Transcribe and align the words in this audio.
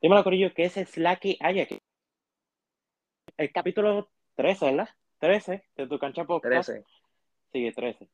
Dímelo, 0.00 0.22
Corillo, 0.22 0.54
¿qué 0.54 0.64
es 0.64 0.74
Slacky 0.74 1.36
hay 1.40 1.58
aquí? 1.58 1.80
El 3.36 3.50
capítulo 3.50 4.08
13, 4.36 4.66
¿verdad? 4.66 4.88
13 5.18 5.64
de 5.76 5.86
tu 5.88 5.98
cancha 5.98 6.24
podcast. 6.24 6.68
13. 6.68 6.84
Sí, 7.52 7.72
13. 7.72 8.08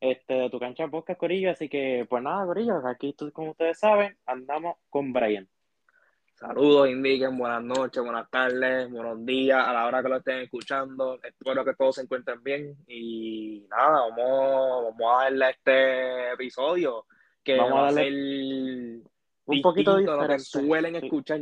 Este, 0.00 0.34
de 0.34 0.48
tu 0.50 0.60
cancha 0.60 0.86
podcast, 0.86 1.18
Corillo. 1.18 1.50
Así 1.50 1.68
que, 1.68 2.06
pues 2.08 2.22
nada, 2.22 2.46
Corillo, 2.46 2.86
aquí, 2.86 3.16
como 3.32 3.50
ustedes 3.50 3.80
saben, 3.80 4.16
andamos 4.26 4.76
con 4.90 5.12
Brian. 5.12 5.48
Saludos, 6.34 6.88
indiquen, 6.88 7.36
buenas 7.36 7.64
noches, 7.64 8.00
buenas 8.00 8.30
tardes, 8.30 8.88
buenos 8.88 9.26
días, 9.26 9.58
a 9.58 9.72
la 9.72 9.86
hora 9.86 10.04
que 10.04 10.08
lo 10.08 10.16
estén 10.18 10.38
escuchando. 10.42 11.18
Espero 11.20 11.64
que 11.64 11.74
todos 11.74 11.96
se 11.96 12.02
encuentren 12.02 12.40
bien. 12.44 12.76
Y 12.86 13.66
nada, 13.68 14.02
vamos, 14.08 14.94
vamos 14.96 15.20
a 15.20 15.24
darle 15.24 15.44
a 15.46 15.50
este 15.50 16.32
episodio 16.34 17.06
que 17.42 17.56
Vamos 17.56 17.72
a 17.72 17.74
va 17.74 17.88
a 17.88 17.92
darle 17.92 19.00
ser 19.02 19.17
Un 19.48 19.62
poquito 19.62 19.96
diferente. 19.96 20.38
suelen 20.40 20.94
Sí. 20.94 21.06
escuchar. 21.06 21.40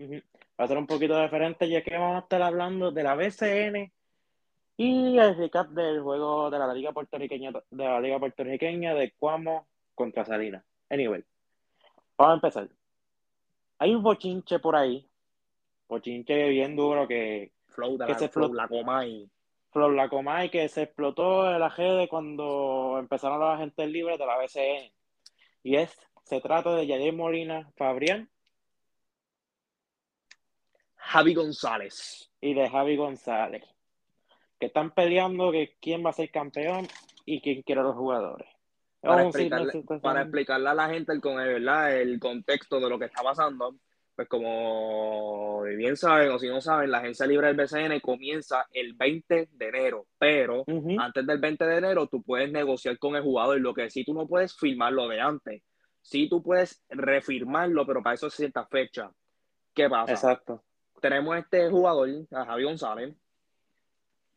Va 0.00 0.64
a 0.64 0.66
ser 0.66 0.78
un 0.78 0.86
poquito 0.86 1.20
diferente, 1.20 1.68
ya 1.68 1.82
que 1.82 1.96
vamos 1.96 2.16
a 2.16 2.20
estar 2.20 2.42
hablando 2.42 2.90
de 2.90 3.02
la 3.02 3.14
BCN 3.14 3.92
y 4.76 5.18
el 5.18 5.36
recap 5.36 5.68
del 5.70 6.00
juego 6.00 6.50
de 6.50 6.58
la 6.58 6.72
Liga 6.72 6.92
Puertorriqueña, 6.92 7.50
de 7.52 7.84
la 7.84 8.00
Liga 8.00 8.18
Puertorriqueña 8.18 8.94
de 8.94 9.12
Cuamo 9.12 9.68
contra 9.94 10.24
Salinas. 10.24 10.64
Anyway, 10.88 11.24
vamos 12.16 12.32
a 12.32 12.34
empezar. 12.34 12.68
Hay 13.78 13.94
un 13.94 14.02
bochinche 14.02 14.58
por 14.58 14.76
ahí, 14.76 15.06
bochinche 15.88 16.48
bien 16.48 16.74
duro 16.76 17.06
que 17.06 17.52
Flow 17.68 17.96
de 17.96 18.06
Que 18.06 18.12
la, 18.12 18.18
se 18.18 18.28
flow, 18.28 18.52
la 18.52 18.66
Comay. 18.66 19.30
Flor 19.70 19.92
la 19.92 20.08
Comay 20.08 20.50
que 20.50 20.68
se 20.68 20.82
explotó 20.84 21.52
en 21.52 21.60
la 21.60 21.68
redes 21.68 22.08
cuando 22.08 22.96
empezaron 22.98 23.38
los 23.38 23.50
agentes 23.50 23.88
libres 23.88 24.18
de 24.18 24.26
la 24.26 24.36
BCN. 24.38 24.92
Y 25.62 25.76
es, 25.76 25.96
se 26.28 26.42
trata 26.42 26.74
de 26.74 26.86
Yadir 26.86 27.14
Molina 27.14 27.70
Fabrián 27.76 28.28
Javi 30.96 31.32
González. 31.32 32.30
y 32.38 32.52
de 32.52 32.68
Javi 32.68 32.96
González, 32.96 33.64
que 34.60 34.66
están 34.66 34.90
peleando 34.90 35.50
que 35.50 35.76
quién 35.80 36.04
va 36.04 36.10
a 36.10 36.12
ser 36.12 36.30
campeón 36.30 36.86
y 37.24 37.40
quién 37.40 37.62
quiere 37.62 37.80
a 37.80 37.84
los 37.84 37.96
jugadores. 37.96 38.46
Para 39.00 39.22
explicarle, 39.22 39.72
para 40.02 40.22
explicarle 40.22 40.68
a 40.68 40.74
la 40.74 40.88
gente 40.90 41.12
el, 41.12 41.20
¿verdad? 41.20 41.96
el 41.96 42.20
contexto 42.20 42.78
de 42.78 42.90
lo 42.90 42.98
que 42.98 43.06
está 43.06 43.22
pasando, 43.22 43.76
pues 44.14 44.28
como 44.28 45.62
bien 45.62 45.96
saben 45.96 46.30
o 46.32 46.38
si 46.38 46.48
no 46.48 46.60
saben, 46.60 46.90
la 46.90 46.98
agencia 46.98 47.24
libre 47.24 47.46
del 47.46 47.56
BCN 47.56 48.00
comienza 48.00 48.66
el 48.72 48.92
20 48.92 49.48
de 49.52 49.68
enero, 49.68 50.06
pero 50.18 50.64
antes 50.98 51.26
del 51.26 51.38
20 51.38 51.64
de 51.64 51.76
enero 51.78 52.06
tú 52.06 52.22
puedes 52.22 52.52
negociar 52.52 52.98
con 52.98 53.16
el 53.16 53.22
jugador, 53.22 53.60
lo 53.60 53.72
que 53.72 53.88
sí 53.88 54.04
tú 54.04 54.12
no 54.12 54.26
puedes 54.26 54.54
firmarlo 54.54 55.08
de 55.08 55.20
antes, 55.20 55.62
sí 56.08 56.28
tú 56.28 56.42
puedes 56.42 56.82
refirmarlo, 56.88 57.86
pero 57.86 58.02
para 58.02 58.14
eso 58.14 58.28
es 58.28 58.34
cierta 58.34 58.66
fecha. 58.66 59.12
¿Qué 59.74 59.88
pasa? 59.88 60.12
Exacto. 60.12 60.64
Tenemos 61.00 61.36
este 61.36 61.68
jugador, 61.68 62.08
a 62.32 62.44
Javi 62.46 62.64
González, 62.64 63.14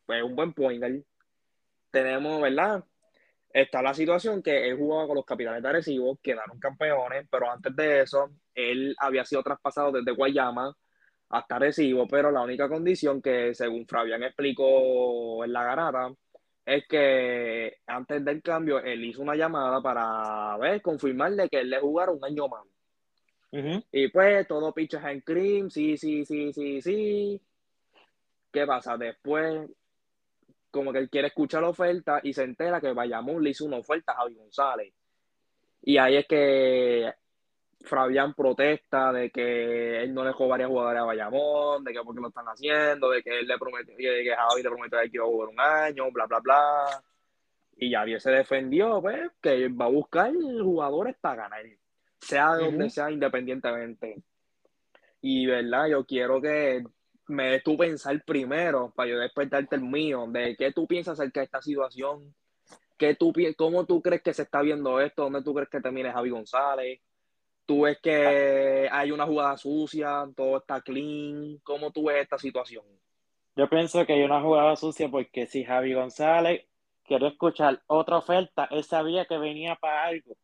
pues 0.06 0.22
un 0.22 0.36
buen 0.36 0.54
point 0.54 0.82
guard. 0.82 1.02
Tenemos, 1.90 2.42
¿verdad? 2.42 2.84
Está 3.54 3.82
la 3.82 3.94
situación 3.94 4.44
que 4.44 4.70
él 4.70 4.78
jugaba 4.78 5.08
con 5.08 5.16
los 5.16 5.26
capitanes 5.26 5.64
de 5.64 5.70
Arecibo, 5.70 6.20
quedaron 6.22 6.60
campeones, 6.60 7.28
pero 7.32 7.50
antes 7.50 7.76
de 7.76 8.02
eso, 8.02 8.30
él 8.54 8.94
había 9.00 9.26
sido 9.26 9.42
traspasado 9.42 9.94
desde 9.94 10.12
Guayama 10.12 10.76
hasta 11.30 11.56
Arecibo, 11.56 12.08
pero 12.08 12.32
la 12.32 12.42
única 12.42 12.68
condición 12.68 13.22
que, 13.22 13.54
según 13.54 13.88
Fabián 13.88 14.24
explicó 14.24 15.44
en 15.44 15.54
la 15.54 15.64
garata, 15.64 16.14
es 16.66 16.88
que 16.88 17.78
antes 17.88 18.24
del 18.24 18.42
cambio, 18.42 18.80
él 18.80 19.04
hizo 19.06 19.22
una 19.22 19.36
llamada 19.36 19.82
para 19.82 20.58
ver, 20.58 20.82
confirmarle 20.82 21.50
que 21.50 21.62
él 21.62 21.70
le 21.70 21.80
jugara 21.80 22.12
un 22.12 22.24
año 22.24 22.48
más. 22.48 22.66
Y 23.92 24.08
pues 24.08 24.48
todo 24.48 24.74
pitches 24.74 25.04
en 25.04 25.22
cream, 25.22 25.70
sí, 25.70 25.98
sí, 25.98 26.24
sí, 26.24 26.54
sí, 26.54 26.82
sí. 26.82 27.42
¿Qué 28.52 28.66
pasa? 28.66 28.98
Después, 28.98 29.70
como 30.70 30.94
que 30.94 31.00
él 31.00 31.10
quiere 31.10 31.28
escuchar 31.28 31.62
la 31.62 31.70
oferta 31.70 32.22
y 32.24 32.34
se 32.34 32.44
entera 32.44 32.80
que 32.80 32.94
Bayamón 32.94 33.44
le 33.44 33.50
hizo 33.50 33.66
una 33.66 33.78
oferta 33.78 34.14
a 34.14 34.16
Javi 34.18 34.36
González. 34.36 34.94
Y 35.82 35.98
ahí 35.98 36.16
es 36.16 36.28
que 36.28 37.12
Fabián 37.84 38.34
protesta 38.34 39.12
de 39.12 39.32
que 39.32 40.04
él 40.04 40.14
no 40.14 40.24
le 40.24 40.30
dejó 40.30 40.48
varios 40.48 40.70
jugadores 40.70 41.02
a 41.02 41.06
Bayamón, 41.06 41.84
de 41.84 41.94
que 41.94 42.02
por 42.02 42.16
qué 42.16 42.22
lo 42.22 42.28
están 42.28 42.46
haciendo, 42.46 43.10
de 43.10 43.22
que 43.24 43.40
él 43.40 43.48
le 43.48 43.58
prometió, 43.58 43.96
de 43.96 44.24
que 44.24 44.36
Javi 44.36 44.64
le 44.64 44.70
prometió 44.70 45.00
que 45.00 45.10
iba 45.14 45.24
a 45.24 45.28
jugar 45.28 45.50
un 45.50 45.60
año, 45.60 46.12
bla, 46.12 46.26
bla, 46.26 46.40
bla. 46.40 47.04
Y 47.78 47.92
Javier 47.92 48.22
se 48.22 48.32
defendió, 48.32 49.02
pues, 49.02 49.32
que 49.42 49.68
va 49.70 49.86
a 49.86 49.90
buscar 49.90 50.32
jugadores 50.34 51.16
para 51.20 51.44
ganar, 51.44 51.66
sea 52.20 52.56
de 52.56 52.66
donde 52.66 52.90
sea, 52.90 53.12
independientemente. 53.12 54.22
Y, 55.22 55.46
¿verdad? 55.46 55.88
Yo 55.88 56.06
quiero 56.06 56.42
que 56.42 56.84
me 57.28 57.52
des 57.52 57.64
tu 57.64 57.78
pensar 57.78 58.22
primero, 58.24 58.92
para 58.96 59.10
yo 59.10 59.20
después 59.20 59.50
darte 59.50 59.76
el 59.76 59.84
mío, 59.84 60.26
de 60.28 60.56
qué 60.56 60.72
tú 60.72 60.88
piensas 60.88 61.20
acerca 61.20 61.40
de 61.40 61.46
esta 61.46 61.62
situación, 61.62 62.36
qué 62.98 63.16
tú, 63.16 63.34
cómo 63.58 63.86
tú 63.86 64.02
crees 64.02 64.22
que 64.22 64.34
se 64.34 64.44
está 64.44 64.62
viendo 64.62 65.00
esto, 65.00 65.24
dónde 65.24 65.42
tú 65.42 65.54
crees 65.54 65.70
que 65.70 65.82
termine 65.82 66.12
Javi 66.12 66.30
González, 66.30 67.00
tú 67.72 67.84
ves 67.84 68.00
que 68.02 68.90
hay 68.92 69.12
una 69.12 69.26
jugada 69.26 69.56
sucia, 69.56 70.28
todo 70.36 70.58
está 70.58 70.82
clean, 70.82 71.58
¿cómo 71.64 71.90
tú 71.90 72.08
ves 72.08 72.24
esta 72.24 72.38
situación? 72.38 72.84
Yo 73.56 73.70
pienso 73.70 74.06
que 74.06 74.12
hay 74.12 74.24
una 74.24 74.42
jugada 74.42 74.76
sucia 74.76 75.08
porque 75.10 75.48
si 75.48 75.64
Javi 75.64 75.94
González 75.94 76.68
quería 77.06 77.30
escuchar 77.30 77.82
otra 77.88 78.18
oferta, 78.18 78.68
él 78.72 78.84
sabía 78.84 79.24
que 79.24 79.38
venía 79.38 79.78
para 79.78 80.04
algo, 80.04 80.36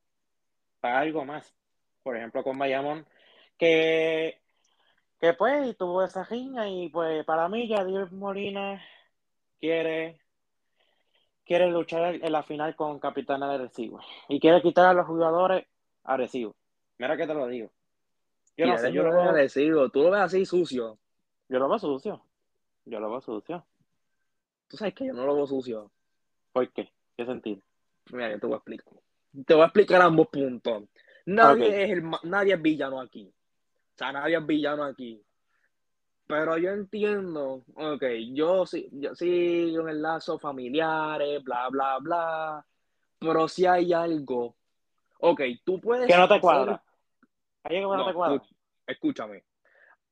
para 0.80 1.00
algo 1.00 1.26
más. 1.26 1.54
Por 2.02 2.16
ejemplo, 2.16 2.44
con 2.44 2.58
Bayamón, 2.58 3.06
que, 3.58 4.40
que 5.20 5.34
pues 5.34 5.76
tuvo 5.76 6.06
esa 6.06 6.24
riña 6.24 6.70
y 6.70 6.88
pues 6.88 7.26
para 7.26 7.50
mí 7.50 7.68
Yadir 7.68 8.10
Molina 8.14 8.82
quiere, 9.60 10.22
quiere 11.46 11.70
luchar 11.70 12.16
en 12.24 12.32
la 12.32 12.44
final 12.44 12.74
con 12.78 13.00
Capitán 13.00 13.44
Arecibo 13.44 14.00
y 14.30 14.40
quiere 14.40 14.62
quitar 14.62 14.86
a 14.86 14.94
los 14.94 15.06
jugadores 15.06 15.66
a 16.06 16.14
Arecibo. 16.14 16.56
Mira 16.98 17.18
que 17.18 17.28
te 17.28 17.34
lo 17.34 17.48
digo. 17.48 17.72
Yo 18.56 18.66
no 18.66 18.78
sé, 18.78 18.92
yo 18.92 19.04
lo 19.04 19.12
veo, 19.12 19.22
agradecido, 19.22 19.90
tú 19.90 20.02
lo 20.02 20.12
ves 20.12 20.22
así 20.22 20.46
sucio, 20.46 20.98
yo 21.48 21.60
lo 21.60 21.70
veo 21.70 21.78
sucio. 21.78 22.24
Yo 22.86 23.00
lo 23.00 23.10
veo 23.10 23.22
sucio. 23.22 23.66
tú 24.68 24.78
sabes 24.78 24.94
que 24.94 25.06
yo 25.06 25.14
no 25.14 25.26
lo 25.26 25.36
veo 25.36 25.46
sucio. 25.46 25.92
¿Por 26.54 26.72
qué? 26.72 26.92
¿Qué 27.16 27.26
sentido? 27.26 27.62
Mira, 28.12 28.32
yo 28.32 28.40
te 28.40 28.48
voy 28.48 28.54
a 28.56 28.58
explicar. 28.58 28.94
Te 29.46 29.54
voy 29.54 29.64
a 29.64 29.66
explicar 29.66 30.02
ambos 30.02 30.28
puntos. 30.30 30.84
Nadie 31.26 31.84
es 31.84 31.92
el, 31.92 32.04
nadie 32.24 32.54
es 32.54 32.62
villano 32.62 33.02
aquí. 33.02 33.30
O 33.30 33.98
sea, 33.98 34.12
nadie 34.14 34.38
es 34.38 34.46
villano 34.46 34.84
aquí. 34.84 35.22
Pero 36.26 36.58
yo 36.58 36.72
entiendo, 36.72 37.64
ok, 37.76 38.04
yo 38.34 38.66
sí, 38.66 38.90
yo 38.92 39.14
sigo 39.16 39.82
en 39.82 39.90
el 39.90 40.02
lazo 40.02 40.40
familiares, 40.40 41.44
bla, 41.44 41.70
bla, 41.70 41.98
bla. 42.00 42.66
Pero 43.20 43.48
si 43.48 43.66
hay 43.66 43.94
algo, 43.94 44.56
ok, 45.20 45.42
tú 45.64 45.80
puedes 45.80 46.08
Que 46.08 46.18
no 46.18 46.28
te 46.28 46.40
cuadra. 46.40 46.82
Hay 47.70 47.78
algo 47.78 47.92
que 47.92 47.98
no, 47.98 48.04
No, 48.04 48.08
te 48.10 48.14
cuadra. 48.14 48.40
tú- 48.40 48.56
escúchame. 48.88 49.44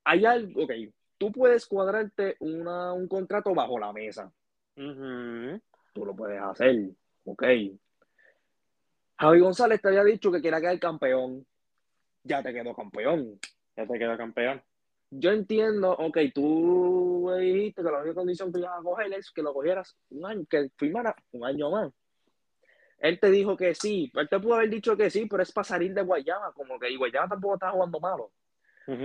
Hay 0.04 0.24
algo, 0.24 0.64
ok, 0.64 0.72
tú 1.18 1.32
puedes 1.32 1.66
cuadrarte 1.66 2.36
una, 2.40 2.92
un 2.92 3.08
contrato 3.08 3.54
bajo 3.54 3.78
la 3.78 3.92
mesa. 3.92 4.30
Tú 4.74 6.04
lo 6.04 6.14
puedes 6.14 6.40
hacer, 6.40 6.76
ok. 7.24 7.42
Javi 9.18 9.40
González 9.40 9.80
te 9.80 9.88
había 9.88 10.04
dicho 10.04 10.30
que 10.30 10.42
quería 10.42 10.60
quedar 10.60 10.78
campeón. 10.78 11.46
Ya 12.22 12.42
te 12.42 12.52
quedó 12.52 12.74
campeón. 12.74 13.38
Ya 13.76 13.86
te 13.86 13.98
quedó 13.98 14.16
campeón. 14.16 14.62
Yo 15.10 15.30
entiendo, 15.30 15.92
ok, 15.92 16.18
tú 16.34 17.30
dijiste 17.38 17.82
que 17.82 17.90
la 17.90 18.00
única 18.00 18.14
condición 18.14 18.52
que 18.52 18.58
ibas 18.58 18.78
a 18.78 18.82
coger 18.82 19.12
es 19.14 19.30
que 19.30 19.40
lo 19.42 19.54
cogieras 19.54 19.96
un 20.10 20.26
año, 20.26 20.44
que 20.50 20.68
firmara 20.76 21.14
un 21.32 21.44
año 21.46 21.70
más. 21.70 21.92
Él 22.98 23.20
te 23.20 23.30
dijo 23.30 23.56
que 23.56 23.74
sí, 23.74 24.10
él 24.14 24.28
te 24.28 24.40
pudo 24.40 24.54
haber 24.54 24.70
dicho 24.70 24.96
que 24.96 25.10
sí, 25.10 25.26
pero 25.26 25.42
es 25.42 25.52
para 25.52 25.64
salir 25.64 25.92
de 25.92 26.02
Guayama, 26.02 26.52
como 26.52 26.78
que 26.78 26.90
y 26.90 26.96
Guayama 26.96 27.28
tampoco 27.28 27.54
está 27.54 27.70
jugando 27.70 28.00
malo. 28.00 28.32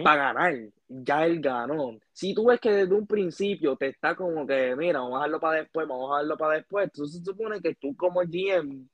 Para 0.04 0.34
ganar, 0.34 0.54
ya 0.88 1.26
él 1.26 1.42
ganó. 1.42 1.98
Si 2.14 2.36
tú 2.36 2.46
ves 2.46 2.60
que 2.60 2.70
desde 2.70 2.94
un 2.94 3.08
principio 3.08 3.76
te 3.76 3.88
está 3.88 4.16
como 4.16 4.46
que, 4.46 4.76
mira, 4.76 5.00
vamos 5.00 5.16
a 5.16 5.18
dejarlo 5.18 5.40
para 5.40 5.58
después, 5.62 5.88
vamos 5.88 6.12
a 6.12 6.18
dejarlo 6.18 6.38
para 6.38 6.54
después, 6.58 6.84
entonces 6.84 7.18
se 7.18 7.26
supone 7.26 7.60
que 7.60 7.74
tú 7.74 7.96
como 7.96 8.22
GM, 8.22 8.88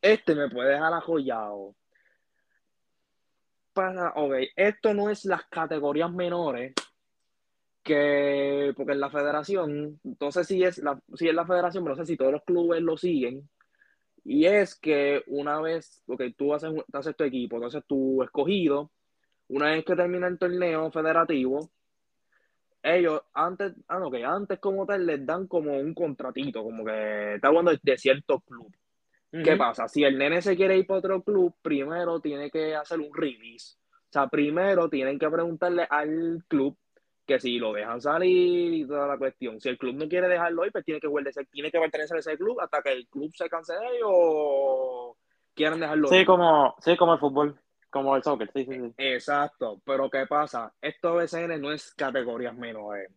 este 0.00 0.36
me 0.36 0.48
puede 0.48 0.74
dejar 0.74 0.92
ajoyado. 0.92 1.74
Para, 3.72 4.10
ok, 4.10 4.34
esto 4.54 4.94
no 4.94 5.10
es 5.10 5.24
las 5.24 5.44
categorías 5.46 6.12
menores 6.12 6.72
que, 7.82 8.72
porque 8.76 8.92
en 8.92 9.00
la 9.00 9.10
federación, 9.10 9.98
entonces 10.04 10.46
si 10.46 10.62
es 10.62 10.78
la, 10.78 11.00
si 11.14 11.28
es 11.28 11.34
la 11.34 11.46
federación, 11.46 11.82
pero 11.82 11.96
no 11.96 12.02
sé 12.04 12.06
si 12.06 12.16
todos 12.16 12.32
los 12.32 12.44
clubes 12.44 12.80
lo 12.80 12.96
siguen, 12.96 13.48
y 14.30 14.44
es 14.44 14.74
que 14.74 15.24
una 15.28 15.58
vez, 15.58 16.02
ok, 16.06 16.22
tú 16.36 16.52
haces, 16.52 16.70
tú 16.70 16.98
haces 16.98 17.16
tu 17.16 17.24
equipo, 17.24 17.56
entonces 17.56 17.82
tu 17.86 18.22
escogido, 18.22 18.90
una 19.48 19.70
vez 19.70 19.86
que 19.86 19.96
termina 19.96 20.28
el 20.28 20.38
torneo 20.38 20.90
federativo, 20.90 21.70
ellos 22.82 23.22
antes, 23.32 23.72
ah, 23.88 23.98
no, 23.98 24.10
que 24.10 24.22
antes 24.22 24.58
como 24.58 24.84
tal 24.84 25.06
les 25.06 25.24
dan 25.24 25.46
como 25.46 25.74
un 25.78 25.94
contratito, 25.94 26.62
como 26.62 26.84
que 26.84 27.36
está 27.36 27.48
hablando 27.48 27.72
de, 27.82 27.96
cierto 27.96 28.40
club. 28.40 28.70
¿Qué 29.30 29.56
pasa? 29.56 29.88
Si 29.88 30.04
el 30.04 30.18
nene 30.18 30.42
se 30.42 30.56
quiere 30.56 30.76
ir 30.76 30.86
para 30.86 30.98
otro 30.98 31.22
club, 31.22 31.54
primero 31.62 32.20
tiene 32.20 32.50
que 32.50 32.74
hacer 32.74 33.00
un 33.00 33.14
release. 33.14 33.76
O 33.80 34.12
sea, 34.12 34.28
primero 34.28 34.90
tienen 34.90 35.18
que 35.18 35.30
preguntarle 35.30 35.86
al 35.88 36.44
club 36.48 36.76
que 37.28 37.38
si 37.38 37.58
lo 37.58 37.74
dejan 37.74 38.00
salir 38.00 38.72
y 38.72 38.86
toda 38.86 39.06
la 39.06 39.18
cuestión. 39.18 39.60
Si 39.60 39.68
el 39.68 39.76
club 39.76 39.94
no 39.96 40.08
quiere 40.08 40.28
dejarlo 40.28 40.62
hoy, 40.62 40.70
pues 40.70 40.82
tiene 40.82 40.98
que, 40.98 41.08
tiene 41.50 41.70
que 41.70 41.78
pertenecer 41.78 42.16
a 42.16 42.20
ese 42.20 42.38
club 42.38 42.58
hasta 42.58 42.80
que 42.80 42.90
el 42.90 43.06
club 43.06 43.30
se 43.36 43.50
canse 43.50 43.74
de 43.74 43.86
ellos 43.96 44.08
o 44.10 45.16
quieran 45.54 45.78
dejarlo. 45.78 46.08
Sí, 46.08 46.24
como, 46.24 46.74
sí, 46.80 46.96
como 46.96 47.12
el 47.12 47.18
fútbol, 47.18 47.60
como 47.90 48.16
el 48.16 48.22
soccer, 48.22 48.50
sí, 48.54 48.64
sí, 48.64 48.74
sí. 48.74 48.94
Exacto, 48.96 49.78
pero 49.84 50.08
¿qué 50.08 50.26
pasa? 50.26 50.72
Esto 50.80 51.16
BCN 51.16 51.60
no 51.60 51.70
es 51.70 51.92
categorías 51.94 52.56
menores. 52.56 53.10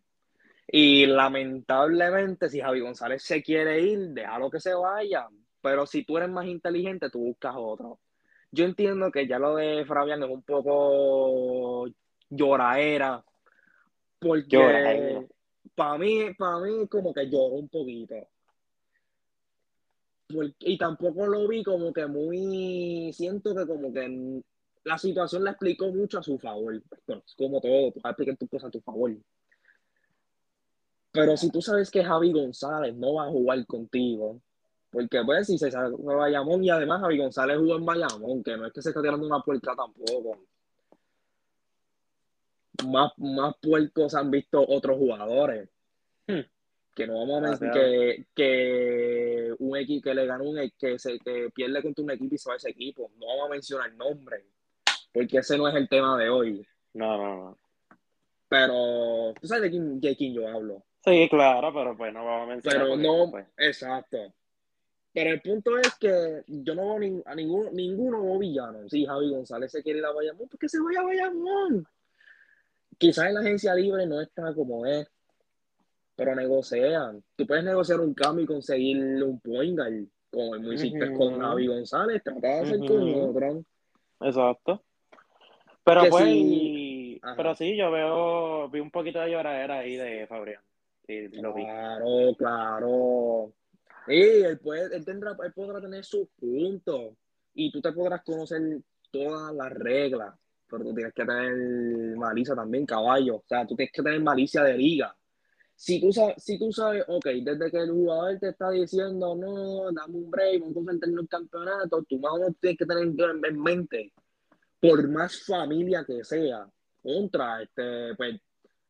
Y 0.68 1.06
lamentablemente, 1.06 2.50
si 2.50 2.60
Javi 2.60 2.80
González 2.80 3.22
se 3.22 3.42
quiere 3.42 3.80
ir, 3.80 3.98
déjalo 4.10 4.50
que 4.50 4.60
se 4.60 4.74
vaya. 4.74 5.26
Pero 5.62 5.86
si 5.86 6.04
tú 6.04 6.18
eres 6.18 6.28
más 6.28 6.44
inteligente, 6.44 7.08
tú 7.08 7.20
buscas 7.20 7.54
otro. 7.56 7.98
Yo 8.50 8.66
entiendo 8.66 9.10
que 9.10 9.26
ya 9.26 9.38
lo 9.38 9.56
de 9.56 9.86
Fabián 9.86 10.22
es 10.22 10.28
un 10.28 10.42
poco 10.42 11.86
lloraera, 12.28 13.24
porque 14.22 15.26
para 15.74 15.98
mí, 15.98 16.32
para 16.38 16.60
mí 16.60 16.86
como 16.88 17.12
que 17.12 17.28
lloró 17.28 17.54
un 17.54 17.68
poquito. 17.68 18.14
y 20.60 20.78
tampoco 20.78 21.26
lo 21.26 21.48
vi 21.48 21.62
como 21.62 21.92
que 21.92 22.06
muy, 22.06 23.12
siento 23.12 23.54
que 23.54 23.66
como 23.66 23.92
que 23.92 24.42
la 24.84 24.98
situación 24.98 25.44
la 25.44 25.50
explicó 25.50 25.88
mucho 25.88 26.18
a 26.18 26.22
su 26.22 26.38
favor. 26.38 26.80
como 27.36 27.60
todo, 27.60 27.92
tú 27.92 28.00
explicar 28.04 28.36
tus 28.36 28.48
cosas 28.48 28.68
a 28.68 28.70
tu 28.70 28.80
favor. 28.80 29.12
Pero 31.12 31.36
si 31.36 31.50
tú 31.50 31.60
sabes 31.60 31.90
que 31.90 32.02
Javi 32.02 32.32
González 32.32 32.94
no 32.94 33.14
va 33.14 33.26
a 33.26 33.30
jugar 33.30 33.66
contigo, 33.66 34.40
porque 34.90 35.22
pues 35.24 35.46
si 35.46 35.58
se 35.58 35.70
sale 35.70 35.90
de 35.90 36.14
Bayamón 36.14 36.64
y 36.64 36.70
además 36.70 37.00
Javi 37.02 37.18
González 37.18 37.58
jugó 37.58 37.76
en 37.76 37.84
Bayamón, 37.84 38.42
que 38.42 38.56
no 38.56 38.66
es 38.66 38.72
que 38.72 38.82
se 38.82 38.90
está 38.90 39.02
tirando 39.02 39.26
una 39.26 39.40
puerta 39.40 39.74
tampoco. 39.76 40.46
Más, 42.86 43.12
más 43.18 43.54
puercos 43.60 44.14
han 44.14 44.30
visto 44.30 44.64
otros 44.66 44.98
jugadores. 44.98 45.68
Hmm. 46.26 46.40
Que 46.94 47.06
no 47.06 47.26
vamos 47.26 47.44
a 47.44 47.50
decir 47.50 47.70
que, 47.70 48.26
que, 48.34 49.54
un 49.58 49.76
equipo 49.76 50.04
que 50.04 50.14
le 50.14 50.26
ganó 50.26 50.44
un 50.44 50.72
que 50.78 50.98
se 50.98 51.18
que 51.18 51.50
pierde 51.54 51.82
contra 51.82 52.04
un 52.04 52.10
equipo 52.10 52.34
y 52.34 52.38
se 52.38 52.48
va 52.50 52.54
a 52.54 52.56
ese 52.56 52.70
equipo. 52.70 53.10
No 53.18 53.26
vamos 53.26 53.46
a 53.46 53.50
mencionar 53.50 53.90
el 53.90 53.96
nombre. 53.96 54.44
Porque 55.12 55.38
ese 55.38 55.56
no 55.56 55.68
es 55.68 55.74
el 55.74 55.88
tema 55.88 56.18
de 56.18 56.28
hoy. 56.28 56.66
No, 56.94 57.16
no, 57.16 57.36
no. 57.36 57.58
Pero, 58.48 59.32
¿tú 59.40 59.46
sabes 59.46 59.62
de 59.62 59.70
quién, 59.70 60.00
de 60.00 60.16
quién 60.16 60.34
yo 60.34 60.46
hablo? 60.46 60.84
Sí, 61.04 61.26
claro, 61.30 61.72
pero 61.72 61.96
pues 61.96 62.12
no 62.12 62.24
vamos 62.24 62.42
a 62.42 62.50
mencionar. 62.52 62.82
Pero 62.82 62.96
no, 62.96 63.30
pues. 63.30 63.46
exacto. 63.56 64.18
Pero 65.12 65.30
el 65.30 65.42
punto 65.42 65.78
es 65.78 65.94
que 65.96 66.42
yo 66.46 66.74
no 66.74 66.98
veo 66.98 67.22
a 67.26 67.34
ninguno, 67.34 67.70
ninguno 67.72 68.38
villano. 68.38 68.88
Si 68.88 69.04
Javi 69.04 69.30
González 69.30 69.70
se 69.72 69.82
quiere 69.82 69.98
ir 69.98 70.04
a 70.04 70.12
Bayamón, 70.12 70.48
porque 70.48 70.68
se 70.68 70.80
vaya 70.80 71.00
a 71.00 71.04
Bayamón. 71.04 71.86
Quizás 73.02 73.26
en 73.26 73.34
la 73.34 73.40
agencia 73.40 73.74
libre 73.74 74.06
no 74.06 74.20
está 74.20 74.54
como 74.54 74.86
es, 74.86 75.10
pero 76.14 76.36
negocian. 76.36 77.20
Tú 77.34 77.44
puedes 77.48 77.64
negociar 77.64 77.98
un 77.98 78.14
cambio 78.14 78.44
y 78.44 78.46
conseguir 78.46 78.96
un 79.24 79.40
point 79.40 79.76
guard, 79.76 80.04
como 80.30 80.54
el 80.54 80.72
hiciste 80.72 81.12
con 81.12 81.40
Javi 81.40 81.66
González, 81.66 82.22
trata 82.22 82.46
de 82.46 82.60
hacer 82.60 82.78
con 82.78 83.12
otro. 83.12 83.64
Exacto. 84.20 84.84
Pero 85.82 86.02
pues, 86.10 87.20
pero 87.36 87.54
sí, 87.56 87.76
yo 87.76 87.90
veo, 87.90 88.68
vi 88.68 88.78
un 88.78 88.92
poquito 88.92 89.18
de 89.18 89.32
lloradera 89.32 89.78
ahí 89.78 89.96
de 89.96 90.28
Fabrián. 90.28 90.62
Sí, 91.04 91.26
lo 91.26 91.54
claro, 91.54 92.36
claro. 92.38 93.52
Sí, 94.06 94.14
él, 94.14 94.60
puede, 94.60 94.94
él, 94.94 95.04
tendrá, 95.04 95.36
él 95.44 95.52
podrá 95.52 95.80
tener 95.80 96.04
sus 96.04 96.28
puntos 96.38 97.14
y 97.52 97.72
tú 97.72 97.80
te 97.80 97.90
podrás 97.90 98.22
conocer 98.22 98.62
todas 99.10 99.52
las 99.56 99.72
reglas, 99.72 100.36
pero 100.72 100.84
tú 100.84 100.94
tienes 100.94 101.12
que 101.12 101.26
tener 101.26 102.16
malicia 102.16 102.54
también, 102.54 102.86
caballo. 102.86 103.36
O 103.36 103.44
sea, 103.46 103.66
tú 103.66 103.76
tienes 103.76 103.92
que 103.92 104.02
tener 104.02 104.22
malicia 104.22 104.64
de 104.64 104.78
liga. 104.78 105.14
Si 105.76 106.00
tú 106.00 106.10
sabes, 106.10 106.42
si 106.42 106.58
tú 106.58 106.72
sabes, 106.72 107.04
ok, 107.06 107.26
desde 107.42 107.70
que 107.70 107.76
el 107.76 107.90
jugador 107.90 108.38
te 108.38 108.48
está 108.48 108.70
diciendo, 108.70 109.34
no, 109.34 109.92
dame 109.92 110.16
un 110.16 110.30
break, 110.30 110.60
vamos 110.60 110.72
a 110.72 110.74
concentrarnos 110.76 111.18
en 111.18 111.24
el 111.24 111.28
campeonato, 111.28 112.02
tú 112.08 112.18
más 112.20 112.32
o 112.32 112.38
menos 112.38 112.56
tienes 112.58 112.78
que 112.78 112.86
tener 112.86 113.02
en 113.04 113.62
mente, 113.62 114.12
por 114.80 115.06
más 115.10 115.44
familia 115.44 116.04
que 116.06 116.24
sea, 116.24 116.66
contra, 117.02 117.62
este, 117.62 118.14
pues, 118.16 118.40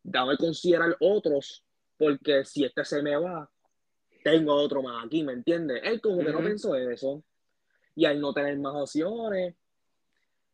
dame 0.05 0.37
considerar 0.37 0.97
otros, 1.01 1.65
porque 1.99 2.45
si 2.45 2.65
este 2.65 2.85
se 2.85 3.03
me 3.03 3.17
va, 3.17 3.51
tengo 4.23 4.55
otro 4.55 4.83
más 4.83 5.05
aquí, 5.05 5.25
¿me 5.25 5.33
entiendes? 5.33 5.81
Él 5.83 6.01
como 6.01 6.19
que 6.19 6.33
no 6.33 6.39
pensó 6.39 6.77
eso. 6.77 7.25
Y 7.97 8.05
al 8.05 8.21
no 8.21 8.33
tener 8.33 8.57
más 8.59 8.75
opciones. 8.75 9.57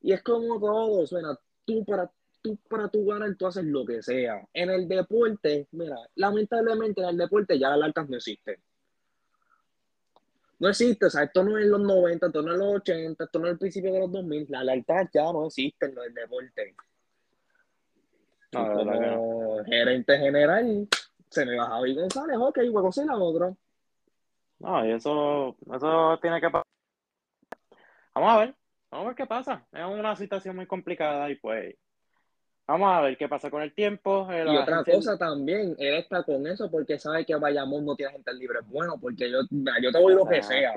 Y 0.01 0.13
es 0.13 0.23
como 0.23 0.59
todo, 0.61 1.07
suena, 1.07 1.39
tú 1.65 1.85
para 1.85 2.11
tú 2.43 2.57
para 2.69 2.89
tu 2.89 3.05
ganar, 3.07 3.35
tú 3.37 3.47
haces 3.47 3.65
lo 3.65 3.85
que 3.85 4.03
sea. 4.03 4.47
En 4.53 4.71
el 4.71 4.89
deporte, 4.89 5.69
mira, 5.73 5.97
lamentablemente 6.15 7.01
en 7.03 7.09
el 7.09 7.17
deporte 7.17 7.59
ya 7.59 7.71
las 7.71 7.79
largas 7.79 8.09
no 8.09 8.17
existen. 8.17 8.57
No 10.61 10.69
existe, 10.69 11.07
o 11.07 11.11
sea, 11.11 11.23
esto 11.23 11.45
no 11.45 11.57
es 11.57 11.67
los 11.67 11.81
90, 11.81 12.27
esto 12.27 12.43
no 12.43 12.53
es 12.53 12.59
los 12.59 12.75
80, 12.77 13.25
esto 13.25 13.39
no 13.39 13.47
es 13.47 13.53
el 13.53 13.59
principio 13.59 13.93
de 13.93 14.01
los 14.01 14.13
2000, 14.13 14.47
las 14.49 14.65
largas 14.65 15.09
ya 15.13 15.23
no 15.33 15.47
existen 15.47 15.93
en 15.93 15.99
el 15.99 16.15
deporte. 16.15 16.75
como 18.53 19.65
gerente 19.65 20.19
general, 20.19 20.89
se 21.31 21.47
me 21.47 21.57
va 21.57 21.67
Javi 21.67 21.95
González, 21.95 22.37
ok, 22.39 22.59
voy 22.73 22.79
a 22.79 22.83
conseguir 22.83 23.11
a 23.11 23.17
otro. 23.17 23.57
No, 24.59 24.85
y 24.85 24.93
eso, 24.93 25.57
eso 25.73 26.19
tiene 26.21 26.41
que 26.41 26.51
pasar. 26.51 26.65
Vamos 28.15 28.33
a 28.33 28.39
ver, 28.39 28.55
vamos 28.91 29.05
a 29.05 29.09
ver 29.09 29.17
qué 29.17 29.27
pasa. 29.27 29.67
Es 29.73 29.85
una 29.85 30.17
situación 30.17 30.57
muy 30.57 30.67
complicada 30.67 31.31
y 31.31 31.37
pues 31.37 31.77
vamos 32.67 32.93
a 32.93 33.01
ver 33.01 33.17
qué 33.17 33.29
pasa 33.29 33.51
con 33.51 33.63
el 33.63 33.75
tiempo. 33.75 34.29
y 34.31 34.57
otra 34.57 34.85
cosa 34.85 35.17
también, 35.17 35.75
él 35.79 35.95
está 35.95 36.23
con 36.23 36.47
eso 36.47 36.71
porque 36.71 36.99
sabe 36.99 37.25
que 37.25 37.35
Bayamón 37.35 37.85
no 37.85 37.97
tiene 37.97 38.13
gente 38.13 38.33
libre 38.35 38.61
bueno, 38.67 38.99
porque 39.01 39.31
yo, 39.31 39.39
yo 39.51 39.93
te 39.93 39.99
voy 39.99 40.15
lo 40.15 40.27
que 40.27 40.43
sea. 40.43 40.75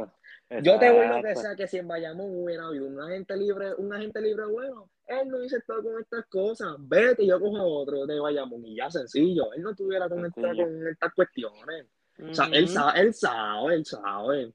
Yo 0.62 0.78
te 0.78 0.92
voy 0.92 1.08
lo 1.08 1.22
que 1.22 1.36
sea, 1.36 1.56
que 1.56 1.68
si 1.68 1.78
en 1.78 1.88
Bayamón 1.88 2.44
hubiera 2.44 2.66
habido 2.66 2.88
un 2.88 3.00
agente 3.00 3.38
libre, 3.38 3.74
un 3.76 3.94
agente 3.94 4.22
libre 4.22 4.46
bueno, 4.46 4.90
él 5.08 5.30
no 5.30 5.38
hubiese 5.38 5.58
estado 5.58 5.84
con 5.84 6.02
estas 6.02 6.26
cosas. 6.28 6.76
Vete 6.80 7.24
y 7.24 7.28
yo 7.28 7.40
cojo 7.40 7.58
a 7.58 7.64
otro 7.64 8.06
de 8.06 8.20
Bayamón 8.20 8.66
y 8.66 8.76
ya 8.76 8.90
sencillo. 8.90 9.54
Él 9.54 9.62
no 9.62 9.76
tuviera 9.76 10.10
con, 10.10 10.30
con 10.32 10.88
estas 10.88 11.14
cuestiones. 11.14 11.88
O 12.22 12.34
sea, 12.34 12.46
él 12.52 12.68
sabe, 12.68 13.00
él 13.00 13.14
sabe, 13.14 13.76
él 13.76 13.86
sabe. 13.86 14.54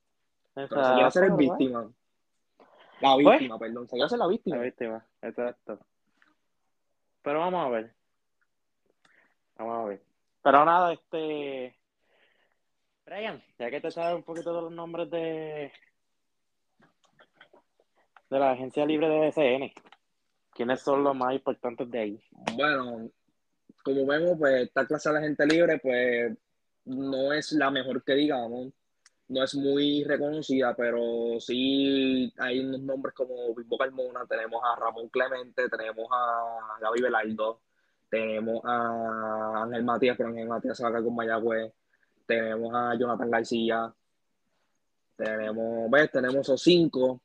Pero 0.55 0.69
se 0.69 0.93
quiere 0.93 1.05
hacer 1.05 1.25
el 1.25 1.33
víctima. 1.33 1.91
La 3.01 3.15
pues, 3.15 3.27
víctima, 3.27 3.59
perdón. 3.59 3.89
Se 3.89 4.03
hacer 4.03 4.19
la 4.19 4.27
víctima. 4.27 4.57
La 4.57 4.63
víctima, 4.63 5.07
exacto. 5.23 5.79
Pero 7.23 7.41
vamos 7.41 7.67
a 7.67 7.69
ver. 7.71 7.95
Vamos 9.59 9.79
a 9.79 9.89
ver. 9.89 10.03
Pero 10.43 10.65
nada, 10.65 10.93
este. 10.93 11.77
Brian, 13.05 13.43
ya 13.59 13.71
que 13.71 13.81
te 13.81 13.91
sabes 13.91 14.17
un 14.17 14.23
poquito 14.23 14.55
de 14.55 14.63
los 14.63 14.73
nombres 14.73 15.11
de. 15.11 15.73
de 18.31 18.39
la 18.39 18.53
agencia 18.53 18.85
libre 18.87 19.09
de 19.09 19.29
BCN, 19.29 19.73
¿quiénes 20.53 20.81
son 20.81 21.05
los 21.05 21.15
más 21.15 21.35
importantes 21.35 21.91
de 21.91 21.99
ahí? 21.99 22.23
Bueno, 22.55 23.11
como 23.85 24.07
vemos, 24.07 24.37
pues 24.39 24.63
esta 24.63 24.87
clase 24.87 25.09
de 25.09 25.15
la 25.15 25.21
gente 25.21 25.47
libre, 25.47 25.79
pues 25.79 26.37
no 26.85 27.33
es 27.33 27.53
la 27.53 27.71
mejor 27.71 28.03
que 28.03 28.15
digamos, 28.15 28.73
no 29.29 29.43
es 29.43 29.55
muy 29.55 30.05
reconocida, 30.05 30.75
pero 30.77 31.41
sí 31.41 32.33
hay 32.39 32.61
unos 32.61 32.81
nombres 32.81 33.15
como 33.15 33.55
Bimbo 33.55 33.77
Carmona, 33.77 34.25
tenemos 34.27 34.63
a 34.65 34.77
Ramón 34.77 35.09
Clemente, 35.09 35.69
tenemos 35.69 36.07
a 36.13 36.79
Gaby 36.81 37.03
Velardo, 37.03 37.61
tenemos 38.09 38.61
a 38.65 39.65
Ángel 39.65 39.85
Matías, 39.85 40.17
pero 40.17 40.29
Ángel 40.29 40.49
Matías 40.49 40.77
se 40.77 40.85
va 40.85 40.97
a 40.97 41.03
con 41.03 41.15
Mayagüez, 41.15 41.73
tenemos 42.25 42.73
a 42.75 42.95
Jonathan 42.97 43.31
García, 43.31 43.95
tenemos, 45.17 45.91
¿ves? 45.91 46.11
Tenemos 46.13 46.37
esos 46.37 46.63
cinco, 46.63 47.21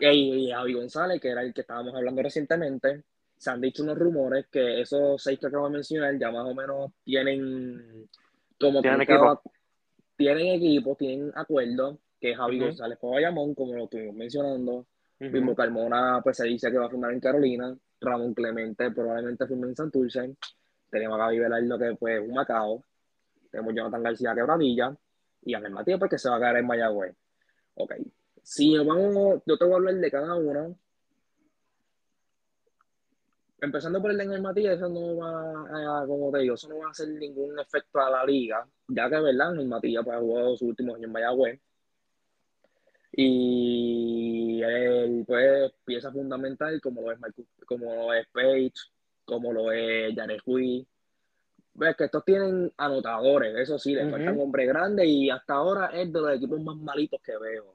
y, 0.00 0.50
a 0.50 0.58
Javi 0.58 0.74
González, 0.74 1.20
que 1.20 1.28
era 1.28 1.42
el 1.42 1.52
que 1.52 1.60
estábamos 1.60 1.94
hablando 1.94 2.22
recientemente, 2.22 3.04
se 3.36 3.50
han 3.50 3.60
dicho 3.60 3.82
unos 3.82 3.98
rumores 3.98 4.46
que 4.50 4.80
esos 4.80 5.22
seis 5.22 5.38
que 5.38 5.46
acabo 5.46 5.66
de 5.66 5.74
mencionar 5.74 6.18
ya 6.18 6.30
más 6.30 6.46
o 6.46 6.54
menos 6.54 6.92
tienen 7.04 8.08
como 8.58 8.82
tienen. 8.82 9.06
Tienen 10.20 10.48
equipo, 10.48 10.94
tienen 10.96 11.32
acuerdo, 11.34 11.98
que 12.20 12.34
Javi 12.34 12.60
González 12.60 12.98
por 12.98 13.14
Bayamón, 13.14 13.54
como 13.54 13.74
lo 13.74 13.84
estuvimos 13.84 14.14
mencionando, 14.14 14.86
uh 15.18 15.54
Carmona 15.54 16.20
pues 16.22 16.36
se 16.36 16.44
dice 16.44 16.70
que 16.70 16.76
va 16.76 16.86
a 16.86 16.90
firmar 16.90 17.12
en 17.12 17.20
Carolina, 17.20 17.74
Ramón 18.02 18.34
Clemente 18.34 18.90
probablemente 18.90 19.46
firme 19.46 19.68
en 19.68 19.76
Santurce, 19.76 20.36
tenemos 20.90 21.18
a 21.18 21.24
Gaby 21.24 21.38
Velardo 21.38 21.78
que 21.78 21.96
pues 21.98 22.20
un 22.20 22.34
Macao, 22.34 22.84
tenemos 23.50 23.74
Jonathan 23.74 24.02
García 24.02 24.34
Quebradilla 24.34 24.94
y 25.40 25.54
a 25.54 25.60
Matías 25.60 25.98
pues 25.98 26.10
que 26.10 26.18
se 26.18 26.28
va 26.28 26.36
a 26.36 26.38
quedar 26.38 26.56
en 26.58 26.66
Mayagüez. 26.66 27.16
Ok, 27.76 27.94
si 28.42 28.76
vamos, 28.76 29.42
yo 29.46 29.56
te 29.56 29.64
voy 29.64 29.72
a 29.72 29.76
hablar 29.76 29.94
de 29.94 30.10
cada 30.10 30.34
uno, 30.34 30.76
empezando 33.60 34.00
por 34.00 34.10
el 34.10 34.18
de 34.18 34.40
Matías, 34.40 34.76
eso 34.76 34.88
no 34.88 35.16
va 35.16 36.02
a, 36.02 36.06
como 36.06 36.30
te 36.30 36.38
digo, 36.38 36.54
eso 36.54 36.68
no 36.68 36.78
va 36.78 36.86
a 36.88 36.90
hacer 36.90 37.08
ningún 37.08 37.58
efecto 37.58 38.00
a 38.00 38.10
la 38.10 38.24
liga, 38.24 38.66
ya 38.88 39.08
que, 39.08 39.20
¿verdad? 39.20 39.58
El 39.58 39.68
Matías 39.68 40.04
pues, 40.04 40.16
ha 40.16 40.20
jugado 40.20 40.56
sus 40.56 40.68
últimos 40.68 40.96
años 40.96 41.06
en 41.06 41.12
Mayagüez. 41.12 41.60
Y 43.12 44.62
él, 44.62 45.24
pues, 45.26 45.72
pieza 45.84 46.12
fundamental 46.12 46.80
como 46.80 47.02
lo 47.02 47.12
es, 47.12 47.18
como 47.66 47.94
lo 47.94 48.14
es 48.14 48.26
Page, 48.28 48.72
como 49.24 49.52
lo 49.52 49.72
es 49.72 50.14
Jared 50.14 50.40
Ves 51.72 51.96
que 51.96 52.04
estos 52.04 52.24
tienen 52.24 52.72
anotadores, 52.76 53.56
eso 53.56 53.78
sí, 53.78 53.94
le 53.94 54.10
faltan 54.10 54.38
hombres 54.40 54.66
grandes 54.66 55.06
y 55.06 55.30
hasta 55.30 55.54
ahora 55.54 55.86
es 55.86 56.12
de 56.12 56.20
los 56.20 56.36
equipos 56.36 56.60
más 56.60 56.76
malitos 56.76 57.20
que 57.22 57.38
veo. 57.38 57.74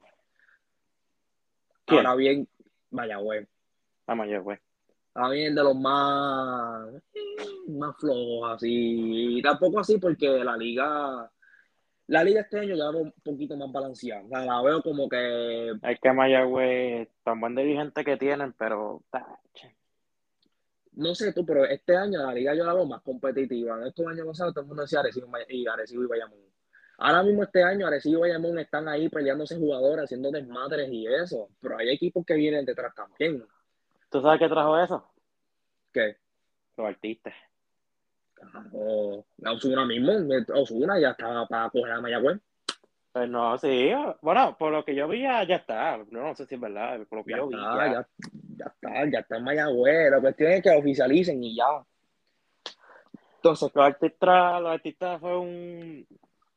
Ahora 1.87 2.15
bien, 2.15 2.47
Mayagüez. 2.91 3.47
A 4.07 4.13
ah, 4.13 4.59
Mayagüez. 5.15 5.17
Ahora 5.17 5.29
bien, 5.29 5.55
de 5.55 5.63
los 5.63 5.75
más, 5.75 6.93
más 7.67 7.95
flojos, 7.97 8.55
así. 8.55 9.37
Y 9.37 9.41
tampoco 9.41 9.79
así 9.79 9.97
porque 9.97 10.43
la 10.43 10.57
liga 10.57 11.29
la 12.07 12.23
liga 12.23 12.41
este 12.41 12.59
año 12.59 12.75
ya 12.75 12.85
va 12.85 12.97
un 12.97 13.11
poquito 13.23 13.57
más 13.57 13.71
balanceada. 13.71 14.45
la 14.45 14.61
veo 14.61 14.81
como 14.81 15.09
que. 15.09 15.71
Es 15.71 15.99
que 15.99 16.13
Mayagüez, 16.13 17.09
tan 17.23 17.39
buen 17.39 17.55
dirigente 17.55 18.03
que 18.03 18.17
tienen, 18.17 18.53
pero. 18.53 19.03
No 20.93 21.13
sé 21.13 21.33
tú, 21.33 21.45
pero 21.45 21.65
este 21.65 21.97
año 21.97 22.19
la 22.19 22.33
liga 22.33 22.55
yo 22.55 22.63
la 22.63 22.73
veo 22.73 22.85
más 22.85 23.01
competitiva. 23.01 23.77
En 23.77 23.87
estos 23.87 24.05
años 24.07 24.27
pasados 24.27 24.53
todo 24.53 24.61
el 24.61 24.67
mundo 24.67 24.83
decía 24.83 24.99
Arecibo 24.99 25.27
y 25.49 25.67
Arecibo 25.67 26.03
y 26.03 26.07
Bayamón. 26.07 26.39
Ahora 26.99 27.23
mismo 27.23 27.43
este 27.43 27.63
año 27.63 27.85
Arecibo 27.85 28.19
y 28.19 28.29
Bayamón 28.29 28.59
están 28.59 28.87
ahí 28.87 29.09
peleándose 29.09 29.57
jugadores, 29.57 30.05
haciendo 30.05 30.31
desmadres 30.31 30.87
y 30.89 31.07
eso. 31.07 31.49
Pero 31.59 31.77
hay 31.77 31.89
equipos 31.89 32.23
que 32.25 32.35
vienen 32.35 32.65
detrás 32.65 32.93
también. 32.95 33.43
¿Tú 34.15 34.21
sabes 34.21 34.39
qué 34.39 34.47
trajo 34.47 34.79
eso? 34.79 35.03
¿Qué? 35.91 36.15
Los 36.77 36.87
artistas. 36.87 37.33
O 38.71 39.25
la 39.39 39.51
Osuna 39.51 39.85
mismo, 39.85 40.13
Osuna 40.53 40.97
ya 41.01 41.09
estaba 41.09 41.45
para 41.45 41.69
coger 41.69 41.91
a 41.91 41.99
Mayagüez. 41.99 42.39
Pues 43.11 43.29
no, 43.29 43.57
sí, 43.57 43.91
bueno, 44.21 44.55
por 44.57 44.71
lo 44.71 44.85
que 44.85 44.95
yo 44.95 45.09
vi 45.09 45.23
ya 45.23 45.41
está, 45.41 45.97
no, 45.97 46.21
no 46.21 46.33
sé 46.33 46.45
si 46.45 46.55
es 46.55 46.61
verdad, 46.61 47.05
por 47.09 47.19
lo 47.19 47.25
que 47.25 47.31
ya 47.31 47.37
yo 47.39 47.47
vi. 47.47 47.57
Ya. 47.57 47.75
Ya, 47.75 48.07
ya. 48.57 48.65
está, 48.67 49.11
ya 49.11 49.19
está 49.19 49.35
en 49.35 49.43
Mayagüez, 49.43 50.11
la 50.11 50.21
cuestión 50.21 50.51
es 50.53 50.63
que 50.63 50.69
oficialicen 50.69 51.43
y 51.43 51.57
ya. 51.57 51.83
Entonces, 53.35 53.69
los 53.75 53.85
artistas, 53.85 54.61
los 54.61 54.71
artistas 54.71 55.19
fue 55.19 55.37
un... 55.37 56.07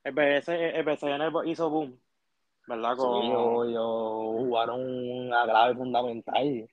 El 0.04 0.14
BS, 0.14 0.48
el 0.50 0.84
BCN 0.84 1.48
hizo 1.48 1.68
boom, 1.70 1.98
¿verdad? 2.68 2.96
Como... 2.96 3.64
Sí, 3.64 3.72
yo, 3.72 4.34
jugaron 4.44 4.80
una 4.80 5.42
clave 5.42 5.74
fundamental. 5.74 6.68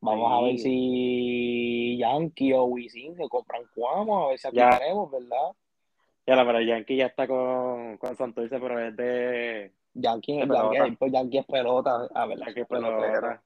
Vamos 0.00 0.32
a 0.32 0.44
ver 0.44 0.58
si 0.58 1.96
Yankee 1.98 2.52
o 2.52 2.64
Wisin 2.64 3.16
se 3.16 3.28
compran 3.28 3.62
Cuamo, 3.74 4.26
a 4.26 4.28
ver 4.28 4.38
si 4.38 4.48
aquí 4.48 4.56
ya. 4.56 4.78
tenemos, 4.78 5.10
¿verdad? 5.10 5.52
Ya, 6.26 6.36
la 6.36 6.44
verdad, 6.44 6.60
Yankee 6.60 6.96
ya 6.96 7.06
está 7.06 7.26
con, 7.26 7.96
con 7.98 8.16
Santurce, 8.16 8.58
pero 8.58 8.78
es 8.80 8.96
de. 8.96 9.72
Yankee, 9.94 10.40
de 10.40 10.46
Yankee, 10.46 10.96
pues 10.96 11.12
Yankee 11.12 11.38
es 11.38 11.46
pelota, 11.46 12.08
a 12.14 12.26
ver, 12.26 12.38
Yankee 12.38 12.60
es 12.60 12.66
pelota. 12.66 13.42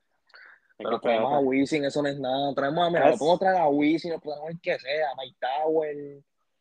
Pero 0.76 0.98
traemos 0.98 1.34
a 1.34 1.38
Wisin, 1.38 1.84
eso 1.84 2.02
no 2.02 2.08
es 2.08 2.18
nada. 2.18 2.54
Traemos 2.54 2.86
a, 2.86 2.90
mira, 2.90 3.10
lo 3.10 3.16
podemos 3.18 3.38
traer 3.38 3.56
a 3.58 3.68
Wisin, 3.68 4.12
lo 4.12 4.18
podemos 4.18 4.50
el 4.50 4.60
que 4.60 4.78
sea, 4.78 5.08
Mike 5.18 5.36
Tower, 5.38 5.96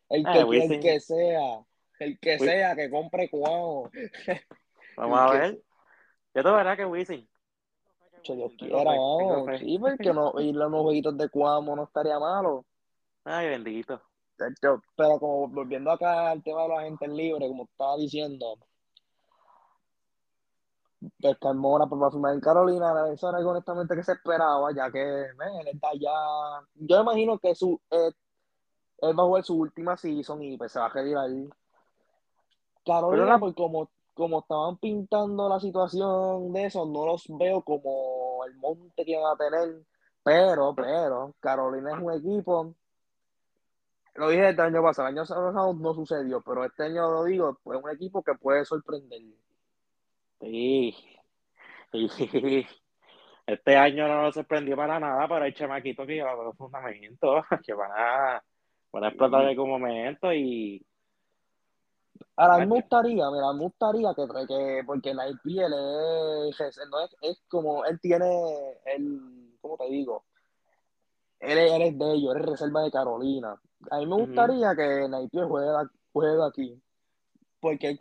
el 0.09 0.25
ah, 0.25 0.33
que, 0.33 0.39
el 0.39 0.79
que 0.79 0.99
sea, 0.99 1.65
el 1.99 2.19
que 2.19 2.37
sea, 2.37 2.75
que 2.75 2.89
compre 2.89 3.29
Cuamo. 3.29 3.89
Vamos 4.97 5.19
a 5.19 5.31
ver. 5.31 5.59
Yo 6.35 6.43
te 6.43 6.51
verás 6.51 6.77
que 6.77 6.85
Wisin 6.85 7.28
Dios 8.23 8.51
quiera, 8.57 8.83
vamos. 8.83 9.59
Sí, 9.59 9.77
porque 9.79 10.13
no, 10.13 10.39
ir 10.39 10.61
a 10.61 10.67
unos 10.67 10.81
jueguitos 10.81 11.17
de 11.17 11.29
Cuamo 11.29 11.75
no 11.75 11.83
estaría 11.83 12.19
malo. 12.19 12.65
Ay, 13.23 13.49
bendito. 13.49 14.01
Pero 14.95 15.19
como 15.19 15.47
volviendo 15.49 15.91
acá 15.91 16.31
al 16.31 16.41
tema 16.43 16.63
de 16.63 16.69
la 16.69 16.81
gente 16.83 17.07
libre, 17.07 17.47
como 17.47 17.65
estaba 17.65 17.97
diciendo, 17.97 18.57
pues 21.21 21.37
Carmona 21.39 21.87
pues, 21.87 22.01
va 22.01 22.07
a 22.07 22.11
firmar 22.11 22.33
en 22.33 22.41
Carolina, 22.41 22.93
eso 23.13 23.29
era 23.29 23.39
honestamente 23.39 23.95
que 23.95 24.03
se 24.03 24.13
esperaba, 24.13 24.71
ya 24.73 24.91
que 24.91 25.01
él 25.01 25.67
está 25.71 25.89
ya. 25.93 26.65
Yo 26.75 27.01
imagino 27.01 27.37
que 27.37 27.55
su, 27.55 27.79
eh, 27.91 28.11
él 29.01 29.17
va 29.17 29.23
a 29.23 29.25
jugar 29.25 29.43
su 29.43 29.55
última 29.55 29.97
season 29.97 30.41
y 30.43 30.57
pues 30.57 30.71
se 30.71 30.79
va 30.79 30.85
a 30.85 30.89
retirar. 30.89 31.29
Carolina, 32.85 33.39
pues 33.39 33.53
como 33.55 33.89
como 34.19 34.41
estaban 34.41 34.77
pintando 34.77 35.47
la 35.47 35.59
situación 35.61 36.51
de 36.51 36.65
eso, 36.65 36.85
no 36.85 37.05
los 37.05 37.25
veo 37.29 37.61
como 37.63 38.43
el 38.45 38.53
monte 38.57 39.05
que 39.05 39.17
van 39.17 39.33
a 39.33 39.37
tener. 39.37 39.83
Pero, 40.23 40.75
pero, 40.75 41.33
Carolina 41.39 41.91
es 41.95 42.03
un 42.03 42.13
equipo. 42.13 42.75
Lo 44.15 44.29
dije 44.29 44.49
el 44.49 44.59
año 44.59 44.83
pasado, 44.83 45.07
el 45.07 45.13
año 45.17 45.21
pasado 45.23 45.73
no 45.73 45.93
sucedió, 45.93 46.41
pero 46.41 46.65
este 46.65 46.83
año 46.83 47.09
lo 47.09 47.23
digo, 47.23 47.57
pues 47.63 47.79
es 47.79 47.85
un 47.85 47.91
equipo 47.91 48.21
que 48.21 48.33
puede 48.35 48.65
sorprender. 48.65 49.21
Sí. 50.41 50.93
Este 53.47 53.75
año 53.77 54.07
no 54.07 54.21
nos 54.23 54.35
sorprendió 54.35 54.75
para 54.75 54.99
nada, 54.99 55.27
pero 55.29 55.45
hay 55.45 55.53
chamaquitos 55.53 56.05
que 56.05 56.15
llevan 56.15 56.43
los 56.43 56.57
fundamentos, 56.57 57.45
que 57.65 57.73
van 57.73 57.91
a, 57.95 58.43
van 58.91 59.03
a 59.05 59.07
explotar 59.07 59.43
en 59.43 59.47
algún 59.49 59.69
momento 59.69 60.33
y 60.33 60.85
Ahora, 62.41 62.65
me 62.65 62.67
gustaría, 62.67 63.29
mira, 63.31 63.51
me 63.51 63.63
gustaría 63.63 64.13
que, 64.13 64.25
que 64.47 64.83
porque 64.85 65.13
la 65.13 65.27
IPL 65.27 65.73
es, 66.47 66.79
no 66.89 67.01
es, 67.01 67.13
es, 67.21 67.43
como, 67.49 67.83
él 67.83 67.99
tiene, 67.99 68.25
el, 68.85 69.57
¿cómo 69.59 69.75
te 69.75 69.89
digo? 69.89 70.23
Él, 71.41 71.57
es 71.57 71.99
de 71.99 72.13
ellos, 72.13 72.33
él 72.33 72.41
es 72.41 72.47
reserva 72.47 72.83
de 72.83 72.91
Carolina. 72.91 73.59
A 73.91 73.97
mí 73.97 74.05
me 74.05 74.15
gustaría 74.15 74.73
que 74.73 75.09
la 75.09 75.21
IPL 75.21 75.47
juegue, 76.13 76.43
aquí, 76.47 76.81
porque 77.59 77.89
él, 77.89 77.99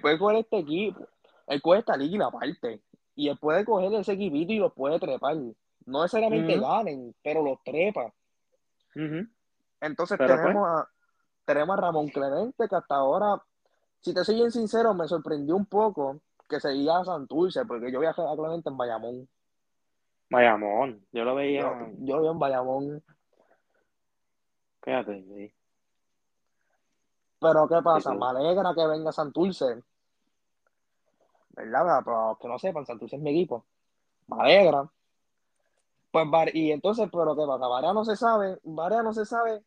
puede 0.00 0.18
coger 0.18 0.38
este 0.38 0.60
equipo, 0.60 1.06
él 1.46 1.60
coge 1.60 1.80
esta 1.80 1.98
liga 1.98 2.28
aparte, 2.28 2.80
y 3.14 3.28
él 3.28 3.36
puede 3.38 3.66
coger 3.66 3.92
ese 3.92 4.12
equipito 4.12 4.54
y 4.54 4.60
los 4.60 4.72
puede 4.72 4.98
trepar. 4.98 5.36
No 5.84 6.02
necesariamente 6.04 6.58
ganen, 6.58 7.14
pero 7.22 7.44
los 7.44 7.62
trepa. 7.62 8.10
Entonces 9.82 10.16
tenemos, 10.16 10.54
pues 10.54 10.56
a, 10.56 10.88
tenemos 11.44 11.76
a 11.76 11.80
Ramón 11.82 12.08
Clemente, 12.08 12.66
que 12.66 12.76
hasta 12.76 12.94
ahora 12.94 13.42
si 14.04 14.12
te 14.12 14.22
soy 14.22 14.34
bien 14.34 14.52
sincero, 14.52 14.92
me 14.92 15.08
sorprendió 15.08 15.56
un 15.56 15.64
poco 15.64 16.20
que 16.46 16.60
seguía 16.60 16.98
a 16.98 17.04
Santurce, 17.06 17.64
porque 17.64 17.90
yo 17.90 18.00
viajé 18.00 18.20
a 18.20 18.36
Clemente 18.36 18.68
en 18.68 18.76
Bayamón. 18.76 19.28
Bayamón, 20.28 21.06
yo 21.10 21.24
lo 21.24 21.34
veía. 21.34 21.62
Yo, 22.00 22.16
lo 22.16 22.22
vi 22.22 22.28
en 22.28 22.38
Bayamón. 22.38 23.02
Fíjate, 24.82 25.22
sí. 25.22 25.54
Pero 27.40 27.66
¿qué 27.66 27.80
pasa? 27.82 28.12
Me 28.12 28.26
alegra 28.26 28.74
que 28.74 28.86
venga 28.86 29.10
Santurce. 29.10 29.82
¿Verdad? 31.56 32.02
Pero 32.04 32.38
que 32.38 32.48
no 32.48 32.58
sepan, 32.58 32.84
Santurce 32.84 33.16
es 33.16 33.22
mi 33.22 33.30
equipo. 33.30 33.64
Me 34.26 34.42
alegra. 34.42 34.86
Pues, 36.10 36.26
y 36.52 36.72
entonces, 36.72 37.08
pero 37.10 37.34
¿qué 37.34 37.46
pasa? 37.46 37.66
Varea 37.66 37.94
no 37.94 38.04
se 38.04 38.16
sabe, 38.16 38.58
Varea 38.64 39.02
no 39.02 39.14
se 39.14 39.24
sabe 39.24 39.62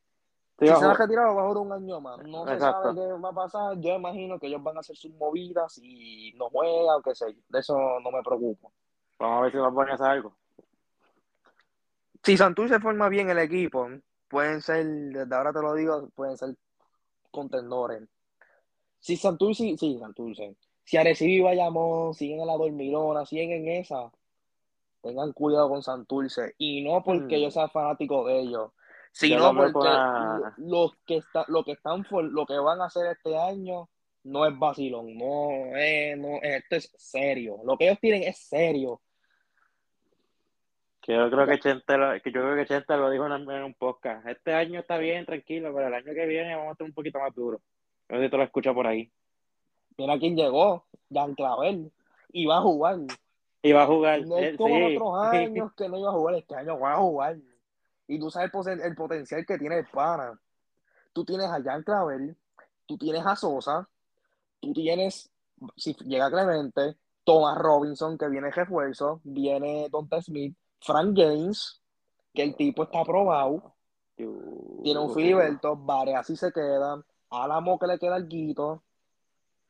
si 0.59 0.65
se 0.65 0.73
va 0.73 0.91
a 0.91 0.93
retirar, 0.95 1.27
va 1.27 1.29
a 1.29 1.47
jugar 1.49 1.57
un 1.57 1.71
año 1.71 2.01
más. 2.01 2.17
No 2.23 2.45
se 2.47 2.59
sabe 2.59 2.95
qué 2.95 3.13
va 3.13 3.29
a 3.29 3.33
pasar. 3.33 3.79
Yo 3.79 3.95
imagino 3.95 4.39
que 4.39 4.47
ellos 4.47 4.63
van 4.63 4.77
a 4.77 4.79
hacer 4.79 4.95
sus 4.95 5.13
movidas 5.13 5.79
y 5.81 6.33
no 6.35 6.49
juegan, 6.49 7.01
qué 7.03 7.13
sé 7.13 7.25
De 7.47 7.59
eso 7.59 7.75
no 7.75 8.11
me 8.11 8.23
preocupo. 8.23 8.71
Vamos 9.19 9.37
a 9.37 9.41
ver 9.41 9.51
si 9.51 9.57
va 9.57 9.67
a 9.67 9.93
hacer 9.93 10.07
algo. 10.07 10.35
Si 12.23 12.35
Santurce 12.35 12.79
forma 12.79 13.07
bien 13.07 13.29
el 13.29 13.37
equipo, 13.37 13.87
pueden 14.27 14.61
ser, 14.61 14.85
desde 14.85 15.35
ahora 15.35 15.53
te 15.53 15.61
lo 15.61 15.73
digo, 15.75 16.09
pueden 16.15 16.37
ser 16.37 16.55
contendores. 17.31 18.03
Si 18.99 19.15
Santurce, 19.15 19.77
sí, 19.77 19.97
Santurce. 19.99 20.55
Si 20.83 20.97
Arecibo 20.97 21.31
y 21.31 21.41
Bayamón 21.41 22.13
siguen 22.13 22.41
en 22.41 22.47
la 22.47 22.57
dormilona, 22.57 23.25
siguen 23.25 23.51
en 23.51 23.67
esa, 23.81 24.11
tengan 25.01 25.33
cuidado 25.33 25.69
con 25.69 25.83
Santurce. 25.83 26.55
Y 26.57 26.83
no 26.83 27.03
porque 27.03 27.37
mm. 27.37 27.41
yo 27.41 27.51
sea 27.51 27.67
fanático 27.69 28.25
de 28.25 28.39
ellos, 28.39 28.71
sino 29.17 29.55
porque 29.55 29.89
los 30.57 30.95
que 31.05 31.17
está, 31.17 31.43
lo 31.47 31.63
que 31.63 31.71
están 31.71 32.05
lo 32.11 32.45
que 32.45 32.59
van 32.59 32.81
a 32.81 32.85
hacer 32.85 33.07
este 33.07 33.35
año 33.35 33.89
no 34.23 34.45
es 34.45 34.57
vacilón, 34.59 35.17
no, 35.17 35.75
es, 35.75 36.17
no 36.17 36.37
esto 36.41 36.75
es 36.75 36.93
serio. 36.97 37.57
Lo 37.63 37.77
que 37.77 37.85
ellos 37.85 37.99
tienen 37.99 38.23
es 38.23 38.37
serio. 38.37 39.01
Que 41.01 41.13
yo 41.13 41.31
creo 41.31 41.47
que 41.47 41.59
Chente 41.59 41.97
lo, 41.97 42.11
que 42.21 42.31
yo 42.31 42.41
creo 42.41 42.55
que 42.55 42.65
Chente 42.67 42.95
lo 42.95 43.09
dijo 43.09 43.25
en, 43.25 43.63
un 43.63 43.73
podcast. 43.73 44.27
Este 44.27 44.53
año 44.53 44.81
está 44.81 44.97
bien, 44.97 45.25
tranquilo, 45.25 45.73
pero 45.73 45.87
el 45.87 45.93
año 45.95 46.13
que 46.13 46.25
viene 46.27 46.55
vamos 46.55 46.69
a 46.69 46.71
estar 46.73 46.85
un 46.85 46.93
poquito 46.93 47.19
más 47.19 47.33
duro. 47.33 47.59
No 48.09 48.17
sé 48.17 48.25
si 48.25 48.29
tú 48.29 48.37
lo 48.37 48.43
escuchas 48.43 48.75
por 48.75 48.85
ahí. 48.85 49.11
Mira 49.97 50.19
quién 50.19 50.35
llegó, 50.35 50.85
Jan 51.11 51.33
Clavel, 51.33 51.91
y 52.31 52.45
va 52.45 52.57
a 52.57 52.61
jugar. 52.61 52.97
Y 53.63 53.71
va 53.71 53.83
a 53.83 53.87
jugar. 53.87 54.27
No 54.27 54.37
es 54.37 54.55
como 54.57 54.85
otros 54.85 55.25
años 55.33 55.73
que 55.73 55.89
no 55.89 55.97
iba 55.97 56.09
a 56.09 56.13
jugar, 56.13 56.35
este 56.35 56.55
año 56.55 56.79
va 56.79 56.93
a 56.93 56.97
jugar. 56.97 57.37
Y 58.07 58.19
tú 58.19 58.29
sabes 58.29 58.51
el, 58.67 58.95
potencial 58.95 59.45
que 59.45 59.57
tiene 59.57 59.79
el 59.79 59.85
pana. 59.87 60.39
Tú 61.13 61.25
tienes 61.25 61.47
a 61.47 61.61
Jan 61.61 61.83
Clavel, 61.83 62.37
tú 62.85 62.97
tienes 62.97 63.25
a 63.25 63.35
Sosa, 63.35 63.87
tú 64.61 64.73
tienes, 64.73 65.29
si 65.75 65.93
llega 66.05 66.29
Clemente, 66.29 66.95
Thomas 67.23 67.57
Robinson, 67.57 68.17
que 68.17 68.29
viene 68.29 68.51
refuerzo, 68.51 69.19
viene 69.23 69.89
Donta 69.89 70.21
Smith, 70.21 70.55
Frank 70.79 71.17
James, 71.17 71.81
que 72.33 72.43
el 72.43 72.55
tipo 72.55 72.83
está 72.83 73.01
aprobado, 73.01 73.75
tiene 74.15 74.99
un 74.99 75.13
Filiberto, 75.13 75.75
Vare, 75.75 76.15
así 76.15 76.35
se 76.35 76.51
queda, 76.51 77.03
Álamo 77.29 77.77
que 77.77 77.87
le 77.87 77.99
queda 77.99 78.17
el 78.17 78.27
guito, 78.27 78.83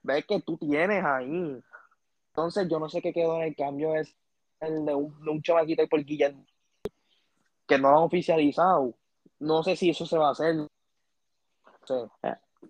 ves 0.03 0.25
que 0.25 0.41
tú 0.41 0.57
tienes 0.57 1.03
ahí. 1.03 1.59
Entonces 2.29 2.67
yo 2.69 2.79
no 2.79 2.87
sé 2.87 3.01
qué 3.01 3.11
quedó 3.11 3.37
en 3.37 3.43
el 3.43 3.55
cambio 3.55 3.95
es 3.95 4.15
el 4.59 4.85
de 4.85 4.93
un, 4.93 5.19
de 5.23 5.31
un 5.31 5.41
por 5.89 6.03
Guillermo, 6.03 6.45
que 7.67 7.77
no 7.77 7.91
lo 7.91 7.97
han 7.97 8.03
oficializado. 8.03 8.93
No 9.39 9.63
sé 9.63 9.75
si 9.75 9.89
eso 9.89 10.05
se 10.05 10.17
va 10.17 10.29
a 10.29 10.31
hacer. 10.31 10.55
Sí. 11.85 11.93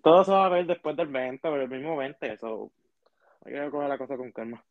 Todo 0.02 0.24
se 0.24 0.32
va 0.32 0.46
a 0.46 0.50
ver 0.50 0.66
después 0.66 0.96
del 0.96 1.08
20, 1.08 1.40
pero 1.42 1.62
el 1.62 1.68
mismo 1.68 1.96
20, 1.96 2.32
eso. 2.32 2.70
Hay 3.44 3.52
que 3.52 3.70
coger 3.70 3.88
la 3.88 3.98
cosa 3.98 4.16
con 4.16 4.32
calma. 4.32 4.62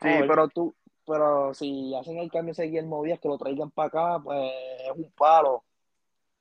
Sí, 0.00 0.08
pero 0.26 0.48
tú, 0.48 0.74
pero 1.06 1.54
si 1.54 1.94
hacen 1.94 2.18
el 2.18 2.30
cambio 2.30 2.52
ese 2.52 2.64
Guillermo 2.64 3.02
Díaz, 3.02 3.20
que 3.20 3.28
lo 3.28 3.38
traigan 3.38 3.70
para 3.70 3.88
acá, 3.88 4.22
pues 4.22 4.50
es 4.80 4.96
un 4.96 5.10
palo. 5.12 5.64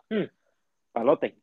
Hmm. 0.09 0.25
Palote. 0.91 1.37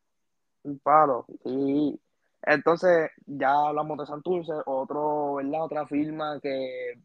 Un 0.64 0.79
palo. 0.79 1.26
Y 1.45 1.99
entonces 2.43 3.11
ya 3.26 3.52
hablamos 3.69 3.99
de 3.99 4.07
Santurce, 4.07 4.52
otro, 4.67 5.35
¿verdad? 5.35 5.64
Otra 5.64 5.87
firma 5.87 6.40
que, 6.40 6.99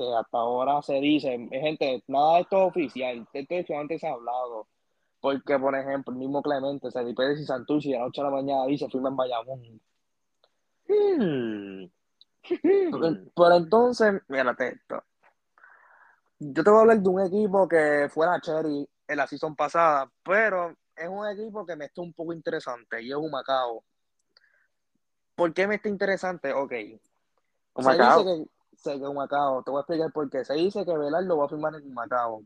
hasta 0.00 0.38
ahora 0.38 0.82
se 0.82 0.94
dice, 0.94 1.48
gente, 1.50 2.02
nada 2.08 2.34
de 2.34 2.40
esto 2.42 2.56
es 2.62 2.68
oficial, 2.68 3.28
esto 3.32 3.54
es 3.54 3.70
antes 3.70 4.00
se 4.00 4.06
ha 4.06 4.12
hablado. 4.12 4.68
Porque, 5.20 5.58
por 5.58 5.74
ejemplo, 5.74 6.12
el 6.12 6.18
mismo 6.18 6.42
Clemente, 6.42 6.90
se 6.90 7.14
Pérez 7.14 7.40
y 7.40 7.44
Santurce, 7.44 7.88
y 7.88 7.94
a 7.94 7.98
la 7.98 8.04
noche 8.04 8.20
a 8.20 8.24
la 8.24 8.30
mañana 8.30 8.66
dice, 8.66 8.88
firma 8.88 9.08
en 9.08 9.16
Bayamón. 9.16 9.80
Hmm. 10.88 11.86
Pero 13.34 13.56
entonces, 13.56 14.22
mírate 14.28 14.68
esto. 14.68 15.02
Yo 16.38 16.62
te 16.62 16.70
voy 16.70 16.78
a 16.78 16.82
hablar 16.82 17.00
de 17.00 17.08
un 17.08 17.20
equipo 17.22 17.66
que 17.66 18.08
fue 18.10 18.26
la 18.26 18.40
Cherry 18.40 18.88
en 19.08 19.16
la 19.16 19.26
season 19.26 19.56
pasada, 19.56 20.10
pero 20.22 20.76
es 20.94 21.08
un 21.08 21.26
equipo 21.28 21.64
que 21.64 21.76
me 21.76 21.86
está 21.86 22.02
un 22.02 22.12
poco 22.12 22.32
interesante 22.32 23.02
y 23.02 23.10
es 23.10 23.16
un 23.16 23.30
Macao. 23.30 23.82
¿Por 25.34 25.52
qué 25.54 25.66
me 25.66 25.76
está 25.76 25.88
interesante? 25.88 26.52
Ok. 26.52 26.70
Se 26.70 27.92
dice 27.92 28.46
que 28.82 28.98
Macao, 28.98 29.62
te 29.62 29.70
voy 29.70 29.78
a 29.78 29.80
explicar 29.82 30.12
por 30.12 30.30
qué. 30.30 30.44
Se 30.44 30.54
dice 30.54 30.84
que 30.84 30.96
Velardo 30.96 31.36
va 31.36 31.46
a 31.46 31.48
firmar 31.48 31.74
en 31.74 31.92
Macao. 31.92 32.42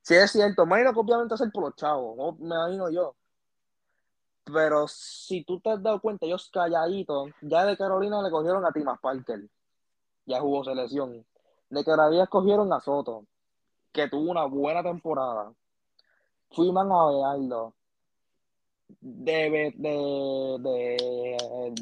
Si 0.00 0.14
es 0.14 0.30
cierto, 0.30 0.64
imagino 0.64 0.92
que 0.92 1.00
obviamente 1.00 1.34
es 1.34 1.42
por 1.52 1.64
los 1.64 1.76
chavos, 1.76 2.38
me 2.38 2.54
imagino 2.54 2.90
yo. 2.90 3.14
Pero 4.44 4.88
si 4.88 5.44
tú 5.44 5.60
te 5.60 5.70
has 5.70 5.82
dado 5.82 6.00
cuenta, 6.00 6.26
ellos 6.26 6.50
calladitos, 6.52 7.30
ya 7.40 7.64
de 7.64 7.76
Carolina 7.76 8.22
le 8.22 8.30
cogieron 8.30 8.64
a 8.64 8.72
Timas 8.72 8.98
Parker. 9.00 9.48
Ya 10.26 10.40
jugó 10.40 10.64
selección 10.64 11.24
de 11.70 11.84
que 11.84 11.90
ahora 11.90 12.22
escogieron 12.22 12.72
a 12.72 12.80
Soto, 12.80 13.24
que 13.92 14.08
tuvo 14.08 14.30
una 14.30 14.44
buena 14.44 14.82
temporada. 14.82 15.52
Fuimos 16.50 16.84
a 16.84 17.32
verlo. 17.32 17.74
De, 19.00 19.72
de, 19.78 20.58
de, 20.60 21.74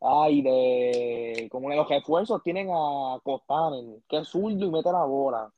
ay, 0.00 0.42
de, 0.42 1.48
como 1.50 1.68
los 1.70 1.88
refuerzos 1.88 2.42
tienen 2.42 2.68
a 2.70 3.18
Costanen, 3.22 4.02
que 4.08 4.18
es 4.18 4.28
zurdo 4.28 4.66
y 4.66 4.70
mete 4.70 4.92
la 4.92 5.04
bola. 5.04 5.52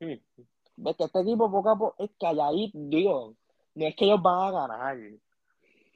Ves 0.00 0.96
que 0.96 1.04
este 1.04 1.20
equipo 1.20 1.50
poco 1.50 1.70
a 1.70 1.78
poco 1.78 1.94
es 1.98 2.10
calladito, 2.18 2.78
digo, 2.78 3.34
no 3.74 3.86
es 3.86 3.96
que 3.96 4.04
ellos 4.04 4.22
van 4.22 4.48
a 4.48 4.50
ganar. 4.50 4.98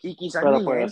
Y 0.02 0.14
quizás 0.14 0.45
ni 0.45 0.64
puede 0.64 0.88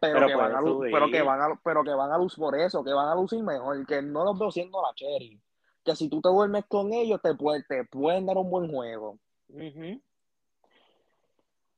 pero, 0.00 0.26
que 0.26 0.34
van 0.34 0.56
a, 0.56 0.62
pero 0.62 1.10
que 1.10 1.22
van 1.22 1.42
a 1.42 1.60
pero 1.62 1.84
que 1.84 1.90
van 1.90 2.10
a 2.10 2.16
lucir 2.16 2.38
por 2.38 2.58
eso, 2.58 2.82
que 2.82 2.92
van 2.92 3.08
a 3.08 3.14
lucir 3.14 3.42
mejor, 3.42 3.86
que 3.86 4.00
no 4.00 4.24
los 4.24 4.38
veo 4.38 4.50
siendo 4.50 4.80
la 4.80 4.94
cherry. 4.94 5.38
Que 5.84 5.94
si 5.94 6.08
tú 6.08 6.22
te 6.22 6.30
duermes 6.30 6.64
con 6.66 6.92
ellos, 6.94 7.20
te, 7.20 7.34
te 7.68 7.84
pueden 7.84 8.24
dar 8.24 8.38
un 8.38 8.50
buen 8.50 8.70
juego. 8.70 9.18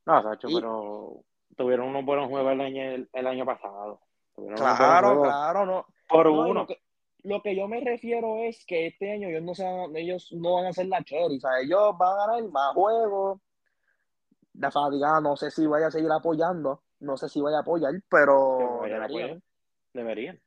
No, 0.05 0.23
Sacho, 0.23 0.47
pero 0.53 1.23
tuvieron 1.55 1.87
unos 1.87 2.05
buenos 2.05 2.29
juegos 2.29 2.51
el 2.53 2.61
año, 2.61 3.07
el, 3.11 3.27
año 3.27 3.45
pasado. 3.45 3.99
claro, 4.55 5.21
claro, 5.21 5.65
no. 5.65 5.85
Por 6.09 6.27
uno. 6.27 6.53
Lo 6.53 6.67
que, 6.67 6.79
lo 7.23 7.41
que, 7.41 7.55
yo 7.55 7.67
me 7.67 7.79
refiero 7.79 8.37
es 8.37 8.65
que 8.65 8.87
este 8.87 9.11
año 9.11 9.29
ellos 9.29 9.43
no, 9.43 9.55
se 9.55 9.65
ellos 9.95 10.31
no 10.33 10.55
van 10.55 10.65
a 10.65 10.73
ser 10.73 10.87
la 10.87 11.03
cherry, 11.03 11.37
o 11.37 11.39
sea, 11.39 11.59
ellos 11.61 11.97
van 11.97 12.19
a 12.19 12.27
ganar 12.27 12.51
más 12.51 12.73
juegos. 12.73 13.39
La 14.53 14.69
fatiga, 14.69 15.19
no 15.19 15.35
sé 15.35 15.49
si 15.49 15.65
vaya 15.65 15.87
a 15.87 15.91
seguir 15.91 16.11
apoyando, 16.11 16.83
no 16.99 17.17
sé 17.17 17.27
si 17.27 17.41
vaya 17.41 17.57
a 17.57 17.61
apoyar, 17.61 17.93
pero 18.07 18.81
deberían. 18.83 19.41
Deberían. 19.93 20.39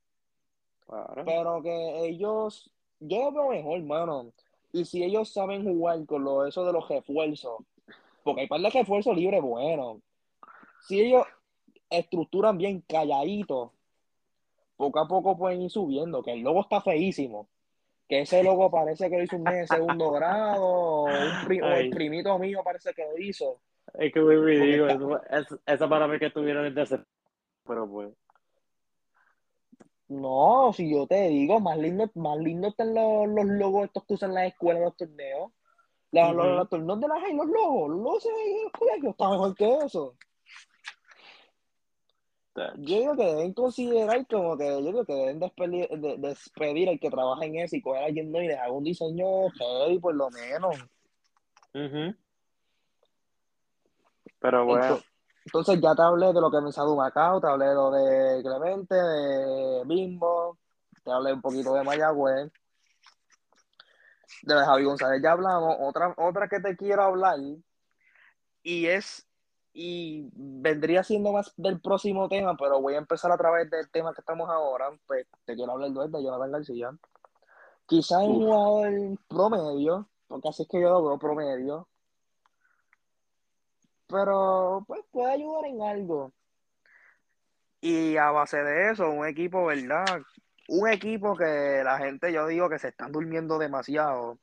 Pero 1.24 1.62
que 1.62 2.06
ellos, 2.06 2.70
yo 3.00 3.30
lo 3.30 3.32
veo 3.32 3.48
mejor, 3.50 3.78
hermano. 3.78 4.32
Y 4.72 4.84
si 4.84 5.02
ellos 5.02 5.32
saben 5.32 5.64
jugar 5.64 6.04
con 6.06 6.22
lo, 6.22 6.46
eso 6.46 6.64
de 6.64 6.72
los 6.72 6.88
refuerzos, 6.88 7.62
porque 8.22 8.42
hay 8.42 8.46
par 8.48 8.60
de 8.60 8.70
refuerzos 8.70 9.16
libres 9.16 9.42
bueno. 9.42 10.00
Si 10.86 11.00
ellos 11.00 11.26
estructuran 11.90 12.58
bien 12.58 12.80
calladito, 12.82 13.72
poco 14.76 15.00
a 15.00 15.08
poco 15.08 15.36
pueden 15.36 15.62
ir 15.62 15.70
subiendo, 15.70 16.22
que 16.22 16.32
el 16.32 16.40
logo 16.40 16.60
está 16.60 16.80
feísimo. 16.80 17.48
Que 18.08 18.20
ese 18.20 18.44
logo 18.44 18.70
parece 18.70 19.10
que 19.10 19.16
lo 19.16 19.24
hizo 19.24 19.36
un 19.36 19.42
mes 19.42 19.68
de 19.68 19.76
segundo 19.76 20.10
grado, 20.12 20.62
o, 20.64 21.08
el 21.08 21.90
primito 21.90 22.38
mío 22.38 22.60
parece 22.64 22.94
que 22.94 23.04
lo 23.04 23.18
hizo. 23.18 23.60
Es 23.94 24.12
que 24.12 24.20
muy 24.20 24.36
ridículo. 24.36 25.20
esa 25.66 25.88
para 25.88 26.06
mí 26.06 26.18
que 26.18 26.30
tuvieron 26.30 26.66
el 26.66 26.74
Pero 27.66 27.90
pues. 27.90 28.12
No, 30.08 30.72
si 30.72 30.88
yo 30.88 31.08
te 31.08 31.28
digo, 31.28 31.58
más 31.58 31.78
lindo, 31.78 32.08
más 32.14 32.38
lindo 32.38 32.68
están 32.68 32.94
los, 32.94 33.26
los 33.26 33.44
logos 33.44 33.86
estos 33.86 34.04
que 34.04 34.14
usan 34.14 34.34
las 34.34 34.46
escuelas, 34.46 34.84
los 34.84 34.96
torneos. 34.96 35.50
Los, 36.12 36.32
los, 36.32 36.68
torneos 36.68 37.00
de 37.00 37.08
las 37.08 37.24
hay, 37.24 37.34
los 37.34 37.46
logos, 37.46 37.90
los 37.90 37.98
logos 37.98 38.24
de 38.24 39.08
está 39.08 39.30
mejor 39.30 39.54
que 39.56 39.76
eso. 39.84 40.14
Yo 42.76 42.96
digo 42.98 43.16
que 43.16 43.24
deben 43.24 43.52
considerar 43.52 44.26
como 44.26 44.56
que 44.56 44.66
yo 44.66 44.80
digo 44.80 45.04
que 45.04 45.12
deben 45.12 45.38
despedir, 45.38 45.88
de, 45.88 46.16
despedir 46.18 46.88
al 46.88 46.98
que 46.98 47.10
trabaja 47.10 47.44
en 47.44 47.56
eso 47.56 47.76
y 47.76 47.82
coger 47.82 48.02
a 48.02 48.06
alguien 48.06 48.34
y 48.34 48.48
dejar 48.48 48.70
un 48.70 48.84
diseño 48.84 49.50
heavy 49.50 49.98
por 49.98 50.14
lo 50.14 50.30
menos. 50.30 50.76
Pero 54.40 54.64
bueno. 54.64 54.98
Entonces, 55.44 55.80
ya 55.80 55.94
te 55.94 56.02
hablé 56.02 56.32
de 56.32 56.40
lo 56.40 56.50
que 56.50 56.60
me 56.60 56.72
salió 56.72 56.96
Macao, 56.96 57.40
te 57.40 57.46
hablé 57.46 57.66
de 57.66 57.74
lo 57.74 57.90
de 57.92 58.42
Clemente, 58.42 58.94
de 58.96 59.84
Bimbo, 59.84 60.58
te 61.04 61.12
hablé 61.12 61.32
un 61.32 61.40
poquito 61.40 61.72
de 61.74 61.84
Mayagüez, 61.84 62.50
de 64.42 64.54
Javi 64.54 64.82
González 64.82 65.22
ya 65.22 65.32
hablamos. 65.32 65.76
Otra, 65.78 66.14
otra 66.16 66.48
que 66.48 66.58
te 66.58 66.76
quiero 66.76 67.04
hablar, 67.04 67.38
y 68.64 68.86
es, 68.86 69.24
y 69.78 70.30
vendría 70.32 71.04
siendo 71.04 71.32
más 71.32 71.52
del 71.58 71.78
próximo 71.82 72.30
tema, 72.30 72.56
pero 72.56 72.80
voy 72.80 72.94
a 72.94 72.98
empezar 72.98 73.30
a 73.30 73.36
través 73.36 73.68
del 73.68 73.90
tema 73.90 74.14
que 74.14 74.22
estamos 74.22 74.48
ahora, 74.48 74.90
pues 75.06 75.26
te 75.44 75.54
quiero 75.54 75.72
hablar 75.72 75.90
de 75.90 76.22
Jonathan 76.24 76.50
García. 76.50 76.90
Quizás 77.84 78.22
un 78.22 78.36
jugador 78.36 79.18
promedio, 79.28 80.08
porque 80.28 80.48
así 80.48 80.62
es 80.62 80.68
que 80.68 80.80
yo 80.80 80.88
lo 80.88 81.04
veo 81.04 81.18
promedio, 81.18 81.86
pero 84.06 84.82
pues 84.86 85.02
puede 85.10 85.32
ayudar 85.32 85.66
en 85.66 85.82
algo. 85.82 86.32
Y 87.82 88.16
a 88.16 88.30
base 88.30 88.56
de 88.56 88.92
eso, 88.92 89.10
un 89.10 89.26
equipo, 89.26 89.66
¿verdad? 89.66 90.06
Un 90.68 90.88
equipo 90.88 91.36
que 91.36 91.82
la 91.84 91.98
gente, 91.98 92.32
yo 92.32 92.46
digo 92.46 92.70
que 92.70 92.78
se 92.78 92.88
están 92.88 93.12
durmiendo 93.12 93.58
demasiado, 93.58 94.38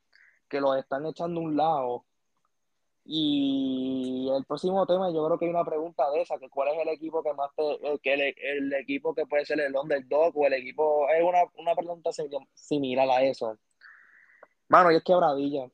que 0.48 0.62
los 0.62 0.78
están 0.78 1.08
echando 1.08 1.42
a 1.42 1.44
un 1.44 1.58
lado. 1.58 2.06
Y 3.06 4.30
el 4.34 4.46
próximo 4.46 4.86
tema, 4.86 5.12
yo 5.12 5.26
creo 5.26 5.38
que 5.38 5.46
hay 5.46 5.52
una 5.52 5.66
pregunta 5.66 6.10
de 6.12 6.22
esa, 6.22 6.40
que 6.40 6.50
cuál 6.50 6.70
es 6.70 6.80
el 6.80 6.90
equipo 6.90 7.22
que 7.22 7.34
más 7.34 7.50
te, 7.56 8.00
que 8.02 8.14
el, 8.14 8.74
equipo 8.74 9.14
que 9.14 9.26
puede 9.26 9.46
ser 9.46 9.60
el 9.60 9.76
underdog 9.76 10.38
o 10.38 10.46
el 10.48 10.54
equipo, 10.54 11.10
es 11.10 11.24
una, 11.24 11.44
una 11.58 11.76
pregunta 11.76 12.12
similar 12.54 13.10
a 13.10 13.24
eso. 13.24 13.58
Mano, 14.70 14.92
y 14.92 14.96
es 14.96 15.04
quebradilla. 15.04 15.70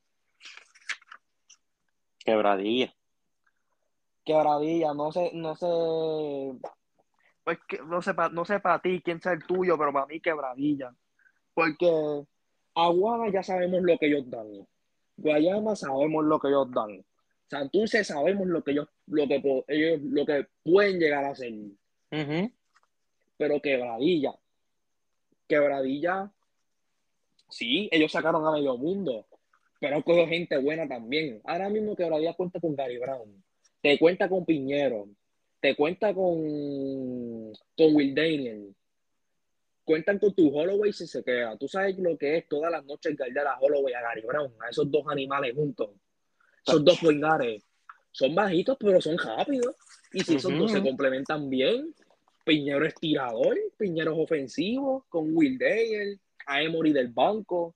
Quebradilla 2.25 2.93
quebradilla, 4.29 4.93
no 4.93 5.11
sé, 5.11 5.31
no 5.33 5.55
sé, 5.55 5.65
pues 7.43 7.57
que, 7.67 7.79
no 7.79 7.99
sé, 7.99 8.13
no 8.31 8.45
sé 8.45 8.59
para 8.59 8.79
ti 8.79 9.01
quién 9.03 9.19
sea 9.19 9.33
el 9.33 9.43
tuyo, 9.43 9.75
pero 9.75 9.91
para 9.91 10.05
mí 10.05 10.21
quebradilla. 10.21 10.93
Porque 11.55 12.25
Aguada 12.75 13.29
ya 13.31 13.41
sabemos 13.41 13.81
lo 13.81 13.97
que 13.97 14.05
ellos 14.05 14.29
dan. 14.29 14.67
Guayama 15.17 15.75
sabemos 15.75 16.23
lo 16.23 16.39
que 16.39 16.47
ellos 16.47 16.71
dan. 16.71 17.03
Santurce 17.49 18.03
sabemos 18.03 18.47
lo 18.47 18.63
que 18.63 18.71
ellos, 18.71 18.87
lo 19.07 19.27
que 19.27 19.63
ellos, 19.67 20.01
lo 20.03 20.25
que 20.25 20.47
pueden 20.63 20.99
llegar 20.99 21.25
a 21.25 21.31
hacer. 21.31 21.53
Pero 23.37 23.61
quebradilla. 23.61 24.35
Quebradilla. 25.47 26.31
Sí, 27.49 27.89
ellos 27.91 28.11
sacaron 28.11 28.45
a 28.45 28.51
medio 28.51 28.77
mundo. 28.77 29.25
Pero 29.79 30.03
cogió 30.03 30.27
gente 30.27 30.57
buena 30.57 30.87
también. 30.87 31.41
Ahora 31.45 31.69
mismo 31.69 31.95
quebradilla 31.95 32.33
cuenta 32.33 32.59
con 32.59 32.75
Gary 32.75 32.97
Brown 32.97 33.43
te 33.81 33.97
cuenta 33.97 34.27
con 34.27 34.45
Piñero, 34.45 35.07
te 35.59 35.75
cuenta 35.75 36.13
con, 36.13 37.53
con 37.77 37.95
Will 37.95 38.13
Daniel, 38.13 38.75
cuentan 39.83 40.19
con 40.19 40.33
tu 40.33 40.49
Holloway 40.49 40.93
si 40.93 41.07
se 41.07 41.23
queda. 41.23 41.57
Tú 41.57 41.67
sabes 41.67 41.97
lo 41.97 42.17
que 42.17 42.37
es 42.37 42.47
todas 42.47 42.71
las 42.71 42.85
noches 42.85 43.15
guardar 43.17 43.47
a 43.47 43.59
Holloway 43.59 43.93
a 43.93 44.01
Gary 44.01 44.21
Brown, 44.21 44.53
a 44.59 44.69
esos 44.69 44.89
dos 44.91 45.05
animales 45.07 45.55
juntos. 45.55 45.91
Esos 46.65 46.83
dos 46.83 46.99
poingares. 46.99 47.63
Son 48.11 48.33
bajitos, 48.35 48.77
pero 48.79 48.99
son 49.01 49.17
rápidos. 49.17 49.75
Y 50.13 50.21
si 50.21 50.35
esos 50.35 50.57
dos 50.57 50.71
se 50.71 50.81
complementan 50.81 51.49
bien, 51.49 51.93
Piñero 52.43 52.85
es 52.85 52.95
tirador, 52.95 53.57
Piñero 53.77 54.13
es 54.13 54.19
ofensivo, 54.19 55.05
con 55.09 55.35
Will 55.35 55.57
Daniel. 55.57 56.19
a 56.47 56.63
Emory 56.63 56.91
del 56.91 57.09
banco. 57.09 57.75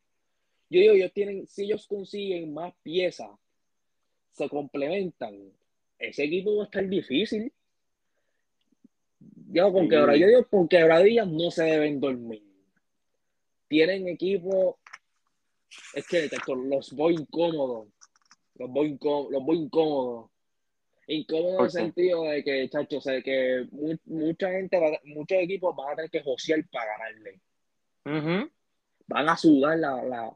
Yo 0.67 0.80
digo, 0.80 0.93
ellos 0.93 1.13
tienen, 1.13 1.46
si 1.46 1.65
ellos 1.65 1.86
consiguen 1.88 2.52
más 2.52 2.74
piezas, 2.82 3.30
se 4.32 4.50
complementan, 4.50 5.38
ese 6.00 6.24
equipo 6.24 6.56
va 6.58 6.63
a 6.63 6.65
estar 6.65 6.88
difícil. 6.89 7.54
Yo 9.52 9.72
con 9.72 9.88
Sí. 9.88 9.96
yo 10.19 10.28
digo, 10.28 10.48
con 10.48 10.67
quebradillas 10.67 11.28
no 11.28 11.52
se 11.52 11.65
deben 11.65 12.00
dormir. 12.00 12.41
Tienen 13.67 14.08
equipo, 14.08 14.80
es 15.93 16.08
que 16.08 16.28
los 16.48 16.93
voy 16.93 17.13
incómodos. 17.13 17.88
Los 18.56 18.70
voy 18.70 18.88
incómodos, 18.89 19.32
los 19.32 19.44
voy 19.44 19.58
incómodos. 19.58 20.30
Incómodo 21.08 21.50
en 21.52 21.58
¿Por 21.58 21.66
el 21.66 21.72
sentido 21.72 22.24
de 22.24 22.44
que, 22.44 22.70
chacho, 22.70 23.02
sé 23.02 23.22
que 23.24 23.68
mu- 23.72 23.98
mucha 24.06 24.50
gente, 24.52 24.80
va- 24.80 25.00
muchos 25.04 25.38
equipos 25.39 25.76
van 25.76 25.92
a 25.94 25.96
tener 25.96 26.12
que 26.12 26.24
josear 26.24 26.63
para 26.72 26.98
ganarle. 26.98 27.39
Van 29.08 29.28
a 29.28 29.36
sudar 29.36 29.78
la, 29.80 30.04
la- 30.04 30.34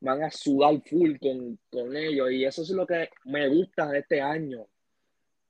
van 0.00 0.22
a 0.22 0.30
sudar 0.30 0.80
full 0.84 1.16
con, 1.18 1.58
con 1.70 1.96
ellos. 1.96 2.30
Y 2.30 2.44
eso 2.44 2.62
es 2.62 2.70
lo 2.70 2.86
que 2.86 3.08
me 3.24 3.48
gusta 3.48 3.88
de 3.88 4.00
este 4.00 4.20
año. 4.20 4.66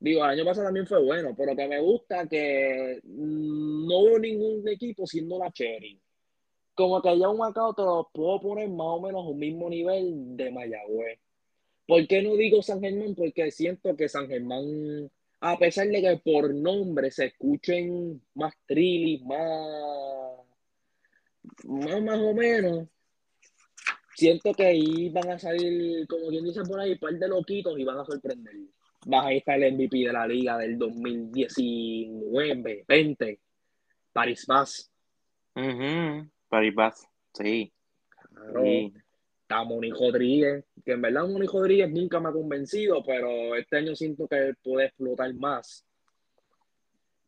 Digo, 0.01 0.25
el 0.25 0.31
año 0.31 0.45
pasado 0.45 0.67
también 0.67 0.87
fue 0.87 1.03
bueno, 1.05 1.35
pero 1.37 1.57
que 1.57 1.67
me 1.67 1.81
gusta 1.81 2.29
que 2.29 3.01
no 3.03 4.05
veo 4.05 4.19
ningún 4.21 4.69
equipo 4.69 5.05
siendo 5.07 5.39
la 5.41 5.51
Cherry. 5.51 6.01
Como 6.75 7.03
que 7.03 7.19
ya 7.19 7.29
un 7.29 7.39
Macao 7.39 7.75
te 7.75 7.83
lo 7.83 8.09
puedo 8.13 8.41
poner 8.41 8.69
más 8.69 8.87
o 8.87 9.01
menos 9.01 9.27
un 9.27 9.37
mismo 9.37 9.69
nivel 9.69 10.37
de 10.37 10.53
Mayagüez. 10.53 11.19
¿Por 11.89 12.07
qué 12.07 12.23
no 12.23 12.37
digo 12.37 12.63
San 12.63 12.81
Germán? 12.83 13.15
Porque 13.15 13.51
siento 13.51 13.97
que 13.97 14.11
San 14.11 14.29
Germán, 14.29 15.11
a 15.41 15.57
pesar 15.57 15.89
de 15.89 16.03
que 16.03 16.21
por 16.23 16.55
nombre 16.55 17.11
se 17.11 17.29
escuchen 17.29 18.21
más 18.35 18.53
trillis, 18.67 19.25
más, 19.25 20.37
más, 21.65 22.03
más 22.03 22.19
o 22.19 22.35
menos, 22.35 22.87
siento 24.15 24.53
que 24.53 24.67
ahí 24.67 25.09
van 25.09 25.31
a 25.31 25.39
salir, 25.39 26.07
como 26.07 26.29
quien 26.29 26.45
dice 26.45 26.63
por 26.65 26.79
ahí, 26.79 26.93
un 26.93 26.99
par 26.99 27.15
de 27.15 27.27
loquitos 27.27 27.79
y 27.79 27.85
van 27.85 28.01
a 28.01 28.05
sorprender. 28.05 28.55
Vas 29.07 29.25
a 29.25 29.33
estar 29.33 29.59
el 29.59 29.73
MVP 29.73 29.97
de 29.97 30.13
la 30.13 30.27
liga 30.27 30.59
del 30.59 30.77
2019, 30.77 32.85
20, 32.87 33.41
Paris 34.13 34.45
Bass. 34.47 34.91
Ujú. 35.55 36.29
Paribas. 36.51 37.09
Sí. 37.33 37.73
Claro. 38.29 38.63
Sí. 38.63 38.93
Está 39.49 39.65
Moni 39.65 39.91
Rodríguez, 39.91 40.63
que 40.85 40.93
en 40.93 41.01
verdad 41.01 41.27
Moni 41.27 41.47
Rodríguez 41.47 41.91
nunca 41.91 42.21
me 42.21 42.29
ha 42.29 42.33
convencido, 42.33 43.03
pero 43.03 43.57
este 43.57 43.79
año 43.79 43.95
siento 43.97 44.29
que 44.29 44.53
puede 44.63 44.89
explotar 44.89 45.33
más. 45.33 45.87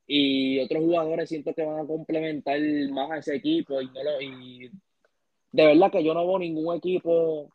Y 0.07 0.61
otros 0.61 0.83
jugadores 0.83 1.31
siento 1.31 1.55
que 1.55 1.65
van 1.65 1.81
a 1.83 1.87
complementar 1.87 2.61
más 2.91 3.11
a 3.11 3.19
ese 3.21 3.37
equipo 3.37 3.81
y, 3.81 3.87
no 3.87 4.05
lo, 4.05 4.21
y 4.21 4.71
de 5.51 5.67
verdad 5.67 5.91
que 5.91 6.05
yo 6.05 6.13
no 6.13 6.27
veo 6.27 6.39
ningún 6.41 6.77
equipo 6.77 7.55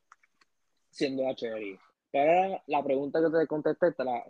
siendo 0.90 1.32
Cherry. 1.36 1.78
Pero 2.12 2.60
la 2.66 2.84
pregunta 2.84 3.20
que 3.22 3.38
te 3.38 3.46
contesté 3.46 3.92
te 3.92 4.04
la, 4.04 4.24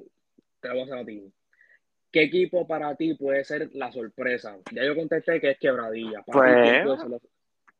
te 0.59 0.67
la 0.67 0.73
voy 0.73 0.81
a 0.81 0.83
hacer 0.83 0.97
a 0.97 1.05
ti. 1.05 1.31
¿Qué 2.11 2.23
equipo 2.23 2.67
para 2.67 2.93
ti 2.97 3.13
puede 3.13 3.45
ser 3.45 3.69
la 3.73 3.89
sorpresa? 3.89 4.57
Ya 4.73 4.83
yo 4.83 4.95
contesté 4.97 5.39
que 5.39 5.51
es 5.51 5.59
Quebradilla. 5.59 6.23
Para 6.23 6.39
Pues, 6.39 6.55
ti, 6.55 6.69
¿quién 6.71 6.83
puede 6.83 6.97
ser 6.97 7.09
la, 7.09 7.19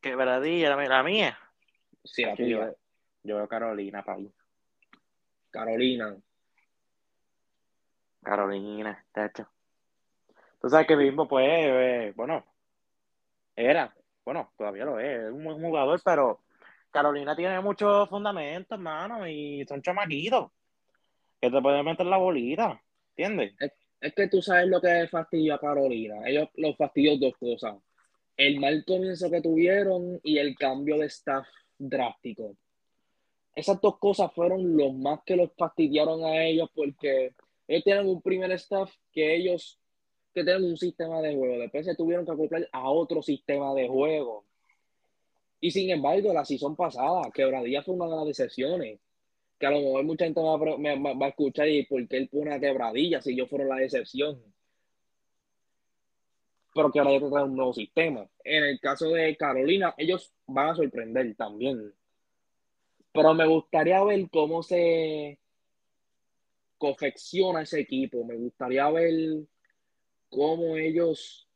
Quebradilla, 0.00 0.74
la, 0.74 0.84
la 0.86 1.02
mía. 1.02 1.38
Sí, 2.06 2.24
la 2.24 2.34
Yo, 3.22 3.36
veo 3.36 3.48
Carolina, 3.48 4.04
país. 4.04 4.30
Carolina. 5.50 6.16
Carolina, 8.22 9.04
tacho. 9.12 9.48
Tú 10.60 10.68
sabes 10.68 10.86
que 10.86 10.96
mismo, 10.96 11.28
pues, 11.28 11.46
eh, 11.48 12.12
bueno, 12.16 12.44
era, 13.54 13.94
bueno, 14.24 14.52
todavía 14.56 14.84
lo 14.84 14.98
es, 14.98 15.24
es 15.24 15.32
un 15.32 15.44
buen 15.44 15.60
jugador, 15.60 16.00
pero 16.04 16.40
Carolina 16.90 17.36
tiene 17.36 17.60
muchos 17.60 18.08
fundamentos, 18.08 18.76
hermano, 18.76 19.28
y 19.28 19.64
son 19.66 19.82
chamaquitos 19.82 20.50
que 21.40 21.50
te 21.50 21.60
pueden 21.60 21.84
meter 21.84 22.06
la 22.06 22.16
bolita, 22.16 22.80
¿entiendes? 23.14 23.54
Es 24.00 24.14
que 24.14 24.28
tú 24.28 24.42
sabes 24.42 24.68
lo 24.68 24.80
que 24.80 25.08
fastidió 25.08 25.54
a 25.54 25.60
Carolina. 25.60 26.16
Ellos 26.26 26.48
los 26.54 26.76
fastidió 26.76 27.18
dos 27.18 27.34
cosas. 27.38 27.76
El 28.36 28.60
mal 28.60 28.84
comienzo 28.86 29.30
que 29.30 29.40
tuvieron 29.40 30.20
y 30.22 30.38
el 30.38 30.54
cambio 30.56 30.98
de 30.98 31.06
staff 31.06 31.46
drástico. 31.78 32.56
Esas 33.54 33.80
dos 33.80 33.98
cosas 33.98 34.32
fueron 34.34 34.76
los 34.76 34.92
más 34.94 35.20
que 35.24 35.36
los 35.36 35.50
fastidiaron 35.56 36.24
a 36.24 36.44
ellos 36.44 36.68
porque 36.74 37.34
ellos 37.66 37.84
tienen 37.84 38.06
un 38.06 38.20
primer 38.22 38.52
staff 38.52 38.92
que 39.12 39.34
ellos 39.34 39.78
que 40.34 40.44
tienen 40.44 40.64
un 40.64 40.76
sistema 40.76 41.22
de 41.22 41.34
juego. 41.34 41.58
Después 41.58 41.86
se 41.86 41.94
tuvieron 41.94 42.26
que 42.26 42.32
acoplar 42.32 42.68
a 42.72 42.90
otro 42.90 43.22
sistema 43.22 43.72
de 43.74 43.88
juego. 43.88 44.44
Y 45.60 45.70
sin 45.70 45.90
embargo, 45.90 46.32
la 46.34 46.44
season 46.44 46.76
pasada, 46.76 47.30
Quebradilla 47.32 47.82
fue 47.82 47.94
una 47.94 48.06
de 48.06 48.16
las 48.16 48.26
decepciones. 48.26 49.00
Que 49.58 49.66
a 49.66 49.70
lo 49.70 49.80
mejor 49.80 50.04
mucha 50.04 50.26
gente 50.26 50.40
va 50.42 50.52
a, 50.54 50.76
me- 50.76 51.14
va 51.14 51.26
a 51.26 51.28
escuchar 51.30 51.66
y 51.68 51.86
por 51.86 52.06
qué 52.06 52.18
él 52.18 52.28
pone 52.28 52.52
a 52.54 52.60
Quebradilla 52.60 53.22
si 53.22 53.34
yo 53.34 53.46
fuera 53.46 53.64
la 53.64 53.76
decepción. 53.76 54.38
Pero 56.76 56.92
Quebradilla 56.92 57.24
te 57.24 57.30
trae 57.30 57.44
un 57.44 57.56
nuevo 57.56 57.72
sistema. 57.72 58.28
En 58.44 58.64
el 58.64 58.78
caso 58.78 59.08
de 59.08 59.34
Carolina, 59.38 59.94
ellos 59.96 60.30
van 60.46 60.68
a 60.68 60.74
sorprender 60.76 61.34
también. 61.34 61.94
Pero 63.12 63.32
me 63.32 63.46
gustaría 63.46 64.04
ver 64.04 64.28
cómo 64.30 64.62
se 64.62 65.40
confecciona 66.76 67.62
ese 67.62 67.80
equipo. 67.80 68.26
Me 68.26 68.36
gustaría 68.36 68.90
ver 68.90 69.14
cómo 70.28 70.76
ellos, 70.76 71.48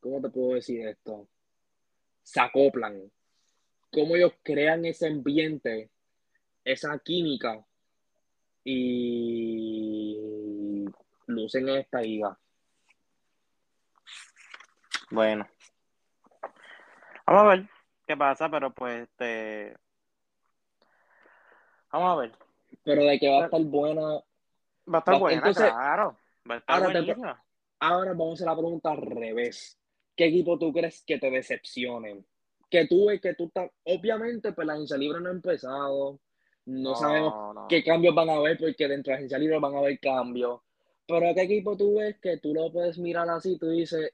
¿cómo 0.00 0.20
te 0.20 0.28
puedo 0.28 0.54
decir 0.54 0.88
esto? 0.88 1.28
Se 2.24 2.40
acoplan. 2.40 3.12
Cómo 3.92 4.16
ellos 4.16 4.32
crean 4.42 4.84
ese 4.86 5.06
ambiente, 5.06 5.88
esa 6.64 6.98
química 6.98 7.64
y 8.64 10.18
lucen 11.28 11.68
en 11.68 11.76
esta 11.76 12.02
liga. 12.02 12.36
Bueno, 15.10 15.48
vamos 17.26 17.42
a 17.42 17.48
ver 17.48 17.68
qué 18.06 18.16
pasa, 18.16 18.48
pero 18.48 18.72
pues, 18.72 19.08
este, 19.08 19.76
vamos 21.92 22.12
a 22.12 22.20
ver. 22.20 22.32
Pero 22.84 23.04
de 23.04 23.18
que 23.18 23.28
va 23.28 23.42
a 23.42 23.44
estar 23.46 23.62
buena. 23.62 24.02
Va 24.02 24.22
a 24.94 24.98
estar 24.98 25.18
buena, 25.18 25.36
entonces, 25.36 25.70
claro, 25.70 26.16
va 26.48 26.54
a 26.54 26.58
estar 26.58 26.82
ahora 26.82 27.04
te-. 27.04 27.16
Ahora 27.80 28.10
vamos 28.12 28.30
a 28.30 28.34
hacer 28.34 28.46
la 28.46 28.56
pregunta 28.56 28.90
al 28.90 28.98
revés. 28.98 29.78
¿Qué 30.14 30.26
equipo 30.26 30.58
tú 30.58 30.72
crees 30.72 31.02
que 31.04 31.18
te 31.18 31.30
decepcionen? 31.30 32.24
Que 32.68 32.86
tú 32.86 33.06
ves 33.06 33.20
que 33.20 33.34
tú 33.34 33.46
estás. 33.46 33.70
Obviamente, 33.84 34.52
pues 34.52 34.66
la 34.66 34.74
agencia 34.74 34.96
libre 34.96 35.20
no 35.20 35.28
ha 35.28 35.32
empezado. 35.32 36.20
No, 36.66 36.94
sabemos 36.94 37.54
no. 37.54 37.66
qué 37.68 37.82
cambios 37.82 38.14
van 38.14 38.28
a 38.30 38.34
haber, 38.34 38.58
porque 38.58 38.86
dentro 38.86 39.10
de 39.10 39.14
la 39.14 39.16
agencia 39.16 39.38
libre 39.38 39.58
van 39.58 39.74
a 39.74 39.78
haber 39.78 39.98
cambios. 39.98 40.60
Pero 41.06 41.34
¿qué 41.34 41.42
equipo 41.42 41.76
tú 41.76 41.96
ves 41.96 42.20
que 42.20 42.36
tú 42.36 42.54
lo 42.54 42.70
puedes 42.70 42.98
mirar 42.98 43.28
así? 43.30 43.58
Tú 43.58 43.70
dices, 43.70 44.12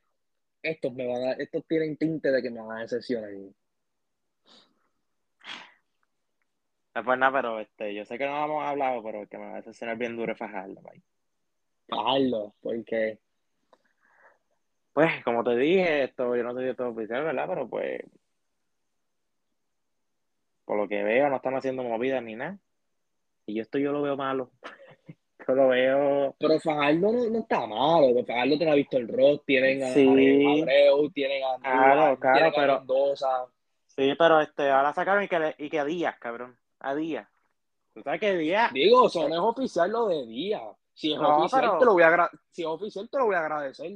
estos 0.63 0.93
me 0.95 1.07
van 1.07 1.23
a, 1.23 1.33
estos 1.33 1.67
tienen 1.67 1.97
tinte 1.97 2.31
de 2.31 2.43
que 2.43 2.51
me 2.51 2.61
van 2.61 2.79
a 2.79 2.83
decepcionar. 2.83 3.31
No 3.33 3.55
es 6.95 7.05
por 7.05 7.19
nada, 7.19 7.33
pero 7.41 7.61
este, 7.61 7.95
yo 7.95 8.05
sé 8.05 8.17
que 8.19 8.27
no 8.27 8.45
hemos 8.45 8.65
hablado, 8.65 9.03
pero 9.03 9.23
el 9.23 9.29
que 9.29 9.39
me 9.39 9.47
va 9.47 9.53
a 9.53 9.57
decepcionar 9.57 9.97
bien 9.97 10.17
duro 10.17 10.33
es 10.33 10.39
Fajardo, 10.39 10.81
país. 10.83 11.03
Bajarlo, 11.89 12.55
porque 12.61 13.19
Pues, 14.93 15.23
como 15.25 15.45
te 15.45 15.57
dije, 15.57 16.05
esto, 16.05 16.35
yo 16.35 16.43
no 16.43 16.55
sé 16.55 16.63
si 16.63 16.69
esto 16.71 16.87
es 16.87 16.93
oficial, 16.97 17.25
¿verdad? 17.25 17.47
Pero 17.49 17.69
pues, 17.69 18.01
por 20.65 20.79
lo 20.79 20.89
que 20.89 21.03
veo, 21.05 21.29
no 21.29 21.37
están 21.37 21.55
haciendo 21.55 21.83
movidas 21.83 22.23
ni 22.23 22.35
nada. 22.35 22.59
Y 23.47 23.61
esto 23.61 23.79
yo 23.79 23.93
lo 23.93 24.03
veo 24.03 24.17
malo. 24.17 24.51
Yo 25.47 25.55
lo 25.55 25.69
veo. 25.69 26.35
Pero 26.39 26.61
Fajardo 26.61 27.13
no, 27.13 27.31
no 27.31 27.39
está 27.39 27.67
malo, 27.67 28.09
porque 28.15 28.25
Fajardo 28.25 28.57
tiene 28.57 28.73
a 28.73 28.75
Víctor 28.75 29.07
Ross, 29.09 29.45
tienen 29.45 29.83
a 29.83 29.87
Sí. 29.89 30.07
a 30.07 30.63
Abreu, 30.63 31.11
tienen 31.11 31.43
a 31.45 31.59
Claro, 31.61 32.03
Andújar, 32.03 32.19
claro, 32.19 32.35
tienen 32.39 32.53
a 32.53 32.57
pero- 32.57 32.79
Mendoza. 32.81 33.47
Sí, 33.87 34.13
pero 34.19 34.41
este, 34.41 34.71
ahora 34.71 34.93
sacaron 34.93 35.23
y 35.25 35.29
que, 35.29 35.55
y 35.59 35.71
que 35.71 35.79
a 35.81 35.85
Díaz, 35.85 36.17
cabrón. 36.19 36.59
A 36.81 36.95
Díaz. 36.95 37.29
¿Tú 37.95 38.03
sabes 38.03 38.21
que 38.21 38.37
Díaz? 38.37 38.73
Digo, 38.75 39.07
eso 39.07 39.27
no 39.29 39.35
es 39.35 39.41
oficial 39.41 39.91
lo 39.91 40.09
de 40.09 40.27
día. 40.27 40.61
Si 40.93 41.13
es 41.15 41.19
No, 41.21 41.39
oficial, 41.39 41.63
pero- 41.63 41.79
te 41.79 41.85
lo 41.87 41.93
voy 41.95 42.03
a 42.03 42.31
si 42.51 42.63
es 42.63 42.69
oficial, 42.69 43.09
te 43.09 43.19
lo 43.19 43.27
voy 43.27 43.35
a 43.37 43.39
agradecer. 43.41 43.91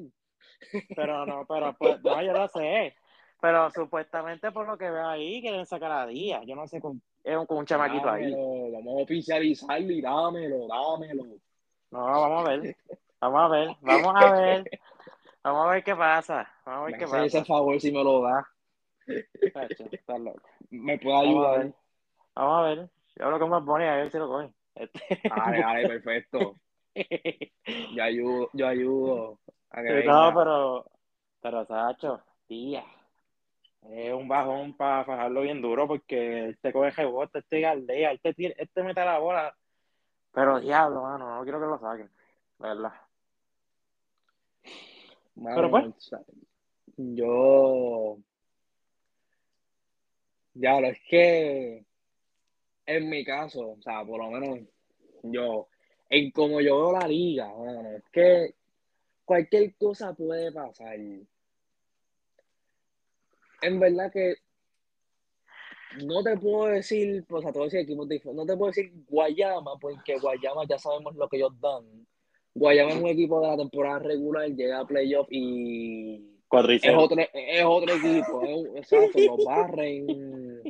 Pero 0.96 1.26
no, 1.26 1.44
pero 1.48 1.74
pues, 1.78 2.00
no, 2.02 2.22
yo 2.22 2.32
lo 2.32 2.48
sé. 2.48 2.94
Pero 3.42 3.70
supuestamente 3.70 4.52
por 4.52 4.66
lo 4.66 4.76
que 4.78 4.90
veo 4.90 5.06
ahí, 5.08 5.40
quieren 5.40 5.64
sacar 5.66 5.90
a 5.92 6.06
Díaz. 6.06 6.42
Yo 6.46 6.54
no 6.56 6.66
sé, 6.66 6.80
con, 6.80 7.02
es 7.24 7.36
un, 7.36 7.46
con 7.46 7.58
un 7.58 7.66
chamaquito 7.66 8.08
ahí. 8.10 8.32
Vamos 8.32 9.00
a 9.00 9.02
oficializarlo 9.02 9.92
y 9.92 10.00
dámelo, 10.00 10.66
dámelo. 10.66 11.24
No, 11.90 11.98
vamos 12.04 12.46
a 12.46 12.50
ver. 12.50 12.76
Vamos 13.20 13.40
a 13.42 13.48
ver, 13.48 13.68
vamos 13.80 14.14
a 14.16 14.32
ver. 14.32 14.70
Vamos 15.42 15.66
a 15.66 15.70
ver 15.70 15.84
qué 15.84 15.96
pasa. 15.96 16.48
Vamos 16.64 16.82
a 16.82 16.84
ver 16.84 16.92
Me 16.92 16.98
qué 16.98 17.04
hace 17.04 17.24
ese 17.26 17.38
pasa. 17.40 17.44
favor 17.46 17.80
si 17.80 17.92
me 17.92 18.02
lo 18.04 18.22
da. 18.22 18.46
Loco. 20.18 20.40
Me 20.70 20.98
puede 20.98 21.16
Vamos 21.16 21.46
a 21.46 21.50
ayudar. 21.50 21.58
ver. 21.64 21.74
Vamos 22.34 22.58
a 22.58 22.62
ver. 22.62 22.90
Yo 23.16 23.24
hablo 23.24 23.38
con 23.38 23.50
más 23.50 23.64
Bunny 23.64 23.84
a 23.84 23.96
ver 23.96 24.10
si 24.10 24.18
lo 24.18 24.28
cogen. 24.28 24.54
Este... 24.74 25.20
Dale, 25.28 25.58
dale, 25.62 25.88
perfecto. 25.88 26.54
Yo 27.94 28.02
ayudo, 28.02 28.48
yo 28.52 28.66
ayudo 28.68 29.38
a 29.70 29.82
que 29.82 30.04
no, 30.04 30.32
venga. 30.32 30.34
pero, 30.34 30.84
pero 31.40 31.64
Sacho, 31.66 32.20
tía. 32.46 32.84
Es 33.88 34.12
un 34.12 34.28
bajón 34.28 34.76
para 34.76 35.04
fajarlo 35.04 35.40
bien 35.40 35.62
duro 35.62 35.88
porque 35.88 36.50
este 36.50 36.72
coge 36.72 36.90
rebote, 36.90 37.38
este 37.38 37.60
galdea, 37.60 38.12
este, 38.12 38.34
tira- 38.34 38.54
este 38.58 38.82
mete 38.82 39.04
la 39.04 39.18
bola. 39.18 39.56
Pero 40.32 40.60
diablo, 40.60 41.02
mano, 41.02 41.34
no 41.36 41.42
quiero 41.42 41.58
que 41.60 41.66
lo 41.66 41.78
saquen. 41.78 42.10
verdad. 42.58 42.92
Mano, 45.34 45.56
Pero 45.56 45.70
pues. 45.70 46.10
yo. 46.96 48.18
Ya, 50.54 50.80
lo 50.80 50.88
es 50.88 50.98
que. 51.08 51.84
En 52.86 53.08
mi 53.08 53.24
caso, 53.24 53.70
o 53.70 53.82
sea, 53.82 54.04
por 54.04 54.22
lo 54.22 54.30
menos 54.30 54.60
yo. 55.22 55.68
En 56.08 56.30
como 56.32 56.60
yo 56.60 56.76
veo 56.76 56.92
la 57.00 57.06
liga, 57.08 57.46
mano, 57.48 57.88
es 57.96 58.02
que 58.12 58.54
cualquier 59.24 59.74
cosa 59.76 60.12
puede 60.12 60.52
pasar. 60.52 60.98
En 63.62 63.80
verdad 63.80 64.10
que. 64.12 64.36
No 66.06 66.22
te 66.22 66.36
puedo 66.36 66.66
decir, 66.66 67.24
pues 67.28 67.44
a 67.44 67.52
todos 67.52 67.66
los 67.66 67.74
equipos 67.74 68.08
diferentes, 68.08 68.36
no 68.36 68.46
te 68.46 68.56
puedo 68.56 68.70
decir 68.70 68.92
Guayama, 69.08 69.76
porque 69.80 70.20
Guayama 70.20 70.62
ya 70.68 70.78
sabemos 70.78 71.16
lo 71.16 71.28
que 71.28 71.38
ellos 71.38 71.60
dan. 71.60 72.06
Guayama 72.54 72.90
es 72.90 73.00
un 73.00 73.08
equipo 73.08 73.40
de 73.40 73.48
la 73.48 73.56
temporada 73.56 73.98
regular, 73.98 74.48
llega 74.50 74.78
a 74.78 74.86
playoff 74.86 75.26
y 75.30 76.30
es 76.50 76.96
otro, 76.96 77.16
es 77.32 77.64
otro 77.64 77.94
equipo, 77.94 78.42
es 78.76 78.92
exacto, 78.92 79.18
los 79.18 79.44
barren. 79.44 80.62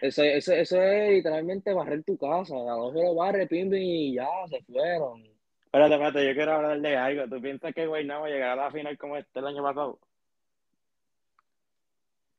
Eso, 0.00 0.22
eso, 0.22 0.52
eso 0.52 0.82
es 0.82 1.10
literalmente 1.12 1.74
barrer 1.74 2.02
tu 2.02 2.16
casa, 2.16 2.54
a 2.54 2.76
los 2.76 2.94
lo 2.94 3.14
barre, 3.14 3.46
pim, 3.46 3.70
pim, 3.70 3.82
y 3.82 4.14
ya, 4.14 4.26
se 4.48 4.62
fueron. 4.62 5.22
Espérate, 5.64 5.94
espérate, 5.94 6.26
yo 6.26 6.34
quiero 6.34 6.52
hablar 6.52 6.80
de 6.80 6.96
algo. 6.96 7.28
¿Tú 7.28 7.42
piensas 7.42 7.74
que 7.74 7.86
Guaynabo 7.86 8.26
llegará 8.26 8.52
a 8.54 8.66
la 8.66 8.70
final 8.70 8.96
como 8.96 9.16
este 9.16 9.38
el 9.38 9.46
año 9.46 9.62
pasado? 9.62 9.98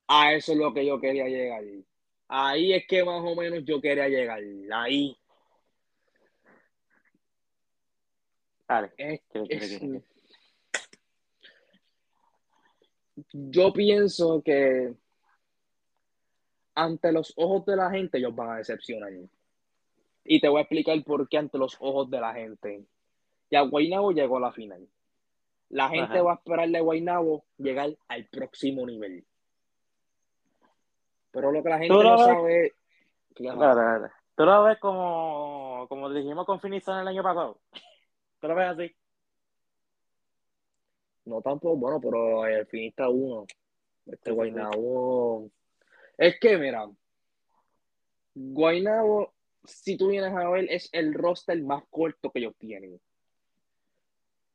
A 0.07 0.33
eso 0.33 0.53
es 0.53 0.57
lo 0.57 0.73
que 0.73 0.85
yo 0.85 0.99
quería 0.99 1.27
llegar. 1.27 1.63
Ahí 2.29 2.73
es 2.73 2.85
que 2.87 3.03
más 3.03 3.21
o 3.23 3.35
menos 3.35 3.63
yo 3.65 3.81
quería 3.81 4.07
llegar, 4.07 4.41
ahí. 4.73 5.17
Dale. 8.67 8.91
Es- 8.97 9.21
es- 9.49 9.81
yo 13.33 13.73
pienso 13.73 14.41
que 14.43 14.93
ante 16.75 17.11
los 17.11 17.33
ojos 17.35 17.65
de 17.65 17.75
la 17.75 17.89
gente 17.89 18.17
ellos 18.17 18.35
van 18.35 18.51
a 18.51 18.57
decepcionar. 18.57 19.11
Y 20.23 20.41
te 20.41 20.49
voy 20.49 20.59
a 20.59 20.61
explicar 20.63 21.01
por 21.03 21.27
qué 21.27 21.37
ante 21.37 21.57
los 21.57 21.75
ojos 21.79 22.09
de 22.09 22.19
la 22.19 22.33
gente. 22.33 22.85
Ya 23.49 23.61
Guaynabo 23.61 24.11
llegó 24.11 24.37
a 24.37 24.41
la 24.41 24.51
final. 24.51 24.87
La 25.69 25.89
gente 25.89 26.13
Ajá. 26.13 26.21
va 26.21 26.33
a 26.33 26.35
esperarle 26.35 26.77
a 26.77 26.81
Guaynabo 26.81 27.45
llegar 27.57 27.97
al 28.07 28.25
próximo 28.27 28.85
nivel. 28.85 29.25
Pero 31.37 31.51
lo 31.51 31.61
que 31.61 31.69
la 31.69 31.77
gente 31.77 32.03
no 32.03 32.11
ves- 32.13 32.23
sabe 32.23 32.73
espérate. 33.29 34.11
¿Tú 34.35 34.43
lo 34.43 34.63
ves 34.63 34.79
como, 34.79 35.85
como 35.87 36.09
dijimos 36.09 36.47
con 36.47 36.59
Finizón 36.59 36.97
el 36.97 37.07
año 37.07 37.21
pasado? 37.21 37.59
¿Tú 38.39 38.47
lo 38.47 38.55
ves 38.55 38.67
así? 38.69 38.95
no 41.25 41.41
tampoco, 41.41 41.75
bueno, 41.75 42.01
pero 42.01 42.45
el 42.47 42.65
finista 42.65 43.07
uno. 43.07 43.45
Este 44.07 44.17
Sí, 44.17 44.29
sí, 44.29 44.31
Guaynabo. 44.31 45.51
Es 46.17 46.39
que, 46.39 46.57
mira, 46.57 46.89
Guaynabo, 48.33 49.33
si 49.63 49.95
tú 49.95 50.07
vienes 50.07 50.33
a 50.33 50.49
ver, 50.49 50.65
es 50.71 50.89
el 50.91 51.13
roster 51.13 51.61
más 51.61 51.83
corto 51.91 52.31
que 52.31 52.39
ellos 52.39 52.55
tienen. 52.57 52.99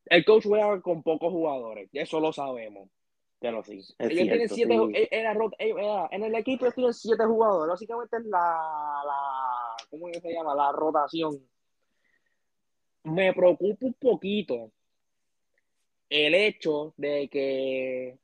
El 0.07 0.25
coach 0.25 0.47
juega 0.47 0.81
con 0.81 1.05
pocos 1.05 1.31
jugadores, 1.31 1.89
eso 1.93 2.19
lo 2.19 2.33
sabemos. 2.33 2.89
Es 3.99 4.11
ellos 4.11 4.23
tienen 4.29 4.49
siete, 4.49 4.75
sí. 4.95 5.09
era 5.11 5.35
rot- 5.35 5.55
eh, 5.59 5.75
era- 5.77 6.09
en 6.11 6.23
el 6.25 6.35
equipo 6.35 6.65
ellos 6.65 6.75
tienen 6.75 6.95
siete 6.95 7.25
jugadores, 7.25 7.71
básicamente 7.73 8.17
es 8.17 8.25
la, 8.25 9.03
la, 9.05 9.77
¿cómo 9.91 10.07
se 10.13 10.33
llama? 10.33 10.55
La 10.55 10.71
rotación. 10.73 11.39
Me 13.05 13.33
preocupa 13.33 13.87
un 13.87 13.95
poquito 13.95 14.71
el 16.09 16.35
hecho 16.35 16.95
de 16.97 17.29
que 17.29 18.19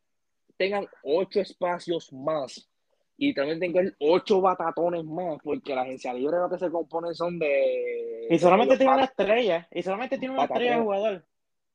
tengan 0.57 0.87
ocho 1.03 1.41
espacios 1.41 2.13
más 2.13 2.69
y 3.17 3.35
también 3.35 3.59
tengan 3.59 3.93
ocho 3.99 4.41
batatones 4.41 5.05
más, 5.05 5.39
porque 5.43 5.75
la 5.75 5.83
agencia 5.83 6.15
libre 6.15 6.39
lo 6.39 6.49
que 6.49 6.59
se 6.59 6.71
compone 6.71 7.13
son 7.15 7.39
de... 7.39 8.29
Y 8.31 8.39
solamente 8.39 8.77
tiene 8.77 8.93
una 8.93 9.05
estrella. 9.05 9.67
Y 9.73 9.83
solamente 9.83 10.19
tiene 10.19 10.35
una 10.35 10.43
Patatón. 10.43 10.63
estrella 10.63 10.77
de 10.79 10.83
jugador. 10.85 11.25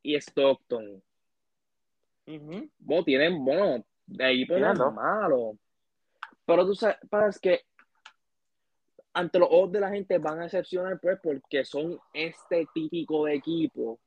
y 0.04 0.16
Stockton. 0.16 1.04
Bueno, 2.26 3.04
tienen, 3.04 3.44
bueno, 3.44 3.84
de 4.06 4.24
ahí 4.24 4.46
pues 4.46 4.60
no 4.60 4.68
es 4.68 4.74
Tienen 4.74 4.78
dos. 4.78 4.94
malo. 4.94 5.58
Pero 6.46 6.66
tú 6.66 6.76
sabes, 6.76 6.98
sabes 7.10 7.40
que 7.40 7.62
ante 9.14 9.40
los 9.40 9.50
ojos 9.52 9.72
de 9.72 9.80
la 9.80 9.90
gente 9.90 10.18
van 10.18 10.40
a 10.40 10.44
decepcionar, 10.44 11.00
pues, 11.00 11.20
porque 11.22 11.64
son 11.66 12.00
este 12.14 12.68
típico 12.74 13.26
de 13.26 13.36
equipo 13.36 14.00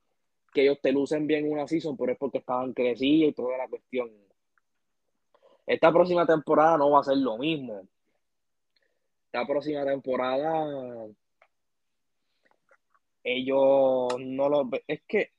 que 0.53 0.63
ellos 0.63 0.79
te 0.83 0.93
lucen 0.93 1.27
bien 1.27 1.51
una 1.51 1.67
season, 1.69 1.97
pero 1.97 2.13
es 2.13 2.19
porque 2.19 2.39
estaban 2.39 2.73
crecidos 2.73 3.31
y 3.31 3.35
toda 3.35 3.59
la 3.59 3.69
cuestión. 3.69 4.11
Esta 5.67 5.93
próxima 5.93 6.27
temporada 6.27 6.79
no 6.79 6.91
va 6.91 7.01
a 7.01 7.05
ser 7.05 7.19
lo 7.19 7.37
mismo. 7.39 7.87
Esta 9.27 9.47
próxima 9.47 9.85
temporada 9.85 11.07
ellos 13.23 14.15
no 14.21 14.49
lo 14.49 14.71
es 14.87 15.03
que 15.07 15.33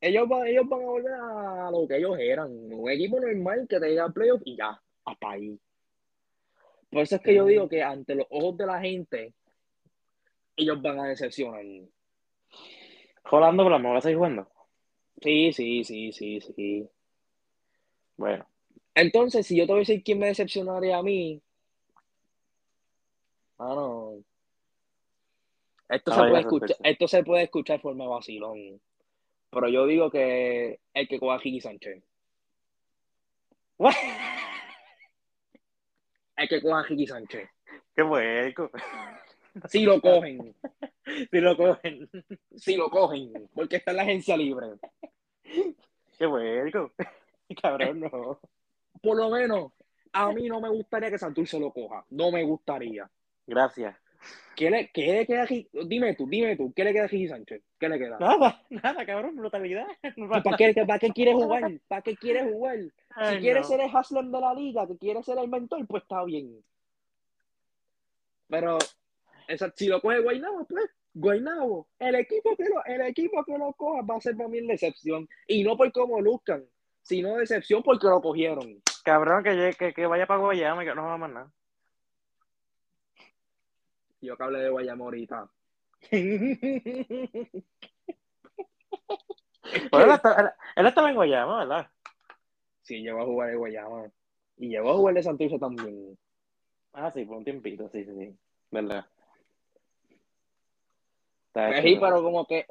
ellos 0.00 0.28
van, 0.28 0.46
ellos 0.46 0.68
van 0.68 0.82
a 0.82 0.84
volver 0.84 1.12
a 1.12 1.70
lo 1.70 1.86
que 1.88 1.96
ellos 1.96 2.18
eran, 2.18 2.50
un 2.50 2.90
equipo 2.90 3.20
normal 3.20 3.66
que 3.68 3.80
te 3.80 3.88
llega 3.88 4.04
a 4.04 4.10
playoff 4.10 4.42
y 4.44 4.56
ya, 4.56 4.80
hasta 5.04 5.30
ahí. 5.30 5.58
Por 6.90 7.02
eso 7.02 7.16
es 7.16 7.22
que 7.22 7.34
yo 7.34 7.44
digo 7.46 7.68
que 7.68 7.82
ante 7.82 8.14
los 8.14 8.26
ojos 8.30 8.56
de 8.56 8.66
la 8.66 8.80
gente, 8.80 9.34
ellos 10.56 10.80
van 10.80 11.00
a 11.00 11.08
decepcionar. 11.08 11.64
Rolando, 13.24 13.64
pero 13.64 13.78
me 13.78 13.88
vas 13.88 13.98
a 13.98 14.02
seguir 14.02 14.16
jugando. 14.18 14.48
Sí, 15.20 15.52
sí, 15.52 15.84
sí, 15.84 16.12
sí, 16.12 16.40
sí. 16.40 16.88
Bueno, 18.16 18.46
Entonces, 18.94 19.46
si 19.46 19.56
yo 19.56 19.66
te 19.66 19.72
voy 19.72 19.78
a 19.78 19.80
decir 19.80 20.02
quién 20.02 20.18
me 20.18 20.26
decepcionaría 20.26 20.96
a 20.96 21.02
mí, 21.02 21.42
esto, 25.88 26.10
No 26.10 26.14
se 26.14 26.20
vayas 26.20 26.30
puede 26.30 26.40
escuchar, 26.40 26.76
esto 26.82 27.08
se 27.08 27.24
puede 27.24 27.42
escuchar 27.44 27.76
de 27.76 27.82
forma 27.82 28.06
vacilón. 28.06 28.80
Pero 29.50 29.68
yo 29.68 29.86
digo 29.86 30.10
que 30.10 30.80
el 30.92 31.08
que 31.08 31.18
coja 31.18 31.36
a 31.36 31.60
Sánchez. 31.60 32.02
El 36.36 36.48
que 36.48 36.60
coja 36.60 36.80
a 36.80 37.06
Sánchez. 37.06 37.48
qué 37.94 38.04
puerco. 38.04 38.70
Si 39.68 39.84
lo 39.84 40.00
cogen, 40.00 40.54
Si 41.30 41.40
lo 41.40 41.56
cogen. 41.56 42.10
si 42.56 42.76
lo 42.76 42.90
cogen, 42.90 43.48
porque 43.54 43.76
está 43.76 43.92
en 43.92 43.96
la 43.96 44.02
agencia 44.02 44.36
libre. 44.36 44.66
Qué 45.42 46.28
puerco. 46.28 46.92
Cabrón, 47.62 48.00
no. 48.00 48.40
Por 49.02 49.16
lo 49.16 49.30
menos, 49.30 49.72
a 50.12 50.32
mí 50.32 50.48
no 50.48 50.60
me 50.60 50.68
gustaría 50.68 51.10
que 51.10 51.18
Santurce 51.18 51.58
lo 51.58 51.72
coja. 51.72 52.04
No 52.10 52.30
me 52.30 52.42
gustaría. 52.42 53.08
Gracias. 53.46 53.96
¿Qué 54.54 54.70
le, 54.70 54.88
qué 54.90 55.12
le 55.12 55.26
queda 55.26 55.42
a 55.42 55.46
Kiki? 55.46 55.68
Dime 55.86 56.14
tú, 56.14 56.26
dime 56.26 56.56
tú, 56.56 56.72
¿qué 56.74 56.82
le 56.84 56.92
queda 56.92 57.04
a 57.04 57.08
Kiki 57.08 57.28
Sánchez? 57.28 57.62
¿Qué 57.78 57.88
le 57.88 57.98
queda? 57.98 58.18
Nada, 58.18 58.62
nada, 58.70 59.04
cabrón, 59.04 59.36
brutalidad. 59.36 59.86
¿Para 60.44 60.56
qué, 60.56 60.72
para 60.86 60.98
qué 60.98 61.10
quiere 61.10 61.34
jugar? 61.34 61.62
¿Para 61.88 62.02
qué 62.02 62.16
quiere 62.16 62.44
jugar? 62.50 62.78
Si 62.78 62.90
Ay, 63.14 63.40
quiere 63.40 63.60
no. 63.60 63.66
ser 63.66 63.80
el 63.80 63.94
hustler 63.94 64.24
de 64.24 64.40
la 64.40 64.54
liga, 64.54 64.86
que 64.86 64.96
quiere 64.96 65.22
ser 65.22 65.38
el 65.38 65.48
mentor, 65.48 65.86
pues 65.86 66.02
está 66.02 66.24
bien. 66.24 66.62
Pero 68.48 68.78
esa- 69.48 69.72
si 69.74 69.88
lo 69.88 70.00
coge 70.00 70.20
Guaynabo, 70.20 70.64
pues 70.66 70.90
Guaynabo, 71.14 71.88
el 71.98 72.14
equipo 72.14 72.54
que 72.56 72.64
lo, 72.64 72.84
el 72.84 73.00
equipo 73.02 73.44
que 73.44 73.56
lo 73.58 73.72
coja 73.72 74.02
va 74.02 74.16
a 74.16 74.20
ser 74.20 74.36
para 74.36 74.48
mí 74.48 74.60
la 74.60 74.72
decepción. 74.72 75.28
Y 75.46 75.64
no 75.64 75.76
por 75.76 75.90
cómo 75.92 76.20
luzcan, 76.20 76.64
sino 77.02 77.36
decepción 77.36 77.82
porque 77.82 78.06
lo 78.06 78.20
cogieron. 78.20 78.82
Cabrón, 79.04 79.42
que, 79.44 79.74
que, 79.78 79.92
que 79.94 80.06
vaya 80.06 80.26
para 80.26 80.40
Guayama 80.40 80.82
y 80.84 80.86
que 80.86 80.94
no 80.94 81.04
va 81.04 81.16
más 81.16 81.30
nada. 81.30 81.52
Yo 84.26 84.36
que 84.36 84.42
hablé 84.42 84.58
de 84.58 84.70
Guayama 84.70 85.04
ahorita. 85.04 85.48
Bueno, 89.90 90.14
él, 90.76 90.86
estaba 90.86 91.10
en 91.10 91.14
Guayama, 91.14 91.58
¿verdad? 91.58 91.90
Sí, 92.82 93.02
llegó 93.02 93.22
a 93.22 93.24
jugar 93.24 93.50
de 93.50 93.56
Guayama. 93.56 94.10
Y 94.56 94.68
llegó 94.68 94.90
a 94.90 94.94
jugar 94.94 95.14
de 95.14 95.22
Santurce 95.22 95.58
también. 95.58 96.18
Ah, 96.92 97.10
sí, 97.12 97.24
por 97.24 97.36
un 97.36 97.44
tiempito, 97.44 97.88
sí, 97.90 98.04
sí, 98.04 98.12
sí. 98.16 98.36
¿Verdad? 98.70 99.06
Sí, 101.82 101.96
pero 102.00 102.22
como 102.22 102.46
que 102.46 102.66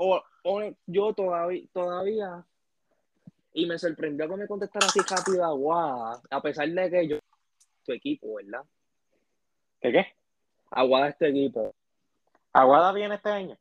yo 0.86 1.13
todavía, 1.13 1.63
todavía, 1.74 2.46
y 3.54 3.65
me 3.65 3.80
sorprendió 3.80 4.30
que 4.30 4.36
me 4.36 4.48
contestara 4.48 4.86
así 4.88 5.00
rápido 5.10 5.44
Aguada, 5.44 6.22
a 6.30 6.41
pesar 6.41 6.70
de 6.70 6.91
que 6.91 7.08
yo, 7.08 7.20
tu 7.84 7.94
equipo, 7.94 8.36
¿verdad? 8.36 8.63
¿Qué 9.82 9.91
qué? 9.91 10.15
Aguada 10.71 11.10
es 11.10 11.17
tu 11.17 11.25
equipo. 11.25 11.73
¿Aguada 12.54 12.91
viene 12.93 13.15
este 13.15 13.30
año? 13.30 13.58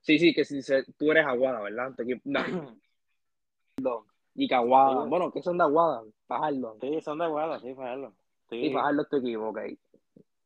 Sí, 0.00 0.18
sí, 0.18 0.34
que 0.34 0.44
si 0.44 0.62
se- 0.62 0.84
tú 0.94 1.10
eres 1.12 1.24
Aguada, 1.26 1.60
¿verdad? 1.60 1.92
Tu 1.96 2.02
equipo, 2.02 2.20
no. 3.82 4.06
Y 4.34 4.48
que 4.48 4.54
Aguada. 4.54 5.04
Bueno, 5.04 5.30
que 5.30 5.42
son 5.42 5.58
de 5.58 5.64
Aguada. 5.64 6.02
Fajardo. 6.26 6.76
Sí, 6.80 7.00
son 7.00 7.18
de 7.18 7.28
Guada, 7.28 7.60
sí, 7.60 7.74
Fajardo. 7.74 8.12
Sí. 8.48 8.56
Y 8.56 8.72
Fajardo 8.72 9.02
es 9.02 9.08
tu 9.08 9.16
equipo, 9.16 9.48
ok. 9.48 9.58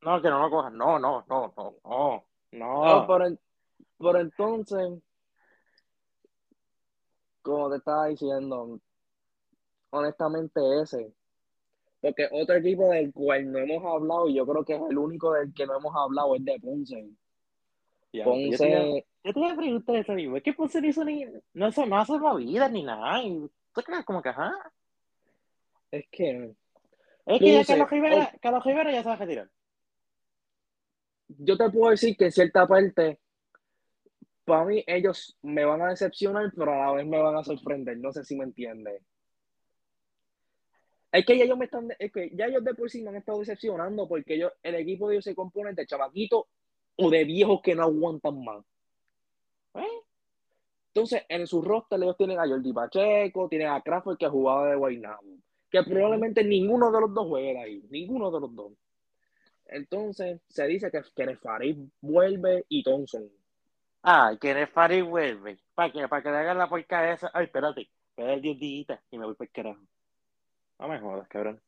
No, 0.03 0.21
que 0.23 0.29
no 0.29 0.41
lo 0.41 0.51
cojan. 0.51 0.77
No, 0.77 0.99
no, 0.99 1.25
no, 1.29 1.53
no, 1.57 1.75
no. 1.85 2.25
No, 2.53 2.85
No. 2.85 3.07
pero, 3.07 3.27
en- 3.27 3.41
pero 3.99 4.21
entonces, 4.21 5.03
como 7.43 7.71
te 7.71 7.77
estaba 7.77 8.07
diciendo, 8.07 8.79
honestamente 9.91 10.61
ese. 10.83 11.13
Porque 12.01 12.29
otro 12.31 12.57
equipo 12.57 12.91
del 12.91 13.13
cual 13.13 13.51
no 13.51 13.59
hemos 13.59 13.85
hablado, 13.85 14.29
y 14.29 14.35
yo 14.35 14.47
creo 14.47 14.65
que 14.65 14.75
es 14.75 14.83
el 14.89 14.99
único 14.99 15.33
del 15.33 15.53
que 15.53 15.67
no 15.67 15.79
hemos 15.79 15.95
hablado, 15.95 16.37
es 16.37 16.45
de 16.45 16.61
Ponce. 16.61 17.09
Ya, 18.13 18.25
Yo 18.25 18.33
te, 18.33 18.69
iba, 18.69 18.79
Ponce, 18.83 19.07
yo 19.25 19.33
te 19.33 19.41
iba 19.41 19.53
a 19.53 19.57
preguntar 19.57 19.97
eso 19.97 20.13
mismo. 20.13 20.37
Es 20.37 20.43
que 20.43 20.53
Ponce 20.53 20.81
no 20.81 20.89
hizo 20.89 21.05
ni. 21.05 21.27
No, 21.55 21.69
hizo, 21.69 21.87
no 21.87 21.99
hace 21.99 22.19
movidas 22.19 22.71
ni 22.71 22.83
nada. 22.83 23.23
Y 23.23 23.49
tú 23.75 23.83
crees 23.83 24.05
como 24.05 24.23
que, 24.23 24.29
ajá. 24.29 24.53
es 25.91 26.05
que 26.11 26.55
Es 27.27 27.39
que 27.39 27.53
ya 27.53 27.65
Carlos 27.65 27.91
Rivera, 27.91 28.33
Carlos 28.41 28.65
Rivera 28.65 28.93
ya 28.93 29.03
se 29.03 29.09
va 29.09 29.15
a 29.15 29.19
retirar. 29.19 29.51
yo 31.29 31.57
te 31.57 31.71
puedo 31.71 31.91
decir 31.91 32.17
que 32.17 32.27
en 32.27 32.33
cierta 32.33 32.67
parte, 32.67 33.19
para 34.45 34.65
mí, 34.65 34.85
ellos 34.87 35.37
me 35.43 35.65
van 35.65 35.83
a 35.83 35.89
decepcionar, 35.89 36.53
pero 36.57 36.73
a 36.73 36.87
la 36.87 36.93
vez 36.93 37.07
me 37.07 37.21
van 37.21 37.37
a 37.37 37.43
sorprender. 37.43 37.99
No 37.99 38.13
sé 38.13 38.23
si 38.23 38.37
me 38.37 38.45
entiendes. 38.45 39.03
Es 41.17 41.25
que 41.25 41.39
ya 41.39 41.45
ellos 41.45 41.57
me 41.57 41.65
están, 41.65 41.89
es 41.99 42.13
que 42.13 42.31
ya 42.35 42.45
ellos 42.45 42.63
de 42.63 42.75
por 42.75 42.91
sí 42.91 43.03
me 43.03 43.09
han 43.09 43.17
estado 43.17 43.39
decepcionando 43.39 44.07
porque 44.07 44.35
ellos, 44.35 44.53
el 44.63 44.75
equipo 44.75 45.09
de 45.09 45.15
ellos 45.15 45.25
se 45.25 45.35
compone 45.35 45.73
de 45.73 45.87
chavaquitos 45.87 46.45
o 46.97 47.11
de 47.11 47.25
viejos 47.25 47.63
que 47.63 47.75
no 47.75 47.85
aguantan 47.85 48.45
más. 48.45 48.63
¿Eh? 49.77 50.03
Entonces, 50.89 51.23
en 51.31 51.47
su 51.47 51.63
roster 51.63 52.03
ellos 52.03 52.19
tienen 52.19 52.39
a 52.39 52.47
Jordi 52.47 52.71
Pacheco, 52.71 53.49
tienen 53.49 53.69
a 53.69 53.81
Crawford 53.81 54.19
que 54.19 54.29
jugaba 54.29 54.69
de 54.69 54.77
Guaynabo, 54.77 55.39
que 55.71 55.83
probablemente 55.85 56.45
ninguno 56.45 56.93
de 56.93 57.01
los 57.01 57.15
dos 57.15 57.27
juegue 57.29 57.59
ahí, 57.59 57.83
ninguno 57.89 58.31
de 58.31 58.41
los 58.41 58.55
dos. 58.55 58.73
Entonces, 59.69 60.43
se 60.47 60.67
dice 60.67 60.91
que, 60.91 61.01
que 61.15 61.37
Farid 61.37 61.79
vuelve 62.03 62.67
y 62.69 62.83
Thompson. 62.83 63.27
Ah, 64.03 64.37
que 64.39 64.67
Farid 64.67 65.03
vuelve. 65.03 65.59
¿Para 65.75 65.91
qué? 65.91 66.07
Para 66.09 66.23
que 66.23 66.31
le 66.31 66.37
hagan 66.37 66.59
la 66.59 66.69
porca 66.69 67.11
esa. 67.11 67.31
Ay, 67.33 67.47
espérate. 67.47 67.89
El 68.19 68.43
10 68.43 68.59
días 68.59 69.01
y 69.11 69.19
me 69.19 69.25
voy 69.25 69.35
para 69.35 69.47
el 69.47 69.53
carajo. 69.53 69.83
No 70.79 70.89
me 70.89 70.99
jodas, 71.01 71.29
cabrón. 71.29 71.61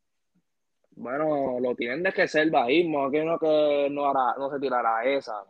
Bueno, 0.90 1.60
lo 1.60 1.74
tienen 1.76 2.02
de 2.02 2.10
reservaísmo, 2.10 3.10
que 3.10 3.24
no 3.24 3.38
que 3.38 3.88
no 3.90 4.06
hará, 4.06 4.34
no 4.36 4.50
se 4.50 4.58
tirará 4.58 5.04
esa. 5.04 5.44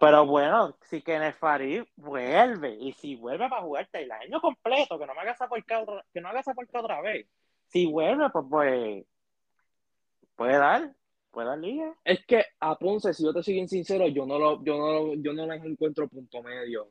Pero 0.00 0.26
bueno, 0.26 0.76
si 0.82 1.02
Kenneth 1.02 1.36
Farid 1.36 1.82
vuelve, 1.96 2.74
y 2.80 2.92
si 2.92 3.16
vuelve 3.16 3.48
para 3.48 3.62
jugarte 3.62 4.02
el 4.02 4.10
año 4.12 4.40
completo, 4.40 4.98
que 4.98 5.06
no 5.06 5.14
me 5.14 5.20
haga 5.20 5.32
esa 5.32 5.46
otra, 5.46 6.04
que 6.12 6.20
no 6.20 6.28
haga 6.28 6.40
esa 6.40 6.54
porca 6.54 6.80
otra 6.80 7.00
vez. 7.02 7.26
Si 7.66 7.86
vuelve, 7.86 8.30
pues, 8.30 8.44
pues 8.48 9.04
puede 10.36 10.58
dar, 10.58 10.94
puede 11.30 11.48
dar 11.48 11.58
liga. 11.58 11.94
Es 12.04 12.24
que 12.26 12.44
a 12.60 12.76
Ponce, 12.78 13.12
si 13.12 13.24
yo 13.24 13.32
te 13.34 13.42
soy 13.42 13.54
bien 13.54 13.68
sincero, 13.68 14.06
yo 14.08 14.24
no 14.26 14.38
lo, 14.38 14.62
yo 14.64 14.78
no 14.78 14.92
lo- 14.92 15.14
yo 15.16 15.32
no 15.32 15.46
les 15.46 15.62
encuentro 15.64 16.08
punto 16.08 16.42
medio. 16.42 16.88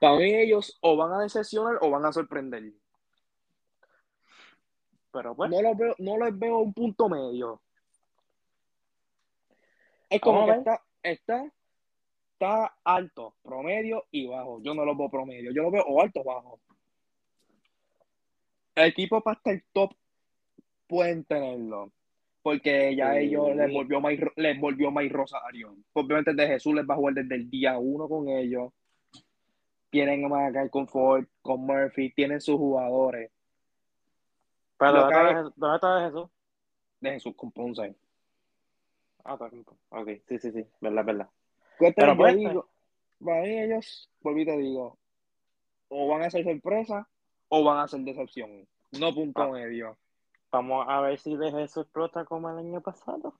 Para 0.00 0.16
mí 0.16 0.34
ellos 0.34 0.76
o 0.82 0.96
van 0.96 1.12
a 1.12 1.20
decepcionar 1.22 1.78
o 1.80 1.90
van 1.90 2.04
a 2.04 2.12
sorprender. 2.12 2.64
Pero 5.14 5.34
pues, 5.36 5.48
No 5.48 5.62
los 5.62 5.76
veo, 5.76 5.94
no 5.98 6.18
les 6.18 6.36
veo 6.36 6.58
un 6.58 6.74
punto 6.74 7.08
medio. 7.08 7.62
Es 10.10 10.20
como 10.20 10.44
que 10.44 10.52
está, 10.52 10.82
está, 11.02 11.52
está 12.32 12.76
alto, 12.82 13.36
promedio 13.42 14.04
y 14.10 14.26
bajo. 14.26 14.60
Yo 14.60 14.74
no 14.74 14.84
los 14.84 14.98
veo 14.98 15.08
promedio, 15.08 15.52
yo 15.52 15.62
los 15.62 15.72
veo 15.72 15.84
o 15.84 16.02
alto 16.02 16.20
o 16.20 16.24
bajo. 16.24 16.60
El 18.74 18.88
equipo 18.88 19.20
para 19.20 19.36
estar 19.36 19.62
top 19.72 19.92
pueden 20.88 21.24
tenerlo. 21.24 21.92
Porque 22.42 22.94
ya 22.94 23.12
Sí. 23.14 23.20
ellos 23.20 23.54
les 23.54 23.72
volvió 23.72 24.00
Mike, 24.00 24.32
les 24.36 24.60
volvió 24.60 24.90
Mike 24.90 25.14
Rosario. 25.14 25.76
Obviamente 25.92 26.34
de 26.34 26.46
Jesús 26.46 26.74
les 26.74 26.84
va 26.84 26.94
a 26.94 26.96
jugar 26.96 27.14
desde 27.14 27.36
el 27.36 27.48
día 27.48 27.78
uno 27.78 28.08
con 28.08 28.28
ellos. 28.28 28.72
Tienen 29.90 30.24
a 30.24 30.28
Macal 30.28 30.70
con 30.70 30.88
Ford, 30.88 31.24
con 31.40 31.64
Murphy, 31.64 32.12
tienen 32.12 32.40
sus 32.40 32.56
jugadores. 32.56 33.30
Pero 34.78 34.92
¿dónde 34.92 35.14
está, 35.14 35.52
¿dónde 35.56 35.76
está 35.76 36.00
Jesús? 36.06 36.30
De 37.00 37.10
Jesús 37.12 37.34
con 37.36 37.52
Ponce. 37.52 37.94
Ah, 39.24 39.34
está 39.34 39.46
aquí. 39.46 39.64
Ok, 39.90 40.08
sí, 40.28 40.38
sí, 40.38 40.52
sí, 40.52 40.66
verdad, 40.80 41.04
verdad. 41.04 41.28
Pero 41.78 42.12
yo 42.12 42.16
pues, 42.16 42.36
digo, 42.36 42.68
para 43.24 43.42
mí 43.42 43.58
ellos, 43.58 44.10
volví 44.20 44.42
y 44.42 44.46
te 44.46 44.56
digo, 44.58 44.98
o 45.88 46.08
van 46.08 46.22
a 46.22 46.30
ser 46.30 46.44
sorpresa 46.44 47.08
o 47.48 47.64
van 47.64 47.78
a 47.78 47.88
ser 47.88 48.00
decepción. 48.00 48.66
No 48.92 49.12
punto 49.14 49.42
Ah. 49.42 49.48
medio. 49.48 49.96
Vamos 50.50 50.86
a 50.88 51.00
ver 51.00 51.18
si 51.18 51.36
de 51.36 51.50
Jesús 51.50 51.84
explota 51.84 52.24
como 52.24 52.48
el 52.50 52.58
año 52.58 52.80
pasado. 52.80 53.34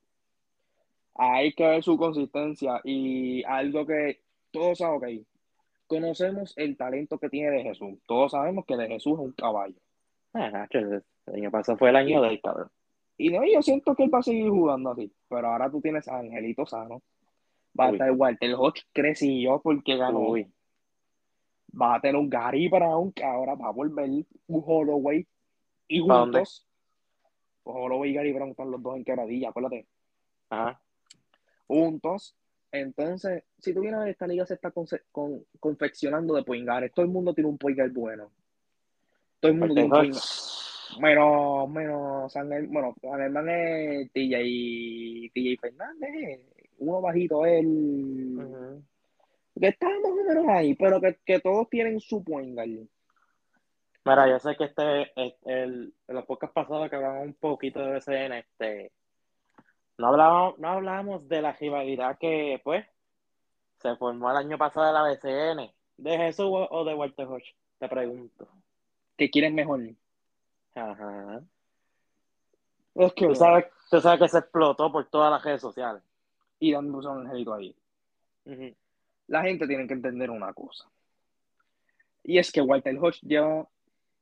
Hay 1.14 1.52
que 1.54 1.64
ver 1.64 1.82
su 1.82 1.96
consistencia 1.96 2.80
y 2.82 3.44
algo 3.44 3.86
que 3.86 4.20
todos 4.50 4.78
saben, 4.78 4.96
ok, 4.96 5.26
conocemos 5.86 6.54
el 6.56 6.76
talento 6.76 7.18
que 7.18 7.28
tiene 7.28 7.50
de 7.52 7.62
Jesús. 7.62 7.98
Todos 8.06 8.32
sabemos 8.32 8.64
que 8.66 8.76
de 8.76 8.88
Jesús 8.88 9.12
es 9.14 9.18
un 9.20 9.32
caballo. 9.32 9.76
Nacho, 10.34 10.78
el 10.78 11.02
año 11.34 11.50
pasado 11.50 11.78
fue 11.78 11.90
el 11.90 11.96
año 11.96 12.20
del 12.22 12.40
cabrón. 12.40 12.68
Y 13.16 13.30
no, 13.30 13.42
yo 13.44 13.62
siento 13.62 13.94
que 13.94 14.04
él 14.04 14.10
va 14.12 14.18
a 14.18 14.22
seguir 14.22 14.48
jugando 14.50 14.90
así. 14.90 15.12
Pero 15.28 15.48
ahora 15.48 15.70
tú 15.70 15.80
tienes 15.80 16.08
a 16.08 16.18
Angelito 16.18 16.66
Sano. 16.66 17.02
Va 17.78 17.86
a 17.86 17.90
estar 17.90 18.10
Walter 18.12 18.54
Hodge 18.56 18.82
creció 18.92 19.60
porque 19.62 19.96
ganó. 19.96 20.20
Uy, 20.20 20.50
Va 21.80 21.96
a 21.96 22.00
tener 22.00 22.16
un 22.16 22.28
Gary 22.30 22.68
Brown 22.68 23.12
que 23.12 23.24
ahora 23.24 23.54
va 23.54 23.68
a 23.68 23.72
volver 23.72 24.08
un 24.08 24.62
Holloway. 24.64 25.26
Y 25.88 25.98
juntos, 26.00 26.66
pues 27.62 27.76
Holloway 27.76 28.10
y 28.10 28.14
Gary 28.14 28.32
Brown 28.32 28.50
están 28.50 28.70
los 28.70 28.82
dos 28.82 28.96
en 28.96 29.04
quebradilla, 29.04 29.48
acuérdate. 29.50 29.86
ajá. 30.50 30.80
Juntos. 31.66 32.36
Entonces, 32.70 33.44
si 33.58 33.72
tú 33.72 33.80
vienes 33.80 33.98
a 34.00 34.04
ver, 34.04 34.10
esta 34.10 34.26
liga 34.26 34.44
se 34.46 34.54
está 34.54 34.70
con- 34.72 35.44
confeccionando 35.60 36.34
de 36.34 36.42
poingares. 36.42 36.92
Todo 36.92 37.06
el 37.06 37.12
mundo 37.12 37.32
tiene 37.32 37.48
un 37.48 37.58
poingar 37.58 37.90
bueno. 37.90 38.30
Todo 39.44 39.52
el 39.52 39.58
mundo 39.58 39.74
tiene 39.74 39.90
un. 39.94 40.16
Menos, 41.00 41.68
menos 41.68 42.32
San 42.32 42.48
bueno, 42.48 42.94
San 43.02 43.18
Germán 43.18 43.48
es 43.50 44.10
TJ, 44.12 45.32
TJ 45.34 45.60
Fernández, 45.60 46.40
uno 46.78 47.02
bajito 47.02 47.44
él, 47.44 48.38
Ujú. 48.38 48.82
que 49.60 49.68
está 49.68 49.86
más 49.86 50.12
o 50.12 50.14
menos 50.14 50.46
ahí, 50.48 50.74
pero 50.74 50.98
que, 50.98 51.18
que 51.26 51.40
todos 51.40 51.68
tienen 51.68 52.00
su 52.00 52.24
point 52.24 52.54
guard. 52.54 52.88
Mira, 54.06 54.28
yo 54.30 54.38
sé 54.38 54.56
que 54.56 54.64
este, 54.64 55.12
el, 55.44 55.92
los 56.08 56.24
podcasts 56.24 56.54
pasados 56.54 56.88
que 56.88 56.96
hablamos 56.96 57.26
un 57.26 57.34
poquito 57.34 57.80
de 57.80 57.92
BCN, 57.92 58.32
este, 58.38 58.92
no 59.98 60.08
hablábamos, 60.08 60.58
no 60.58 60.68
hablábamos 60.68 61.28
de 61.28 61.42
la 61.42 61.52
rivalidad 61.52 62.16
que, 62.18 62.62
pues, 62.64 62.86
se 63.82 63.94
formó 63.96 64.30
el 64.30 64.38
año 64.38 64.56
pasado 64.56 64.86
de 64.86 64.92
la 64.94 65.02
BCN. 65.02 65.70
¿De 65.98 66.16
Jesús 66.16 66.46
o 66.46 66.66
o 66.70 66.84
de 66.84 66.94
Walter 66.94 67.26
Hodge? 67.26 67.54
Te 67.78 67.88
pregunto. 67.88 68.48
Que 69.16 69.30
quieren 69.30 69.54
mejor. 69.54 69.80
Ajá. 70.74 71.42
Es 72.94 73.12
que, 73.12 73.26
Tú 73.26 73.34
sabes, 73.34 73.66
tú 73.90 74.00
sabes 74.00 74.20
que 74.20 74.28
se 74.28 74.38
explotó 74.38 74.90
por 74.90 75.04
todas 75.06 75.30
las 75.30 75.42
redes 75.44 75.60
sociales. 75.60 76.02
y 76.60 76.72
dando 76.72 76.98
un 76.98 77.06
angelito 77.06 77.54
ahí. 77.54 77.74
La 79.26 79.42
gente 79.42 79.66
tiene 79.66 79.86
que 79.86 79.94
entender 79.94 80.30
una 80.30 80.52
cosa. 80.52 80.88
Y 82.22 82.38
es 82.38 82.50
que 82.50 82.60
Walter 82.62 82.96
Hodge 82.98 83.20
lleva 83.22 83.66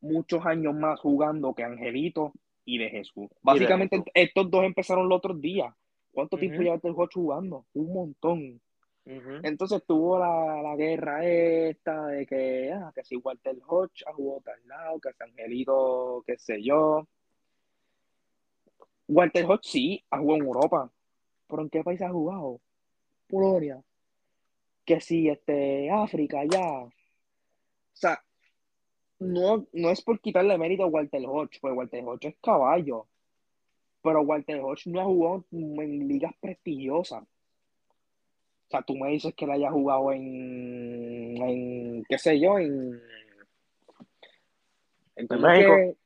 muchos 0.00 0.44
años 0.44 0.74
más 0.74 0.98
jugando 1.00 1.54
que 1.54 1.62
Angelito 1.62 2.32
y 2.64 2.78
de 2.78 2.88
Jesús. 2.90 3.30
Básicamente, 3.42 3.96
Jesús. 3.96 4.10
estos 4.14 4.50
dos 4.50 4.64
empezaron 4.64 5.08
los 5.08 5.18
otros 5.18 5.40
días. 5.40 5.72
¿Cuánto 6.12 6.36
tiempo 6.36 6.60
lleva 6.60 6.74
Walter 6.74 6.92
Hodge 6.96 7.14
jugando? 7.14 7.64
Un 7.74 7.92
montón. 7.92 8.60
Entonces 9.04 9.82
tuvo 9.86 10.18
la, 10.18 10.62
la 10.62 10.76
guerra 10.76 11.26
esta 11.26 12.06
de 12.06 12.24
que, 12.26 12.72
ah, 12.72 12.92
que 12.94 13.02
si 13.04 13.16
Walter 13.16 13.58
Hodge 13.66 14.04
ha 14.06 14.12
jugado 14.12 14.40
tal 14.42 14.66
lado, 14.66 15.00
que 15.00 15.12
si 15.12 15.22
Angelito, 15.24 16.22
qué 16.26 16.38
sé 16.38 16.62
yo. 16.62 17.08
Walter 19.08 19.44
Hodge 19.46 19.64
sí, 19.64 20.04
ha 20.10 20.18
jugado 20.18 20.36
en 20.40 20.46
Europa. 20.46 20.92
¿Pero 21.48 21.62
en 21.62 21.70
qué 21.70 21.82
país 21.82 22.00
ha 22.02 22.10
jugado? 22.10 22.60
Polonia. 23.28 23.82
Que 24.84 25.00
si 25.00 25.28
este, 25.28 25.90
África, 25.90 26.44
ya. 26.44 26.84
O 26.84 26.92
sea, 27.92 28.22
no, 29.18 29.66
no 29.72 29.90
es 29.90 30.02
por 30.02 30.20
quitarle 30.20 30.56
mérito 30.58 30.84
a 30.84 30.86
Walter 30.86 31.22
Hodge, 31.26 31.58
pues 31.60 31.74
Walter 31.74 32.04
Hodge 32.04 32.28
es 32.28 32.36
caballo. 32.40 33.06
Pero 34.02 34.22
Walter 34.22 34.60
Hodge 34.60 34.86
no 34.86 35.00
ha 35.00 35.04
jugado 35.04 35.44
en 35.50 36.08
ligas 36.08 36.34
prestigiosas. 36.40 37.24
Sea, 38.72 38.82
tú 38.82 38.94
me 38.96 39.10
dices 39.10 39.34
que 39.34 39.44
él 39.44 39.50
haya 39.52 39.70
jugado 39.70 40.12
en, 40.12 41.36
en 41.42 42.04
qué 42.08 42.18
sé 42.18 42.40
yo, 42.40 42.58
en, 42.58 43.00
en 45.16 45.26
¿cómo 45.28 45.48
es 45.48 45.58
México. 45.58 45.96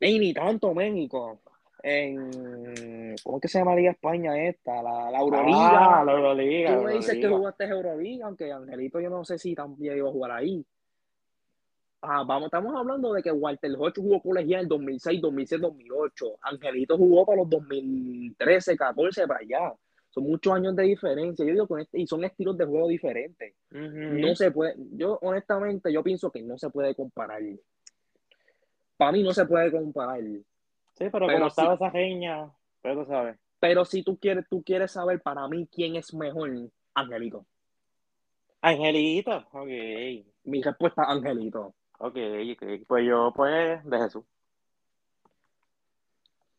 que? 0.00 0.18
Ni 0.18 0.32
tanto 0.34 0.74
México. 0.74 1.40
En, 1.82 3.14
¿cómo 3.22 3.36
es 3.36 3.42
que 3.42 3.48
se 3.48 3.58
llama 3.58 3.72
la 3.72 3.76
Liga 3.76 3.90
España 3.92 4.42
esta? 4.48 4.82
La, 4.82 5.10
la 5.10 5.18
Euroliga. 5.20 6.00
Ah, 6.00 6.04
la 6.04 6.12
Euroliga. 6.12 6.70
Tú 6.76 6.82
la 6.82 6.82
me 6.82 6.94
dices 6.94 7.18
que 7.18 7.28
jugaste 7.28 7.64
Euroliga, 7.64 8.26
aunque 8.26 8.50
Angelito 8.52 9.00
yo 9.00 9.10
no 9.10 9.24
sé 9.24 9.38
si 9.38 9.54
también 9.54 9.98
iba 9.98 10.08
a 10.08 10.12
jugar 10.12 10.30
ahí. 10.32 10.64
ah, 12.00 12.24
vamos, 12.26 12.46
estamos 12.46 12.74
hablando 12.74 13.12
de 13.12 13.22
que 13.22 13.32
Walter 13.32 13.72
Hodge 13.78 13.96
jugó 14.00 14.20
colegial 14.22 14.62
en 14.62 14.68
2006, 14.68 15.20
2007, 15.20 15.62
2008. 15.62 16.26
Angelito 16.42 16.96
jugó 16.96 17.26
para 17.26 17.38
los 17.42 17.50
2013, 17.50 18.76
14, 18.76 19.26
para 19.26 19.40
allá. 19.40 19.74
Son 20.14 20.22
muchos 20.22 20.52
años 20.52 20.76
de 20.76 20.84
diferencia. 20.84 21.44
Yo 21.44 21.50
digo 21.50 21.66
con 21.66 21.80
este, 21.80 21.98
y 21.98 22.06
son 22.06 22.22
estilos 22.22 22.56
de 22.56 22.64
juego 22.64 22.86
diferentes. 22.86 23.52
No 23.70 24.36
se 24.36 24.52
puede, 24.52 24.76
yo 24.92 25.18
honestamente, 25.22 25.92
yo 25.92 26.04
pienso 26.04 26.30
que 26.30 26.40
no 26.40 26.56
se 26.56 26.70
puede 26.70 26.94
comparar. 26.94 27.42
Para 28.96 29.10
mí 29.10 29.24
no 29.24 29.32
se 29.32 29.44
puede 29.44 29.72
comparar. 29.72 30.22
Sí, 30.22 31.08
pero, 31.10 31.26
como 31.26 31.46
estaba 31.48 31.74
esa 31.74 31.90
geña, 31.90 32.48
pero 32.80 33.04
sabes. 33.06 33.36
Pero 33.58 33.84
si 33.84 34.04
tú 34.04 34.16
quieres, 34.16 34.46
tú 34.48 34.62
quieres 34.62 34.92
saber 34.92 35.20
para 35.20 35.48
mí 35.48 35.66
quién 35.66 35.96
es 35.96 36.14
mejor, 36.14 36.48
Angelito. 36.94 37.44
Angelito, 38.60 39.36
ok. 39.50 39.68
Mi 40.44 40.62
respuesta, 40.62 41.02
Angelito. 41.08 41.74
Ok, 41.98 42.16
Pues 42.86 43.04
yo, 43.04 43.32
pues, 43.34 43.84
de 43.84 43.98
Jesús. 43.98 44.24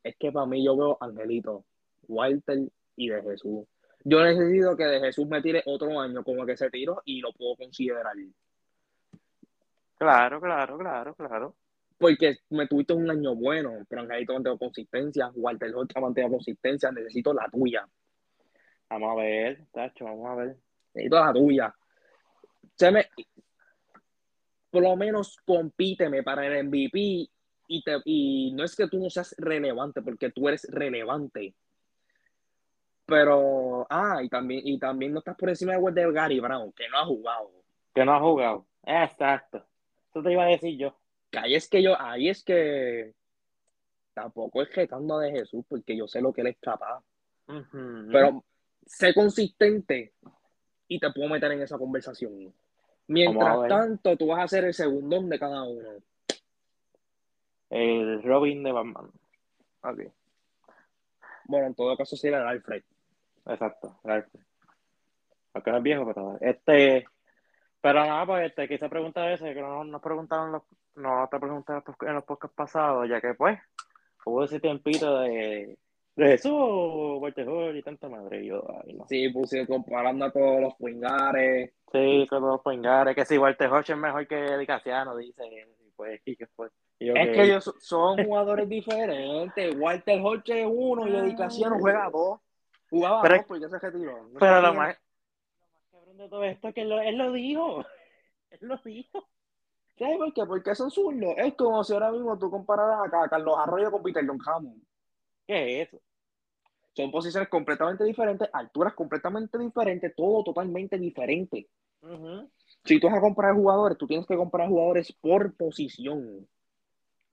Es 0.03 0.17
que 0.17 0.29
para 0.33 0.45
mí 0.45 0.61
yo 0.61 0.75
veo 0.75 0.97
Angelito, 0.99 1.63
Walter 2.09 2.69
y 2.95 3.09
de 3.09 3.21
Jesús. 3.21 3.65
Yo 4.03 4.23
necesito 4.23 4.77
que 4.77 4.85
de 4.85 4.99
Jesús 4.99 5.27
me 5.27 5.41
tire 5.41 5.63
otro 5.65 5.99
año 5.99 6.23
como 6.23 6.45
que 6.45 6.55
se 6.55 6.69
tiró 6.69 7.01
y 7.05 7.21
lo 7.21 7.33
puedo 7.33 7.55
considerar. 7.55 8.15
Claro, 9.97 10.39
claro, 10.39 10.77
claro, 10.77 11.15
claro. 11.15 11.55
Porque 11.97 12.37
me 12.49 12.67
tuviste 12.67 12.93
un 12.93 13.09
año 13.09 13.35
bueno, 13.35 13.85
pero 13.89 14.01
Angelito 14.01 14.33
mantengo 14.33 14.59
consistencia, 14.59 15.31
Walter 15.33 15.73
Horta 15.73 16.01
mantengo 16.01 16.29
consistencia, 16.31 16.91
necesito 16.91 17.33
la 17.33 17.49
tuya. 17.49 17.87
Vamos 18.89 19.11
a 19.11 19.15
ver, 19.15 19.65
Tacho, 19.71 20.05
vamos 20.05 20.29
a 20.29 20.35
ver. 20.35 20.57
Necesito 20.93 21.25
la 21.25 21.33
tuya. 21.33 21.75
Se 22.75 22.91
me, 22.91 23.07
por 24.69 24.83
lo 24.83 24.95
menos 24.97 25.37
compíteme 25.45 26.21
para 26.21 26.45
el 26.45 26.67
MVP 26.67 27.29
y, 27.67 27.83
te, 27.83 28.01
y 28.03 28.51
no 28.53 28.65
es 28.65 28.75
que 28.75 28.87
tú 28.87 28.99
no 28.99 29.09
seas 29.09 29.33
relevante, 29.37 30.01
porque 30.01 30.31
tú 30.31 30.47
eres 30.49 30.67
relevante. 30.69 31.55
Pero, 33.05 33.85
ah, 33.89 34.21
y 34.23 34.29
también, 34.29 34.61
y 34.63 34.79
también 34.79 35.13
no 35.13 35.19
estás 35.19 35.35
por 35.35 35.49
encima 35.49 35.73
de 35.73 36.11
Gary 36.11 36.39
Brown, 36.39 36.71
que 36.71 36.89
no 36.89 36.97
ha 36.97 37.05
jugado. 37.05 37.51
Que 37.93 38.03
no 38.03 38.13
ha 38.13 38.19
jugado. 38.19 38.65
Exacto. 38.83 39.63
Eso 40.09 40.23
te 40.23 40.31
iba 40.31 40.43
a 40.43 40.47
decir 40.47 40.77
yo. 40.77 40.97
Que 41.29 41.39
ahí 41.39 41.55
es 41.55 41.69
que 41.69 41.83
yo, 41.83 41.99
ahí 41.99 42.29
es 42.29 42.43
que 42.43 43.13
tampoco 44.13 44.61
es 44.61 44.73
retando 44.73 45.19
de 45.19 45.31
Jesús, 45.31 45.63
porque 45.67 45.95
yo 45.95 46.07
sé 46.07 46.21
lo 46.21 46.33
que 46.33 46.41
él 46.41 46.47
es 46.47 46.57
capaz. 46.59 47.03
Pero 47.45 48.43
sé 48.85 49.13
consistente 49.13 50.13
y 50.87 50.99
te 50.99 51.11
puedo 51.11 51.29
meter 51.29 51.51
en 51.51 51.61
esa 51.61 51.77
conversación. 51.77 52.53
Mientras 53.07 53.67
tanto, 53.67 54.17
tú 54.17 54.27
vas 54.27 54.43
a 54.43 54.47
ser 54.47 54.65
el 54.65 54.73
segundón 54.73 55.29
de 55.29 55.37
cada 55.37 55.63
uno. 55.63 55.89
El 57.69 58.23
Robin 58.23 58.63
de 58.63 58.71
Batman. 58.71 59.11
Ok. 59.81 60.01
Bueno, 61.45 61.67
en 61.67 61.75
todo 61.75 61.95
caso 61.95 62.15
sería 62.15 62.39
el 62.39 62.47
Alfred. 62.47 62.83
Exacto, 63.45 63.99
Alfred. 64.03 64.41
Aunque 65.53 65.71
no 65.71 65.77
es 65.77 65.83
viejo, 65.83 66.05
pero 66.05 66.37
este. 66.41 67.05
Pero 67.81 67.99
nada, 67.99 68.25
pues 68.25 68.47
este, 68.47 68.67
quise 68.67 68.89
preguntar 68.89 69.31
ese, 69.31 69.53
que 69.53 69.61
no 69.61 69.83
nos 69.83 70.01
preguntaron 70.01 70.51
los, 70.51 70.63
no 70.95 71.27
te 71.29 71.39
preguntaron 71.39 71.83
en 72.01 72.13
los 72.15 72.23
podcasts 72.23 72.55
pasados, 72.55 73.07
ya 73.07 73.21
que 73.21 73.35
pues 73.35 73.59
hubo 74.25 74.43
ese 74.43 74.59
tiempito 74.59 75.19
de 75.19 75.77
de 76.15 76.27
Jesús, 76.27 77.21
y 77.75 77.81
tanta 77.81 78.07
madre. 78.07 78.45
Yo, 78.45 78.65
no. 78.93 79.05
Sí, 79.07 79.29
puse 79.29 79.67
comparando 79.67 80.25
a 80.25 80.31
todos 80.31 80.61
los 80.61 80.75
Puingares. 80.75 81.73
Sí, 81.91 82.25
con 82.29 82.39
todos 82.39 82.53
los 82.53 82.61
Puingares. 82.61 83.15
Que 83.15 83.25
si 83.25 83.37
Walter 83.37 83.69
Hodge 83.69 83.91
es 83.91 83.97
mejor 83.97 84.27
que 84.27 84.65
Casiano, 84.65 85.15
dice. 85.15 85.43
Pues, 85.95 86.21
y 86.25 86.35
que 86.35 86.47
fue. 86.47 86.67
es 86.99 87.29
que 87.29 87.43
ellos 87.43 87.73
son 87.79 88.23
jugadores 88.23 88.67
diferentes. 88.67 89.75
Walter 89.77 90.19
Hodge 90.21 90.61
es 90.61 90.67
uno 90.69 91.27
y 91.27 91.35
Casiano 91.35 91.77
juega 91.79 92.09
dos. 92.09 92.39
Jugaba 92.89 93.21
pero, 93.21 93.37
dos 93.37 93.45
porque 93.47 93.69
se 93.69 93.79
retiró. 93.79 94.29
pero 94.39 94.61
lo 94.61 94.73
más, 94.73 94.97
lo 95.61 95.67
más 95.69 95.83
cabrón 95.91 96.17
de 96.17 96.29
todo 96.29 96.43
esto 96.43 96.67
es 96.67 96.75
que 96.75 96.81
él 96.81 96.89
lo, 96.89 97.01
él 97.01 97.17
lo 97.17 97.31
dijo. 97.31 97.85
Él 98.51 98.69
lo 98.69 98.77
dijo. 98.77 99.27
¿Sabes 99.97 100.17
por 100.17 100.33
qué? 100.33 100.45
Porque 100.45 100.75
son 100.75 100.89
zurdos. 100.89 101.33
Es 101.37 101.55
como 101.55 101.83
si 101.83 101.93
ahora 101.93 102.11
mismo 102.11 102.37
tú 102.37 102.49
compararas 102.49 103.05
acá 103.05 103.23
a 103.23 103.29
Carlos 103.29 103.55
Arroyo 103.57 103.91
con 103.91 104.01
Peter 104.01 104.25
Don 104.25 104.39
Hammond. 104.45 104.81
¿Qué 105.45 105.81
es 105.81 105.87
eso? 105.89 106.01
Son 106.93 107.11
posiciones 107.11 107.49
completamente 107.49 108.05
diferentes, 108.05 108.49
alturas 108.53 108.93
completamente 108.93 109.57
diferentes, 109.57 110.15
todo 110.15 110.43
totalmente 110.43 110.97
diferente. 110.97 111.67
Si 112.83 112.99
tú 112.99 113.07
vas 113.07 113.17
a 113.17 113.21
comprar 113.21 113.53
jugadores, 113.53 113.97
tú 113.97 114.07
tienes 114.07 114.25
que 114.25 114.37
comprar 114.37 114.69
jugadores 114.69 115.11
por 115.13 115.55
posición. 115.55 116.47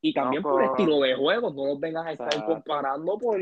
Y 0.00 0.12
también 0.12 0.42
por, 0.42 0.64
estilo 0.64 1.00
de 1.00 1.14
juego. 1.14 1.52
No 1.52 1.66
los 1.66 1.80
vengas 1.80 2.06
a 2.06 2.12
estar 2.12 2.44
comparando 2.44 3.18
por, 3.18 3.40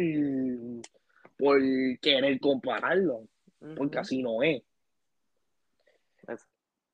por 1.40 1.60
querer 2.00 2.38
compararlo. 2.38 3.26
Porque 3.76 3.98
así 3.98 4.22
no 4.22 4.42
es. 4.42 4.62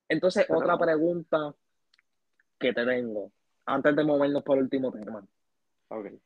Entonces, 0.09 0.47
otra 0.49 0.79
pregunta 0.79 1.55
que 2.59 2.73
te 2.73 2.85
tengo, 2.85 3.33
antes 3.67 3.95
de 3.95 4.05
movernos 4.05 4.43
por 4.43 4.57
el 4.57 4.65
último 4.65 4.93
tema. 4.93 5.27
Okay. 5.89 6.19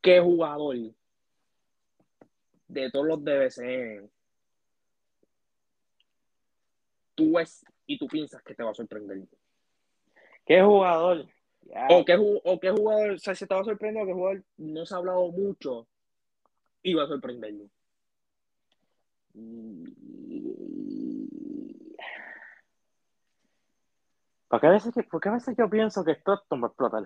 ¿Qué 0.00 0.20
jugador 0.20 0.76
de 2.68 2.90
todos 2.90 3.06
los 3.06 3.24
DBC 3.24 4.08
tú 7.14 7.32
ves 7.32 7.64
y 7.86 7.98
tú 7.98 8.06
piensas 8.06 8.42
que 8.42 8.54
te 8.54 8.62
va 8.62 8.70
a 8.70 8.74
sorprender? 8.74 9.18
¿Qué 10.46 10.62
jugador? 10.62 11.28
O, 11.90 12.04
qué, 12.04 12.16
o 12.16 12.58
qué 12.58 12.70
jugador, 12.70 13.10
o 13.10 13.18
sea, 13.18 13.34
si 13.34 13.46
te 13.46 13.54
va 13.54 13.60
a 13.60 13.64
sorprender 13.64 14.02
o 14.02 14.06
qué 14.06 14.12
jugador 14.12 14.44
no 14.56 14.86
se 14.86 14.94
ha 14.94 14.98
hablado 14.98 15.30
mucho 15.30 15.86
y 16.82 16.94
va 16.94 17.04
a 17.04 17.08
sorprenderlo. 17.08 17.68
Porque 24.48 24.66
a 24.66 24.70
veces, 24.70 24.92
porque 25.10 25.28
a 25.28 25.32
veces 25.32 25.54
yo 25.56 25.70
pienso 25.70 26.04
que 26.04 26.12
Stockton 26.12 26.62
va 26.62 26.66
a 26.66 26.70
explotar. 26.70 27.02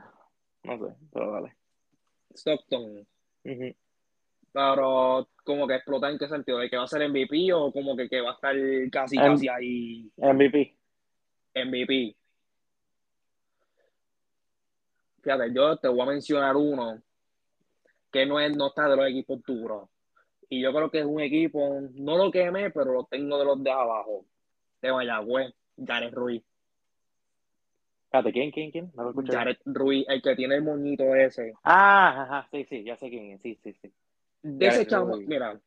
No 0.62 0.78
sé, 0.78 0.94
pero 1.12 1.30
vale. 1.30 1.56
Stockton. 2.34 3.06
Pero, 4.52 5.28
como 5.44 5.66
que 5.66 5.74
explota 5.74 6.10
en 6.10 6.18
qué 6.18 6.28
sentido, 6.28 6.58
de 6.58 6.70
que 6.70 6.76
va 6.76 6.84
a 6.84 6.88
ser 6.88 7.08
MVP 7.08 7.52
o 7.52 7.70
como 7.70 7.96
que, 7.96 8.08
que 8.08 8.20
va 8.20 8.30
a 8.30 8.34
estar 8.34 8.54
casi, 8.90 9.16
casi 9.16 9.48
ahí. 9.48 10.10
MVP. 10.16 10.78
MVP. 11.54 12.16
Fíjate, 15.22 15.52
yo 15.54 15.76
te 15.76 15.88
voy 15.88 16.00
a 16.00 16.06
mencionar 16.06 16.56
uno 16.56 17.02
que 18.14 18.24
no, 18.26 18.38
es, 18.38 18.56
no 18.56 18.68
está 18.68 18.88
de 18.88 18.96
los 18.96 19.08
equipos 19.08 19.42
duros. 19.42 19.88
Y 20.48 20.62
yo 20.62 20.72
creo 20.72 20.88
que 20.88 21.00
es 21.00 21.04
un 21.04 21.20
equipo, 21.20 21.80
no 21.94 22.16
lo 22.16 22.30
quemé, 22.30 22.70
pero 22.70 22.92
lo 22.92 23.04
tengo 23.04 23.36
de 23.36 23.44
los 23.44 23.60
de 23.60 23.72
abajo. 23.72 24.24
De 24.80 24.92
Mayagüez, 24.92 25.52
Jared 25.84 26.14
Ruiz. 26.14 26.44
¿quién, 28.32 28.52
quién, 28.52 28.70
quién? 28.70 28.92
No 28.94 29.12
Jared 29.26 29.56
Ruiz, 29.64 30.06
el 30.08 30.22
que 30.22 30.36
tiene 30.36 30.54
el 30.54 30.62
moñito 30.62 31.12
ese. 31.16 31.54
Ah, 31.64 32.22
ajá, 32.22 32.48
sí, 32.52 32.64
sí, 32.70 32.84
ya 32.84 32.96
sé 32.96 33.10
quién 33.10 33.32
es, 33.32 33.42
sí, 33.42 33.58
sí, 33.64 33.74
sí. 33.82 33.92
De 34.42 34.68
ese 34.68 34.86
chamo, 34.86 35.16
mira, 35.16 35.60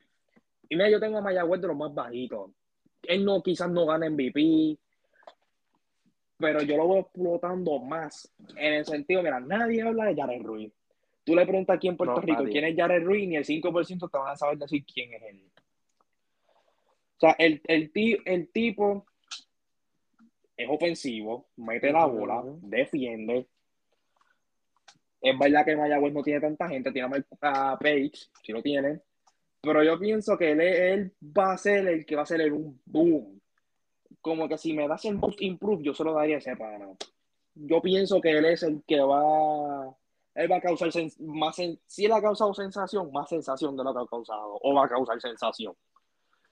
y 0.69 0.75
mira, 0.77 0.89
yo 0.89 1.01
tengo 1.01 1.17
a 1.17 1.21
Mayagüez 1.21 1.59
de 1.59 1.67
los 1.67 1.75
más 1.75 1.93
bajitos. 1.93 2.51
Él 3.03 3.25
no, 3.25 3.43
quizás 3.43 3.69
no 3.69 3.85
gana 3.85 4.09
MVP, 4.09 4.77
pero 6.37 6.61
yo 6.61 6.77
lo 6.77 6.87
voy 6.87 6.99
explotando 6.99 7.77
más. 7.79 8.33
En 8.55 8.75
el 8.75 8.85
sentido, 8.85 9.21
mira, 9.21 9.41
nadie 9.41 9.81
habla 9.81 10.05
de 10.05 10.15
Jared 10.15 10.43
Ruiz. 10.43 10.71
Tú 11.27 11.35
le 11.35 11.45
preguntas 11.45 11.75
aquí 11.75 11.89
en 11.89 11.97
Puerto 11.97 12.21
Rico 12.21 12.45
quién 12.45 12.63
es 12.63 12.73
Jared 12.73 13.03
Ruiz, 13.03 13.27
ni 13.27 13.35
el 13.35 13.43
5% 13.43 14.09
te 14.09 14.17
van 14.17 14.31
a 14.31 14.37
saber 14.37 14.57
decir 14.59 14.85
quién 14.85 15.13
es 15.13 15.21
él. 15.23 15.43
O 17.17 17.19
sea, 17.19 17.35
el, 17.37 17.61
el, 17.65 17.91
el 18.23 18.47
tipo 18.47 19.05
es 20.55 20.69
ofensivo, 20.69 21.49
mete 21.57 21.91
la 21.91 22.05
bola, 22.05 22.41
defiende. 22.61 23.45
Es 25.19 25.37
verdad 25.37 25.65
que 25.65 25.75
Mayagüez 25.75 26.13
no 26.13 26.23
tiene 26.23 26.39
tanta 26.39 26.69
gente, 26.69 26.93
tiene 26.93 27.25
a 27.41 27.77
Page, 27.77 28.13
si 28.41 28.53
lo 28.53 28.61
tiene. 28.61 29.01
Pero 29.59 29.83
yo 29.83 29.99
pienso 29.99 30.37
que 30.37 30.51
él, 30.53 31.13
va 31.21 31.51
a 31.51 31.57
ser 31.57 31.89
el 31.89 32.05
que 32.05 32.15
va 32.15 32.21
a 32.21 32.25
ser 32.25 32.39
el 32.39 32.53
un 32.53 32.79
boom. 32.85 33.41
Como 34.21 34.47
que 34.47 34.57
si 34.57 34.71
me 34.71 34.87
das 34.87 35.03
el 35.03 35.17
boost 35.17 35.41
improve, 35.41 35.83
yo 35.83 35.93
solo 35.93 36.13
daría 36.13 36.37
ese 36.37 36.55
pana. 36.55 36.87
Yo 37.53 37.81
pienso 37.81 38.21
que 38.21 38.31
él 38.31 38.45
es 38.45 38.63
el 38.63 38.81
que 38.87 39.01
va. 39.01 39.93
Él 40.37 40.51
va 40.51 40.57
a 40.57 40.61
causar 40.61 40.89
más. 41.19 41.55
Si 41.87 42.05
él 42.05 42.11
ha 42.11 42.21
causado 42.21 42.53
sensación, 42.53 43.11
más 43.11 43.27
sensación 43.27 43.75
de 43.75 43.83
lo 43.83 43.91
que 43.91 44.01
ha 44.01 44.05
causado. 44.05 44.59
O 44.61 44.75
va 44.75 44.85
a 44.85 44.87
causar 44.87 45.19
sensación. 45.19 45.73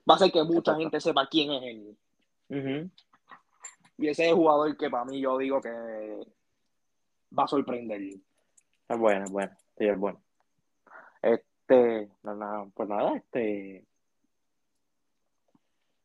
Va 0.08 0.16
a 0.16 0.18
ser 0.18 0.32
que 0.32 0.42
mucha 0.42 0.74
gente 0.74 1.00
sepa 1.00 1.28
quién 1.28 1.52
es 1.52 1.62
él. 1.62 2.90
Y 3.96 4.08
ese 4.08 4.24
es 4.24 4.30
el 4.30 4.34
jugador 4.34 4.76
que 4.76 4.90
para 4.90 5.04
mí 5.04 5.20
yo 5.20 5.38
digo 5.38 5.60
que 5.60 5.70
va 5.70 7.44
a 7.44 7.46
sorprender. 7.46 8.00
Es 8.88 8.98
bueno, 8.98 9.24
es 9.24 9.30
bueno. 9.30 9.56
Sí, 9.78 9.86
es 9.86 9.98
bueno. 9.98 10.20
Este, 11.22 12.10
no, 12.24 12.72
pues 12.74 12.88
nada, 12.88 13.16
este. 13.16 13.86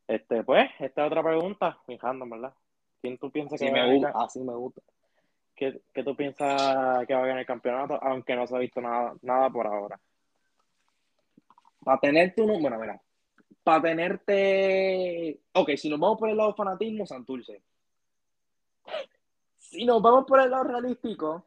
Este, 0.07 0.43
pues, 0.43 0.69
esta 0.79 1.07
otra 1.07 1.23
pregunta, 1.23 1.79
fijando, 1.88 2.29
¿verdad? 2.29 2.53
¿Quién 3.01 3.17
tú 3.17 3.32
piensas 3.32 3.59
Así 3.59 3.65
que 3.65 3.71
me 3.71 3.95
gusta, 3.95 4.11
así 4.15 4.39
me 4.39 4.53
gusta. 4.53 4.82
¿Qué, 5.56 5.82
qué 5.93 6.04
tú 6.04 6.16
piensas 6.16 7.06
que 7.06 7.14
va 7.14 7.20
a 7.24 7.26
ganar 7.26 7.39
el 7.39 7.45
campeonato? 7.45 7.99
Aunque 8.04 8.36
no 8.36 8.47
se 8.47 8.56
ha 8.56 8.60
visto 8.60 8.82
nada, 8.82 9.14
nada 9.22 9.49
por 9.49 9.68
ahora. 9.68 9.99
Para 11.84 11.99
tenerte 11.99 12.41
uno, 12.41 12.60
bueno, 12.60 12.80
mira, 12.80 13.02
para 13.64 13.82
tenerte, 13.82 15.39
ok, 15.54 15.72
si 15.76 15.89
nos 15.89 15.99
vamos 15.99 16.18
por 16.20 16.30
el 16.30 16.38
lado 16.38 16.54
fanatismo, 16.56 17.06
Santurce. 17.06 17.62
Si 19.58 19.86
nos 19.86 20.02
vamos 20.02 20.26
por 20.26 20.39
el 20.41 20.52
lado 20.52 20.64
realístico, 20.66 21.45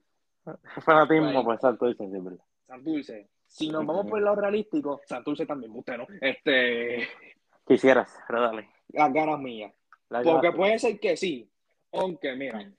Fanatismo, 0.83 1.31
Right. 1.31 1.45
pues 1.45 1.61
salto 1.61 1.89
y 1.89 1.95
sensible. 1.95 2.37
Santurce. 2.67 3.29
Si 3.47 3.71
nos 3.71 3.87
vamos 3.87 4.07
por 4.07 4.19
el 4.19 4.25
lado 4.25 4.37
realístico, 4.43 5.01
Santurce 5.07 5.47
también, 5.47 5.73
usted 5.75 5.97
no. 5.97 6.07
Este, 6.21 7.09
Quisieras, 7.67 8.15
pero 8.27 8.43
dale. 8.43 8.69
las 8.89 9.13
ganas 9.13 9.39
mías. 9.39 9.73
Porque 10.23 10.53
puede 10.53 10.79
ser 10.79 11.01
que 11.01 11.17
sí, 11.17 11.51
aunque 11.93 12.35
mira. 12.35 12.71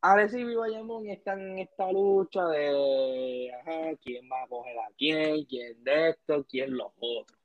Arecibo 0.00 0.50
y 0.50 0.54
Bayamón 0.56 1.08
están 1.08 1.40
en 1.40 1.58
esta 1.58 1.90
lucha 1.90 2.44
de 2.46 3.50
ajá, 3.60 3.96
quién 4.02 4.28
va 4.30 4.44
a 4.44 4.48
coger 4.48 4.78
a 4.78 4.88
quién, 4.96 5.44
quién 5.46 5.82
de 5.82 6.10
esto, 6.10 6.44
quién 6.48 6.76
los 6.76 6.92
otros. 7.00 7.36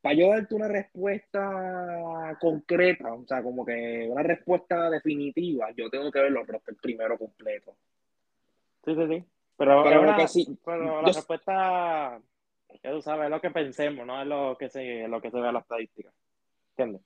Para 0.00 0.14
yo 0.16 0.28
darte 0.28 0.54
una 0.54 0.68
respuesta 0.68 2.36
concreta, 2.40 3.12
o 3.12 3.24
sea, 3.26 3.42
como 3.42 3.64
que 3.64 4.06
una 4.10 4.22
respuesta 4.22 4.90
definitiva, 4.90 5.70
yo 5.76 5.88
tengo 5.90 6.10
que 6.10 6.20
ver 6.20 6.32
los 6.32 6.46
rosters 6.46 6.78
primero 6.80 7.16
completos. 7.18 7.74
Sí, 8.84 8.94
sí, 8.94 9.06
sí. 9.08 9.24
Pero, 9.56 9.82
Pero 9.82 9.88
es 9.88 9.94
lo 9.96 10.02
una- 10.02 10.16
que 10.16 10.28
sí- 10.28 10.58
pero 10.64 11.02
la 11.02 11.08
yo- 11.08 11.14
respuesta, 11.14 12.20
ya 12.82 12.90
tú 12.92 13.00
sabes, 13.02 13.24
es 13.24 13.30
lo 13.30 13.40
que 13.40 13.50
pensemos, 13.50 14.06
no 14.06 14.20
es 14.20 14.26
lo 14.28 14.56
que 14.58 14.68
se, 14.68 15.08
lo 15.08 15.20
que 15.20 15.30
se 15.30 15.40
ve 15.40 15.48
en 15.48 15.54
la 15.54 15.60
estadística. 15.60 16.12
¿Entiendes? 16.70 17.02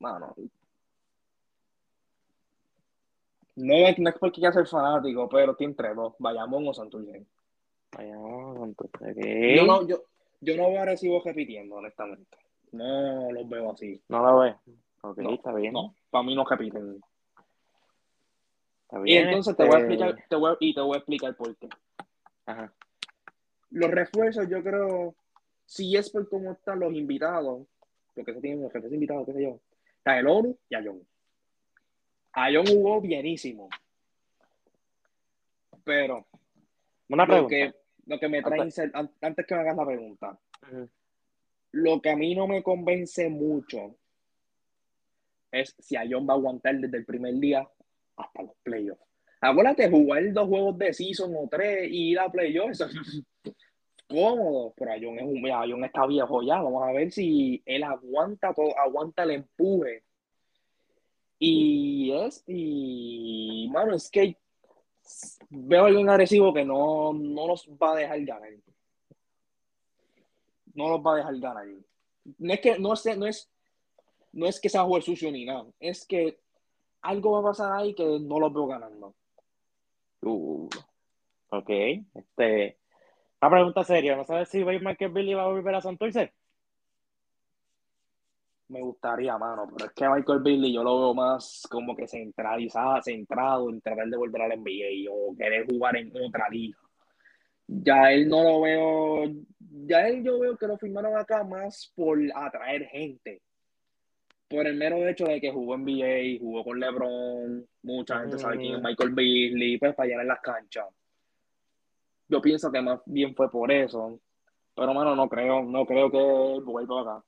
Mano. 0.00 0.34
No 3.56 3.74
es, 3.74 3.98
no 3.98 4.10
es 4.10 4.16
porque 4.18 4.40
quiera 4.40 4.52
ser 4.52 4.66
fanático, 4.66 5.28
pero 5.28 5.52
estoy 5.52 5.66
entre 5.66 5.94
dos, 5.94 6.14
Bayamón 6.18 6.68
o 6.68 6.74
Santurce. 6.74 7.24
Vayamos, 7.96 8.68
entonces, 8.68 9.16
Yo 9.16 9.22
¿qué? 9.22 9.62
no, 9.66 9.86
yo, 9.86 10.02
yo 10.40 10.56
no 10.56 10.68
veo 10.68 10.78
a 10.80 10.82
Arecibo 10.82 11.22
repitiendo, 11.24 11.76
honestamente. 11.76 12.36
No 12.72 13.30
los 13.32 13.48
veo 13.48 13.70
así. 13.72 14.02
No 14.08 14.22
lo 14.22 14.38
ves. 14.40 14.54
Ok, 15.02 15.18
No, 15.18 15.30
está 15.34 15.54
bien. 15.54 15.72
No, 15.72 15.94
para 16.10 16.24
mí 16.24 16.34
no 16.34 16.44
repiten. 16.44 17.00
Está 18.82 18.98
Y 19.00 19.02
bien. 19.04 19.28
entonces 19.28 19.56
te 19.56 19.64
voy 19.64 19.74
a 19.74 19.78
este, 19.78 19.94
explicar, 19.94 20.24
te 20.28 20.36
voy 20.36 20.50
a- 20.52 20.56
y 20.60 20.74
te 20.74 20.80
voy 20.80 20.94
a 20.94 20.98
explicar 20.98 21.36
por 21.36 21.56
qué. 21.56 21.68
Ajá. 22.44 22.72
Los 23.70 23.90
refuerzos, 23.90 24.48
yo 24.48 24.62
creo, 24.62 25.14
si 25.64 25.96
es 25.96 26.10
por 26.10 26.28
cómo 26.28 26.52
están 26.52 26.80
los 26.80 26.92
invitados, 26.92 27.66
porque 28.14 28.34
se 28.34 28.40
tienen 28.40 28.62
los 28.62 28.72
jefes 28.72 28.92
invitados, 28.92 29.26
qué 29.26 29.32
sé 29.32 29.42
yo, 29.42 29.60
está 29.98 30.18
el 30.18 30.26
ONU 30.26 30.56
y 30.68 30.74
Ayón. 32.36 32.64
Ayón 32.64 32.66
jugó 32.66 33.00
bienísimo. 33.00 33.68
Pero 35.84 36.26
Una 37.08 37.24
lo 37.24 37.46
pregunta. 37.46 37.48
que, 37.56 37.74
lo 38.06 38.18
que 38.18 38.28
me 38.28 38.42
trae 38.42 38.60
Antes- 38.60 39.46
que 39.46 39.54
me 39.54 39.60
hagas 39.60 39.76
la 39.76 39.86
pregunta, 39.86 40.38
lo 41.72 42.00
que 42.00 42.10
a 42.10 42.16
mí 42.16 42.34
no 42.34 42.46
me 42.46 42.62
convence 42.62 43.28
mucho 43.28 43.96
es 45.52 45.74
si 45.78 45.96
Ayón 45.96 46.26
va 46.28 46.34
a 46.34 46.36
aguantar 46.36 46.76
desde 46.76 46.98
el 46.98 47.04
primer 47.06 47.34
día 47.34 47.68
hasta 48.16 48.42
los 48.42 48.56
playoffs. 48.62 49.02
Acuérdate, 49.40 49.88
jugar 49.90 50.32
dos 50.32 50.48
juegos 50.48 50.78
de 50.78 50.92
season 50.92 51.32
o 51.36 51.48
tres 51.48 51.88
y 51.90 52.10
ir 52.12 52.18
a 52.18 52.30
playoffs, 52.30 52.80
es 52.80 53.22
cómodo, 54.08 54.72
pero 54.76 54.92
Ayón, 54.92 55.18
es 55.18 55.24
un, 55.24 55.84
está 55.84 56.06
viejo 56.06 56.42
ya, 56.42 56.60
vamos 56.62 56.82
a 56.82 56.92
ver 56.92 57.12
si 57.12 57.62
él 57.64 57.82
aguanta 57.84 58.52
todo, 58.54 58.76
aguanta 58.78 59.22
el 59.22 59.30
empuje. 59.32 60.02
Y 61.38 62.12
es, 62.12 62.42
y 62.46 63.68
mano, 63.70 63.94
es 63.94 64.10
que 64.10 64.36
veo 65.50 65.84
algo 65.84 66.00
en 66.00 66.08
agresivo 66.08 66.52
que 66.52 66.64
no, 66.64 67.12
no 67.12 67.46
los 67.46 67.68
va 67.68 67.92
a 67.92 67.96
dejar 67.96 68.24
ganar. 68.24 68.52
No 70.74 70.88
los 70.88 71.00
va 71.00 71.14
a 71.14 71.16
dejar 71.16 71.38
ganar. 71.38 71.66
No 72.38 72.52
es 72.52 72.60
que, 72.60 72.78
no 72.78 72.94
es, 72.94 73.16
no 73.16 73.26
es, 73.26 73.50
no 74.32 74.46
es 74.46 74.60
que 74.60 74.68
sea 74.68 74.84
jugar 74.84 75.02
sucio 75.02 75.30
ni 75.30 75.44
nada, 75.44 75.66
es 75.80 76.06
que 76.06 76.38
algo 77.02 77.32
va 77.32 77.40
a 77.40 77.52
pasar 77.52 77.72
ahí 77.72 77.94
que 77.94 78.04
no 78.20 78.40
los 78.40 78.52
veo 78.52 78.66
ganando. 78.66 79.14
Uh, 80.22 80.68
ok. 81.50 81.70
Este, 82.14 82.78
una 83.40 83.50
pregunta 83.50 83.84
seria. 83.84 84.16
¿No 84.16 84.24
sabes 84.24 84.48
si 84.48 84.64
Michael 84.64 85.12
Billy 85.12 85.34
va 85.34 85.44
a 85.44 85.48
volver 85.48 85.74
a 85.74 85.80
Santurce? 85.80 86.32
Me 88.68 88.80
gustaría, 88.80 89.38
mano, 89.38 89.68
pero 89.72 89.88
es 89.88 89.92
que 89.92 90.08
Michael 90.08 90.40
Billy 90.40 90.72
yo 90.72 90.82
lo 90.82 90.98
veo 90.98 91.14
más 91.14 91.62
como 91.70 91.94
que 91.94 92.08
centralizado, 92.08 93.00
centrado 93.00 93.70
en 93.70 93.80
tratar 93.80 94.08
de 94.08 94.16
volver 94.16 94.42
al 94.42 94.58
NBA 94.58 95.10
o 95.10 95.36
querer 95.36 95.66
jugar 95.66 95.96
en 95.96 96.10
otra 96.16 96.48
liga. 96.48 96.78
Ya 97.68 98.12
él 98.12 98.28
no 98.28 98.42
lo 98.42 98.60
veo, 98.62 99.24
ya 99.58 100.08
él 100.08 100.24
yo 100.24 100.40
veo 100.40 100.56
que 100.56 100.66
lo 100.66 100.76
firmaron 100.78 101.16
acá 101.16 101.44
más 101.44 101.92
por 101.94 102.18
atraer 102.34 102.86
gente. 102.86 103.40
Por 104.48 104.66
el 104.66 104.76
mero 104.76 105.06
hecho 105.08 105.26
de 105.26 105.40
que 105.40 105.52
jugó 105.52 105.74
en 105.74 105.84
NBA, 105.84 106.40
jugó 106.40 106.64
con 106.64 106.80
LeBron, 106.80 107.66
mucha 107.82 108.20
gente 108.20 108.38
sabe 108.38 108.58
quién 108.58 108.74
es 108.76 108.82
Michael 108.82 109.14
Beasley, 109.14 109.78
pues 109.78 109.94
para 109.94 110.08
llenar 110.08 110.26
las 110.26 110.40
canchas. 110.40 110.86
Yo 112.28 112.40
pienso 112.40 112.70
que 112.72 112.80
más 112.80 113.00
bien 113.06 113.34
fue 113.34 113.50
por 113.50 113.70
eso. 113.70 114.20
Pero, 114.74 114.92
mano, 114.92 115.14
no 115.16 115.28
creo, 115.28 115.62
no 115.62 115.86
creo 115.86 116.10
que 116.10 116.18
él 116.18 116.62
vuelva 116.62 117.00
acá. 117.00 117.24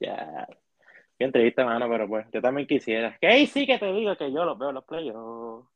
Ya. 0.00 0.46
Bien 1.18 1.32
triste, 1.32 1.64
mano, 1.64 1.88
pero 1.88 2.06
pues 2.06 2.26
yo 2.30 2.42
también 2.42 2.66
quisiera. 2.66 3.16
Que 3.18 3.26
ahí 3.26 3.46
sí 3.46 3.66
que 3.66 3.78
te 3.78 3.90
digo 3.92 4.16
que 4.16 4.30
yo 4.30 4.44
los 4.44 4.58
veo 4.58 4.72
los 4.72 4.84
playoffs. 4.84 5.68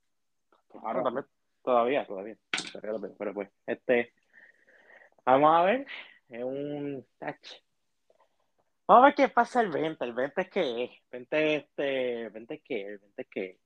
Claro. 0.69 0.99
No, 0.99 1.05
también, 1.05 1.27
todavía, 1.63 2.07
todavía. 2.07 2.37
Pero, 2.73 3.01
pero, 3.01 3.15
pero, 3.19 3.35
pues, 3.35 3.51
este. 3.67 4.13
Vamos 5.25 5.51
a 5.55 5.63
ver. 5.63 5.87
Es 6.29 6.45
un. 6.45 7.07
Vamos 8.87 9.03
a 9.03 9.07
ver 9.07 9.15
qué 9.15 9.29
pasa 9.29 9.63
el 9.63 9.71
20. 9.71 10.05
El 10.05 10.13
20 10.13 10.41
es 10.43 10.51
que 10.51 10.85
es. 10.85 10.91
20 11.11 11.57
este. 11.57 12.29
20 12.29 12.55
es 12.55 12.63
que 12.63 12.95
es. 12.95 13.01
20 13.01 13.23
es 13.23 13.29
que 13.29 13.45
es. 13.47 13.59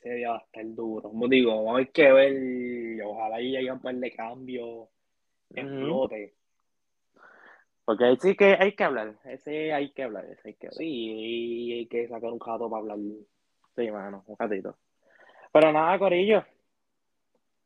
ese 0.00 0.14
día 0.14 0.30
va 0.30 0.36
a 0.36 0.40
estar 0.40 0.64
duro. 0.74 1.08
Como 1.08 1.26
digo, 1.26 1.74
hay 1.74 1.86
que 1.86 2.12
ver, 2.12 3.02
ojalá 3.04 3.36
ahí 3.36 3.56
haya 3.56 3.72
un 3.72 3.80
par 3.80 3.94
de 3.94 4.10
cambios, 4.12 4.88
explote. 5.54 6.34
Porque 7.88 8.04
ahí 8.04 8.18
sí 8.20 8.36
que 8.36 8.54
hay 8.60 8.72
que 8.72 8.84
hablar. 8.84 9.14
Ese 9.24 9.72
hay 9.72 9.92
que 9.92 10.02
hablar. 10.02 10.26
Ese 10.26 10.48
hay 10.48 10.54
que 10.56 10.66
hablar. 10.66 10.76
Sí, 10.76 11.72
hay 11.72 11.86
que 11.86 12.06
sacar 12.06 12.30
un 12.30 12.38
jato 12.38 12.68
para 12.68 12.82
hablar. 12.82 12.98
Sí, 13.76 13.90
mano, 13.90 14.24
un 14.26 14.36
ratito. 14.38 14.76
Pero 15.50 15.72
nada, 15.72 15.98
Corillo. 15.98 16.44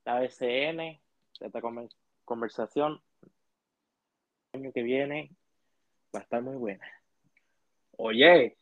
La 0.05 0.21
BCN, 0.21 1.01
esta 1.41 1.61
conver- 1.61 1.91
conversación, 2.25 3.01
el 4.53 4.61
año 4.61 4.73
que 4.73 4.85
viene 4.85 5.33
va 6.15 6.21
a 6.21 6.23
estar 6.23 6.41
muy 6.41 6.55
buena. 6.55 6.87
Oye, 7.97 8.57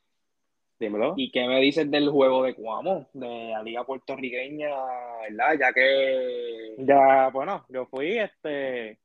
Dímelo. 0.79 1.13
¿y 1.19 1.31
qué 1.31 1.47
me 1.47 1.61
dices 1.61 1.91
del 1.91 2.09
juego 2.09 2.43
de 2.43 2.55
Cuamo, 2.55 3.07
de 3.13 3.51
la 3.51 3.63
liga 3.63 3.85
puertorriqueña, 3.85 4.71
verdad? 5.29 5.59
Ya 5.61 5.73
que 5.75 6.77
Ya, 6.79 7.29
bueno, 7.29 7.67
yo 7.69 7.85
fui, 7.85 8.17
este, 8.19 8.99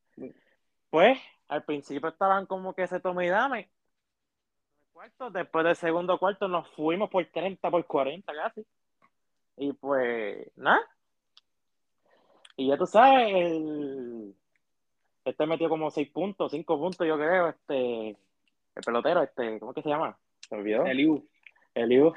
pues, 0.89 1.19
al 1.47 1.63
principio 1.63 2.09
estaban 2.09 2.45
como 2.45 2.73
que 2.73 2.87
se 2.87 2.99
toma 2.99 3.25
y 3.25 3.29
dame. 3.29 3.69
Cuarto, 4.93 5.29
después 5.29 5.65
del 5.65 5.75
segundo 5.75 6.17
cuarto 6.17 6.47
nos 6.47 6.67
fuimos 6.71 7.09
por 7.09 7.25
30, 7.25 7.69
por 7.69 7.85
40 7.85 8.33
casi. 8.33 8.65
Y 9.57 9.73
pues, 9.73 10.51
nada. 10.57 10.81
Y 12.57 12.67
ya 12.69 12.77
tú 12.77 12.85
sabes, 12.85 13.27
el, 13.33 14.33
este 15.25 15.45
metió 15.45 15.67
como 15.69 15.91
6 15.91 16.09
puntos, 16.11 16.51
5 16.51 16.77
puntos, 16.79 17.05
yo 17.05 17.17
creo, 17.17 17.49
este, 17.49 18.09
el 18.09 18.83
pelotero, 18.85 19.21
este, 19.23 19.59
¿cómo 19.59 19.71
es 19.71 19.75
que 19.75 19.81
se 19.81 19.89
llama? 19.89 20.17
Se 20.47 20.55
olvidó. 20.55 20.85
Eliu, 20.85 21.27
Eliu. 21.73 22.13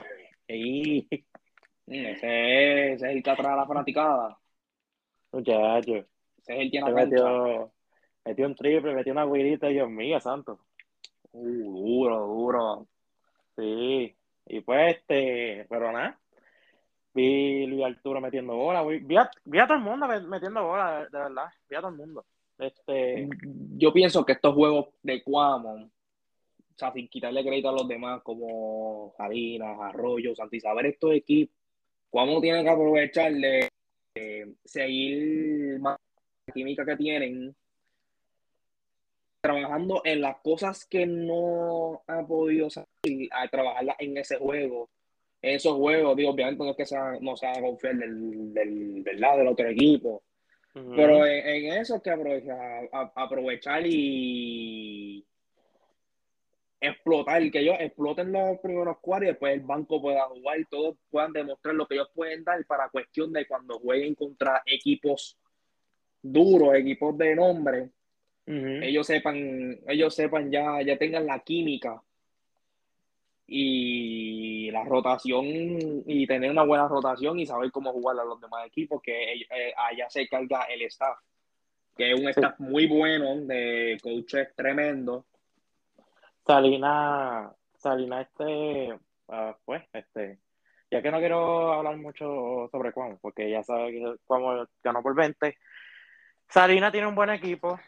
Y, 0.46 1.06
mm, 1.86 1.92
ese, 1.92 2.92
es- 2.92 2.94
ese 2.94 2.94
es 2.94 3.02
el 3.16 3.22
que 3.22 3.30
atrae 3.30 3.52
a 3.52 3.56
la 3.56 3.66
fanaticada. 3.66 4.38
muchacho. 5.32 5.92
Ese 5.92 6.06
es 6.38 6.48
el 6.48 6.70
que 6.70 6.80
metió, 6.92 7.72
metió 8.28 8.46
un 8.46 8.54
triple, 8.54 8.94
metió 8.94 9.12
una 9.12 9.24
guirita, 9.26 9.68
Dios 9.68 9.88
mío, 9.90 10.20
santo. 10.20 10.60
Uh, 11.32 11.86
duro, 11.86 12.26
duro. 12.26 12.86
Sí, 13.56 14.14
y 14.46 14.60
pues 14.60 14.96
este, 14.96 15.66
pero 15.68 15.90
nada. 15.92 16.18
Vi 17.14 17.66
Luis 17.66 17.84
Arturo 17.84 18.20
metiendo 18.20 18.54
bola, 18.54 18.84
vi, 18.84 18.98
vi 18.98 19.16
a, 19.16 19.28
vi 19.44 19.58
a 19.58 19.66
todo 19.66 19.78
el 19.78 19.82
mundo 19.82 20.06
met- 20.06 20.26
metiendo 20.28 20.62
bola, 20.62 21.00
de, 21.00 21.04
de 21.10 21.18
verdad, 21.24 21.46
vi 21.68 21.76
a 21.76 21.80
todo 21.80 21.90
el 21.90 21.96
mundo. 21.96 22.24
Este, 22.58 23.28
Yo 23.76 23.92
pienso 23.92 24.24
que 24.24 24.32
estos 24.32 24.54
juegos 24.54 24.88
de 25.02 25.22
Cuamo, 25.22 25.74
o 25.74 25.90
sea, 26.76 26.92
sin 26.92 27.08
quitarle 27.08 27.42
crédito 27.44 27.70
a 27.70 27.72
los 27.72 27.88
demás 27.88 28.22
como 28.22 29.14
Jalinas, 29.16 29.78
Arroyo, 29.80 30.34
Santisabel, 30.34 30.86
estos 30.86 31.12
equipos, 31.14 31.56
Cuamo 32.10 32.40
tiene 32.40 32.62
que 32.62 32.70
aprovechar 32.70 33.32
de 33.32 33.68
eh, 34.14 34.46
seguir 34.64 35.78
más 35.80 35.98
la 36.46 36.54
química 36.54 36.84
que 36.84 36.96
tienen 36.96 37.54
trabajando 39.48 40.02
en 40.04 40.20
las 40.20 40.36
cosas 40.42 40.84
que 40.84 41.06
no 41.06 42.02
ha 42.06 42.26
podido 42.26 42.68
salir, 42.68 43.28
a 43.32 43.48
trabajarlas 43.48 43.96
en 43.98 44.18
ese 44.18 44.36
juego. 44.36 44.90
En 45.40 45.56
esos 45.56 45.74
juegos, 45.74 46.16
digo, 46.16 46.30
obviamente 46.30 46.62
no 46.62 46.70
es 46.70 46.76
que 46.76 46.84
sea, 46.84 47.16
no 47.20 47.36
se 47.36 47.46
a 47.46 47.60
confiar 47.60 47.96
del, 47.96 48.52
del, 48.52 49.02
del, 49.02 49.20
lado 49.20 49.38
del 49.38 49.48
otro 49.48 49.68
equipo, 49.68 50.22
pero 50.74 51.24
en, 51.26 51.72
eso 51.72 51.96
es 51.96 52.02
que 52.02 52.10
aprovechar, 52.10 52.88
aprovechar 53.14 53.82
y 53.86 55.24
explotar, 56.80 57.50
que 57.50 57.60
ellos 57.60 57.76
exploten 57.80 58.30
los 58.30 58.58
primeros 58.58 58.98
cuartos 58.98 59.28
y 59.28 59.30
después 59.30 59.54
el 59.54 59.60
banco 59.60 60.00
pueda 60.00 60.24
jugar 60.24 60.60
y 60.60 60.64
todos 60.66 60.96
puedan 61.10 61.32
demostrar 61.32 61.74
lo 61.74 61.86
que 61.86 61.94
ellos 61.94 62.10
pueden 62.14 62.44
dar 62.44 62.64
para 62.66 62.90
cuestión 62.90 63.32
de 63.32 63.46
cuando 63.46 63.78
jueguen 63.78 64.14
contra 64.14 64.62
equipos 64.66 65.38
duros, 66.22 66.74
equipos 66.74 67.16
de 67.16 67.34
nombre, 67.34 67.90
ellos 68.48 69.06
sepan, 69.06 69.78
ellos 69.86 70.14
sepan 70.14 70.50
ya, 70.50 70.80
ya 70.82 70.96
tengan 70.96 71.26
la 71.26 71.38
química 71.40 72.02
y 73.46 74.70
la 74.70 74.84
rotación 74.84 75.44
y 75.46 76.26
tener 76.26 76.50
una 76.50 76.64
buena 76.64 76.88
rotación 76.88 77.38
y 77.38 77.46
saber 77.46 77.70
cómo 77.70 77.92
jugar 77.92 78.18
a 78.18 78.24
los 78.24 78.40
demás 78.40 78.66
equipos, 78.66 79.02
que 79.02 79.32
eh, 79.34 79.74
allá 79.76 80.08
se 80.08 80.28
carga 80.28 80.62
el 80.64 80.82
staff, 80.82 81.18
que 81.96 82.12
es 82.12 82.20
un 82.20 82.28
staff 82.28 82.58
muy 82.58 82.86
bueno, 82.86 83.36
de 83.36 83.98
coaches 84.02 84.54
tremendo. 84.54 85.26
Salina, 86.46 87.52
Salina, 87.76 88.22
este, 88.22 88.98
ah, 89.28 89.56
pues, 89.64 89.82
este, 89.92 90.38
ya 90.90 91.02
que 91.02 91.10
no 91.10 91.18
quiero 91.18 91.72
hablar 91.72 91.96
mucho 91.98 92.68
sobre 92.70 92.92
Cuamo, 92.92 93.18
porque 93.20 93.50
ya 93.50 93.62
sabe 93.62 93.92
que 93.92 94.16
Cuamo 94.24 94.66
ganó 94.82 95.02
por 95.02 95.14
20. 95.14 95.56
Salina 96.48 96.90
tiene 96.90 97.06
un 97.06 97.14
buen 97.14 97.30
equipo, 97.30 97.78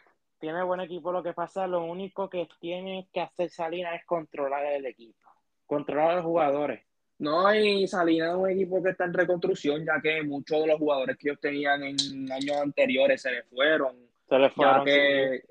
tiene 0.40 0.62
buen 0.62 0.80
equipo. 0.80 1.12
Lo 1.12 1.22
que 1.22 1.32
pasa, 1.32 1.66
lo 1.66 1.84
único 1.84 2.28
que 2.28 2.48
tiene 2.58 3.08
que 3.12 3.20
hacer 3.20 3.50
Salina 3.50 3.94
es 3.94 4.04
controlar 4.04 4.64
el 4.66 4.86
equipo, 4.86 5.28
controlar 5.66 6.10
a 6.10 6.14
los 6.16 6.24
jugadores. 6.24 6.82
No, 7.18 7.54
y 7.54 7.86
Salina 7.86 8.30
es 8.30 8.34
un 8.34 8.50
equipo 8.50 8.82
que 8.82 8.90
está 8.90 9.04
en 9.04 9.12
reconstrucción, 9.12 9.84
ya 9.84 10.00
que 10.02 10.22
muchos 10.22 10.62
de 10.62 10.68
los 10.68 10.78
jugadores 10.78 11.18
que 11.18 11.28
ellos 11.28 11.40
tenían 11.40 11.82
en 11.82 12.32
años 12.32 12.56
anteriores 12.56 13.20
se 13.20 13.30
les 13.30 13.46
fueron. 13.46 13.94
Se 14.26 14.38
les 14.38 14.52
fueron. 14.52 14.78
Ya 14.78 14.84
que, 14.84 15.42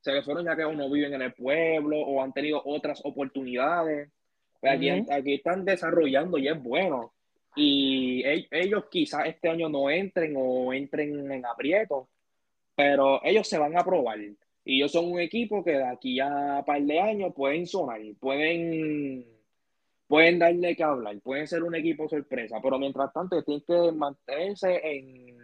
Se 0.00 0.12
les 0.12 0.24
fueron 0.24 0.44
ya 0.44 0.56
que 0.56 0.66
uno 0.66 0.90
viven 0.90 1.14
en 1.14 1.22
el 1.22 1.32
pueblo 1.32 1.96
o 2.00 2.20
han 2.20 2.32
tenido 2.32 2.60
otras 2.64 3.00
oportunidades. 3.04 4.10
Pues 4.60 4.72
aquí, 4.74 4.90
aquí 4.90 5.34
están 5.34 5.64
desarrollando 5.64 6.38
y 6.38 6.48
es 6.48 6.60
bueno. 6.60 7.12
Y 7.54 8.24
ellos 8.50 8.86
quizás 8.90 9.26
este 9.26 9.48
año 9.48 9.68
no 9.68 9.90
entren 9.90 10.34
o 10.36 10.72
entren 10.72 11.30
en 11.30 11.46
aprieto, 11.46 12.08
pero 12.82 13.20
ellos 13.22 13.46
se 13.46 13.58
van 13.58 13.76
a 13.78 13.84
probar. 13.84 14.18
Y 14.64 14.76
ellos 14.76 14.90
son 14.90 15.12
un 15.12 15.20
equipo 15.20 15.62
que 15.62 15.72
de 15.72 15.84
aquí 15.84 16.18
a 16.18 16.58
un 16.58 16.64
par 16.64 16.82
de 16.82 17.00
años 17.00 17.32
pueden 17.34 17.64
sonar, 17.66 18.00
pueden, 18.18 19.24
pueden 20.08 20.38
darle 20.40 20.74
que 20.74 20.82
hablar, 20.82 21.20
pueden 21.20 21.46
ser 21.46 21.62
un 21.62 21.76
equipo 21.76 22.08
sorpresa, 22.08 22.58
pero 22.60 22.78
mientras 22.78 23.12
tanto 23.12 23.40
tienen 23.44 23.64
que 23.64 23.92
mantenerse 23.92 24.80
en 24.82 25.38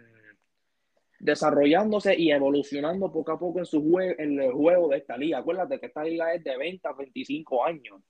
desarrollándose 1.19 2.17
y 2.17 2.31
evolucionando 2.31 3.11
poco 3.11 3.31
a 3.31 3.39
poco 3.39 3.59
en 3.59 3.65
su 3.65 3.89
juego, 3.89 4.15
en 4.17 4.39
el 4.39 4.51
juego 4.51 4.89
de 4.89 4.97
esta 4.97 5.17
liga. 5.17 5.39
Acuérdate 5.39 5.79
que 5.79 5.85
esta 5.87 6.03
liga 6.03 6.33
es 6.33 6.43
de 6.43 6.57
20 6.57 6.87
a 6.87 6.93
25 6.93 7.65
años, 7.65 8.01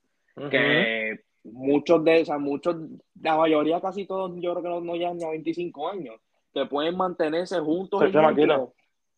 que 0.49 1.19
muchos 1.43 2.03
de 2.03 2.21
esas, 2.21 2.39
muchos, 2.39 2.77
la 3.21 3.38
mayoría, 3.38 3.80
casi 3.80 4.05
todos, 4.05 4.32
yo 4.39 4.53
creo 4.53 4.63
que 4.63 4.69
no, 4.69 4.82
no 4.82 4.93
llegan 4.95 5.23
a 5.23 5.30
25 5.30 5.89
años, 5.89 6.19
que 6.51 6.65
pueden 6.65 6.97
mantenerse 6.97 7.59
juntos. 7.59 7.99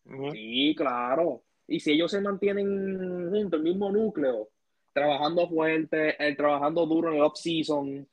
Sí, 0.04 0.74
claro. 0.76 1.42
Y 1.66 1.80
si 1.80 1.92
ellos 1.92 2.10
se 2.10 2.20
mantienen 2.20 3.30
juntos, 3.30 3.58
el 3.58 3.64
mismo 3.64 3.90
núcleo, 3.90 4.48
trabajando 4.92 5.48
fuerte, 5.48 6.16
eh, 6.18 6.34
trabajando 6.34 6.86
duro 6.86 7.08
en 7.10 7.16
el 7.16 7.22
off-season 7.22 8.06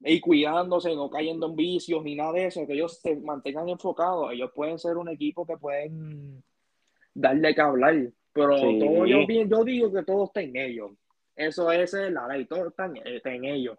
y 0.00 0.20
cuidándose, 0.20 0.94
no 0.94 1.10
cayendo 1.10 1.46
en 1.46 1.56
vicios 1.56 2.04
ni 2.04 2.14
nada 2.14 2.32
de 2.32 2.46
eso, 2.46 2.66
que 2.66 2.74
ellos 2.74 3.00
se 3.00 3.16
mantengan 3.16 3.68
enfocados, 3.68 4.32
ellos 4.32 4.50
pueden 4.54 4.78
ser 4.78 4.96
un 4.98 5.08
equipo 5.08 5.46
que 5.46 5.56
pueden 5.56 6.44
darle 7.14 7.54
que 7.54 7.60
hablar. 7.60 7.94
Pero 8.32 8.56
todo, 8.56 9.06
yo, 9.06 9.26
yo 9.26 9.64
digo 9.64 9.92
que 9.92 10.02
todo 10.02 10.24
está 10.24 10.42
en 10.42 10.56
ellos. 10.56 10.90
Eso 11.34 11.72
es 11.72 11.92
la 11.92 12.28
ley, 12.28 12.46
todo 12.46 12.68
está 12.68 12.86
en, 12.86 13.44
ellos. 13.44 13.78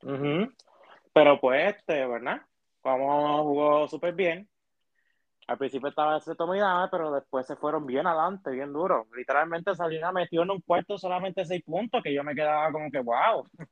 Pero 0.00 1.40
pues, 1.40 1.76
este, 1.76 2.06
¿verdad? 2.06 2.42
Como 2.80 3.44
jugó 3.44 3.88
súper 3.88 4.14
bien, 4.14 4.48
al 5.46 5.58
principio 5.58 5.88
estaba 5.88 6.18
ese 6.18 6.34
tomo 6.34 6.54
y 6.54 6.60
pero 6.90 7.12
después 7.12 7.46
se 7.46 7.56
fueron 7.56 7.86
bien 7.86 8.06
adelante, 8.06 8.50
bien 8.50 8.72
duro. 8.72 9.06
Literalmente 9.16 9.74
Salina 9.74 10.12
metió 10.12 10.42
en 10.42 10.50
un 10.50 10.60
cuarto 10.60 10.98
solamente 10.98 11.44
seis 11.44 11.62
puntos, 11.64 12.02
que 12.02 12.14
yo 12.14 12.22
me 12.24 12.34
quedaba 12.34 12.70
como 12.70 12.90
que, 12.90 13.00
wow. 13.00 13.46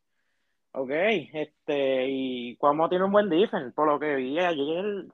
ok, 0.73 0.91
este, 1.33 2.07
y 2.09 2.57
Cuamo 2.57 2.89
tiene 2.89 3.05
un 3.05 3.13
buen 3.13 3.29
defense, 3.29 3.73
por 3.73 3.87
lo 3.87 3.99
que 3.99 4.17
vi 4.17 4.39
ayer, 4.39 5.07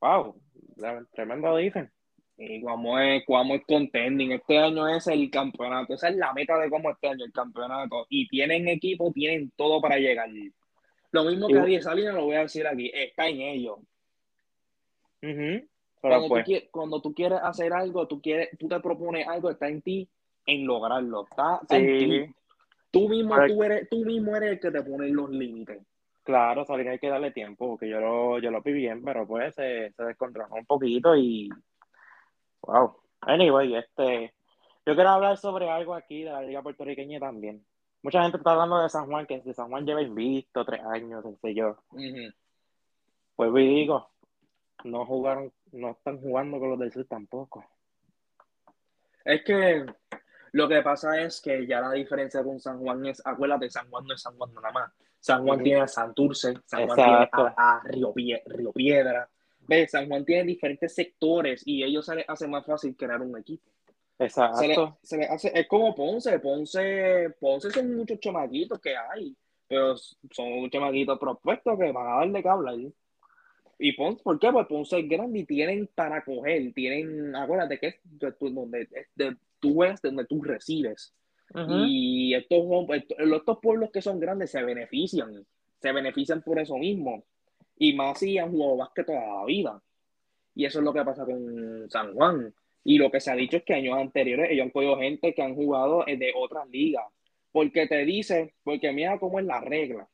wow, 0.00 0.40
tremendo 1.12 1.56
defense. 1.56 1.92
Y 2.40 2.60
Cuamo 2.60 3.00
es, 3.00 3.24
Cuamo 3.26 3.56
es 3.56 3.62
contending, 3.66 4.30
este 4.30 4.58
año 4.58 4.86
es 4.86 5.08
el 5.08 5.28
campeonato, 5.28 5.94
esa 5.94 6.08
es 6.08 6.16
la 6.16 6.32
meta 6.32 6.56
de 6.56 6.70
cómo 6.70 6.90
este 6.90 7.08
año 7.08 7.24
el 7.24 7.32
campeonato. 7.32 8.06
Y 8.08 8.28
tienen 8.28 8.68
equipo, 8.68 9.10
tienen 9.12 9.50
todo 9.56 9.80
para 9.80 9.98
llegar. 9.98 10.28
Lo 11.10 11.24
mismo 11.24 11.48
que 11.48 11.58
a 11.58 11.64
Diez 11.64 11.84
Salinas, 11.84 12.14
lo 12.14 12.26
voy 12.26 12.36
a 12.36 12.42
decir 12.42 12.64
aquí, 12.64 12.92
está 12.94 13.26
en 13.26 13.40
ellos. 13.40 13.78
Cuando, 16.00 16.28
tú 16.28 16.42
quieres, 16.44 16.68
cuando, 16.70 17.02
tú 17.02 17.14
quieres, 17.14 17.38
hacer 17.42 17.72
algo, 17.72 18.06
tú, 18.06 18.20
quieres, 18.20 18.50
tú 18.58 18.68
te 18.68 18.80
propones 18.80 19.26
algo, 19.26 19.50
está 19.50 19.68
en 19.68 19.82
ti 19.82 20.08
en 20.46 20.66
lograrlo. 20.66 21.26
Está, 21.30 21.60
en 21.70 21.98
ti. 21.98 22.34
Tú 22.90 23.08
mismo, 23.08 23.34
tú, 23.46 23.62
eres, 23.62 23.88
tú 23.88 24.04
mismo 24.04 24.34
eres 24.34 24.52
el 24.52 24.60
que 24.60 24.70
te 24.70 24.82
pone 24.82 25.08
los 25.08 25.30
límites. 25.30 25.82
Claro, 26.22 26.64
que 26.64 26.88
hay 26.88 26.98
que 26.98 27.08
darle 27.08 27.30
tiempo, 27.30 27.68
porque 27.68 27.88
yo 27.88 28.00
lo, 28.00 28.38
yo 28.38 28.50
lo 28.50 28.60
vi 28.60 28.72
bien, 28.72 29.02
pero 29.02 29.26
pues 29.26 29.54
se, 29.54 29.92
se 29.92 30.04
descontroló 30.04 30.54
un 30.54 30.66
poquito 30.66 31.16
y. 31.16 31.48
Wow. 32.62 32.96
Anyway, 33.22 33.74
este. 33.76 34.34
Yo 34.84 34.94
quiero 34.94 35.10
hablar 35.10 35.36
sobre 35.36 35.68
algo 35.68 35.94
aquí 35.94 36.24
de 36.24 36.30
la 36.30 36.42
Liga 36.42 36.62
Puertorriqueña 36.62 37.20
también. 37.20 37.64
Mucha 38.02 38.22
gente 38.22 38.38
está 38.38 38.52
hablando 38.52 38.78
de 38.78 38.88
San 38.88 39.06
Juan, 39.06 39.26
que 39.26 39.40
de 39.40 39.52
San 39.52 39.68
Juan 39.68 39.84
lleva 39.84 40.00
invicto 40.00 40.64
tres 40.64 40.80
años, 40.84 41.24
no 41.24 41.36
sé 41.42 41.54
yo. 41.54 41.76
Pues 43.36 43.54
digo, 43.54 44.10
no 44.84 45.04
jugaron, 45.04 45.52
no 45.72 45.90
están 45.90 46.20
jugando 46.20 46.58
con 46.58 46.70
los 46.70 46.78
del 46.78 46.92
sur 46.92 47.06
tampoco. 47.06 47.64
Es 49.24 49.42
que 49.44 49.84
lo 50.52 50.68
que 50.68 50.82
pasa 50.82 51.20
es 51.20 51.40
que 51.40 51.66
ya 51.66 51.80
la 51.80 51.92
diferencia 51.92 52.42
con 52.42 52.58
San 52.60 52.78
Juan 52.78 53.04
es, 53.06 53.20
acuérdate, 53.24 53.70
San 53.70 53.88
Juan 53.90 54.06
no 54.06 54.14
es 54.14 54.22
San 54.22 54.36
Juan 54.36 54.54
nada 54.54 54.72
más. 54.72 54.92
San 55.20 55.44
Juan 55.44 55.62
tiene 55.62 55.80
a 55.80 55.88
Santurce, 55.88 56.54
San 56.64 56.86
Juan 56.86 56.96
tiene 56.96 57.28
a, 57.32 57.82
Río, 57.84 58.72
Piedra. 58.72 59.28
¿Ves? 59.66 59.90
San 59.90 60.08
Juan 60.08 60.24
tiene 60.24 60.44
diferentes 60.44 60.94
sectores 60.94 61.62
y 61.66 61.82
ellos 61.82 62.06
se 62.06 62.14
les 62.14 62.28
hace 62.28 62.48
más 62.48 62.64
fácil 62.64 62.96
crear 62.96 63.20
un 63.20 63.36
equipo. 63.36 63.68
Exacto. 64.18 64.98
Se 65.02 65.22
hace, 65.24 65.52
es 65.54 65.68
como 65.68 65.94
Ponce. 65.94 66.38
Ponce. 66.38 67.30
Ponce 67.38 67.70
son 67.70 67.94
muchos 67.94 68.18
chamaquitos 68.18 68.80
que 68.80 68.96
hay, 68.96 69.36
pero 69.66 69.96
son 69.96 70.70
chamaquitos 70.70 71.18
propuestos 71.18 71.78
que 71.78 71.92
van 71.92 72.06
a 72.06 72.16
darle 72.16 72.42
que 72.42 72.48
hablar. 72.48 72.76
Y 73.78 73.92
Ponce, 73.92 74.22
¿por 74.22 74.38
qué? 74.38 74.50
Pues 74.50 74.66
Ponce 74.66 74.98
es 74.98 75.08
grande 75.08 75.40
y 75.40 75.44
tienen 75.44 75.88
para 75.94 76.24
coger, 76.24 76.72
tienen, 76.74 77.34
acuérdate 77.36 77.78
que 77.78 77.86
es 77.86 77.94
de, 78.02 78.34
donde 78.40 78.88
de, 79.14 79.36
tú 79.60 79.84
es 79.84 80.02
donde 80.02 80.24
tú 80.24 80.42
recibes. 80.42 81.14
Y 81.54 82.34
estos, 82.34 82.66
estos 83.18 83.58
pueblos 83.62 83.90
que 83.90 84.02
son 84.02 84.20
grandes 84.20 84.50
se 84.50 84.62
benefician, 84.62 85.46
se 85.80 85.92
benefician 85.92 86.42
por 86.42 86.58
eso 86.58 86.76
mismo. 86.76 87.24
Y 87.76 87.94
más 87.94 88.18
si 88.18 88.36
han 88.36 88.50
jugado 88.50 88.76
básquet 88.76 89.06
toda 89.06 89.38
la 89.38 89.44
vida. 89.46 89.82
Y 90.54 90.66
eso 90.66 90.80
es 90.80 90.84
lo 90.84 90.92
que 90.92 91.04
pasa 91.04 91.24
con 91.24 91.88
San 91.88 92.12
Juan. 92.12 92.52
Y 92.84 92.98
lo 92.98 93.10
que 93.10 93.20
se 93.20 93.30
ha 93.30 93.36
dicho 93.36 93.56
es 93.56 93.62
que 93.62 93.74
años 93.74 93.96
anteriores 93.96 94.50
ellos 94.50 94.64
han 94.64 94.70
cogido 94.70 94.98
gente 94.98 95.32
que 95.32 95.42
han 95.42 95.54
jugado 95.54 96.04
de 96.04 96.32
otras 96.36 96.68
ligas. 96.68 97.04
Porque 97.50 97.86
te 97.86 98.04
dice, 98.04 98.54
porque 98.62 98.92
mira 98.92 99.18
cómo 99.18 99.38
es 99.38 99.46
la 99.46 99.60
regla 99.60 100.06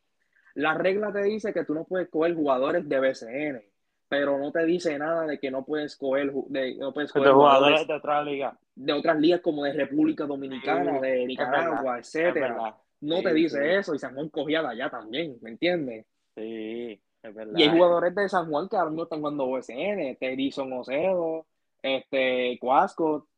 la 0.55 0.75
regla 0.75 1.13
te 1.13 1.23
dice 1.23 1.53
que 1.53 1.65
tú 1.65 1.75
no 1.75 1.85
puedes 1.85 2.09
coger 2.09 2.35
jugadores 2.35 2.89
de 2.89 3.01
BCN, 3.01 3.63
pero 4.09 4.39
no 4.39 4.53
te 4.53 4.65
dice 4.65 4.97
nada 4.99 5.27
de 5.27 5.39
que 5.39 5.51
no 5.51 5.65
puedes 5.65 5.97
coger, 5.97 6.33
de, 6.49 6.77
no 6.77 6.93
puedes 6.93 7.11
jugadores, 7.11 7.87
de 7.87 7.95
otras 7.95 8.25
ligas. 8.25 8.55
De 8.75 8.93
otras 8.93 9.19
ligas 9.19 9.41
como 9.41 9.65
de 9.65 9.73
República 9.73 10.25
Dominicana, 10.25 11.01
de 11.01 11.27
Nicaragua, 11.27 11.99
etcétera. 11.99 12.77
No 13.01 13.23
te 13.23 13.35
dice 13.35 13.77
eso 13.77 13.95
y 13.95 13.99
San 13.99 14.15
Juan 14.15 14.29
cogía 14.29 14.63
de 14.63 14.69
allá 14.69 14.91
también, 14.91 15.37
¿me 15.43 15.51
entiendes? 15.51 16.07
Sí, 16.35 17.01
es 17.23 17.35
verdad. 17.35 17.59
Y 17.59 17.63
hay 17.63 17.71
jugadores 17.71 18.15
de 18.15 18.29
San 18.29 18.49
Juan 18.49 18.69
que 18.69 18.77
ahora 18.77 18.91
mismo 18.91 19.03
están 19.03 19.21
jugando 19.21 19.51
BCN, 19.51 20.17
Terison 20.19 20.73
Ocedo, 20.73 21.47
este, 21.83 22.59
Cuasco. 22.61 23.29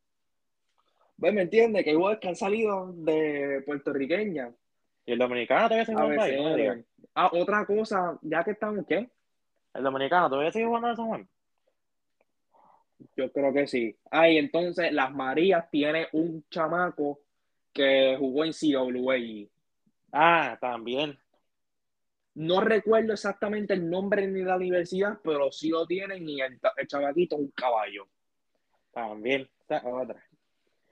¿Ves? 1.16 1.32
¿Me 1.32 1.42
entiendes? 1.42 1.82
Que 1.82 1.90
hay 1.90 1.96
jugadores 1.96 2.20
que 2.20 2.28
han 2.28 2.36
salido 2.36 2.92
de 2.92 3.62
puertorriqueña. 3.64 4.52
¿Y 5.06 5.12
el 5.12 5.18
dominicano 5.18 5.68
todavía 5.68 5.86
se 5.86 5.94
juega 5.94 6.76
Ah, 7.18 7.30
otra 7.32 7.64
cosa, 7.64 8.18
ya 8.20 8.44
que 8.44 8.50
estamos, 8.50 8.84
¿qué? 8.86 9.08
El 9.72 9.82
dominicano, 9.82 10.28
¿todavía 10.28 10.52
sigue 10.52 10.66
jugando 10.66 10.88
de 10.88 10.96
San 10.96 11.06
Juan? 11.06 11.28
Yo 13.16 13.32
creo 13.32 13.52
que 13.54 13.66
sí. 13.66 13.96
Ah, 14.10 14.28
y 14.28 14.36
entonces 14.36 14.92
Las 14.92 15.12
Marías 15.14 15.70
tiene 15.70 16.08
un 16.12 16.44
chamaco 16.50 17.20
que 17.72 18.16
jugó 18.18 18.44
en 18.44 18.52
CWA. 18.52 19.48
Ah, 20.12 20.58
también. 20.60 21.18
No 22.34 22.60
recuerdo 22.60 23.14
exactamente 23.14 23.72
el 23.72 23.88
nombre 23.88 24.26
ni 24.26 24.42
la 24.42 24.56
universidad, 24.56 25.18
pero 25.24 25.50
sí 25.50 25.70
lo 25.70 25.86
tienen 25.86 26.28
y 26.28 26.40
el, 26.42 26.58
el 26.76 26.86
chamaquito 26.86 27.36
es 27.36 27.40
un 27.42 27.50
caballo. 27.52 28.06
También. 28.92 29.48
Esa 29.68 29.82
otra. 29.88 30.22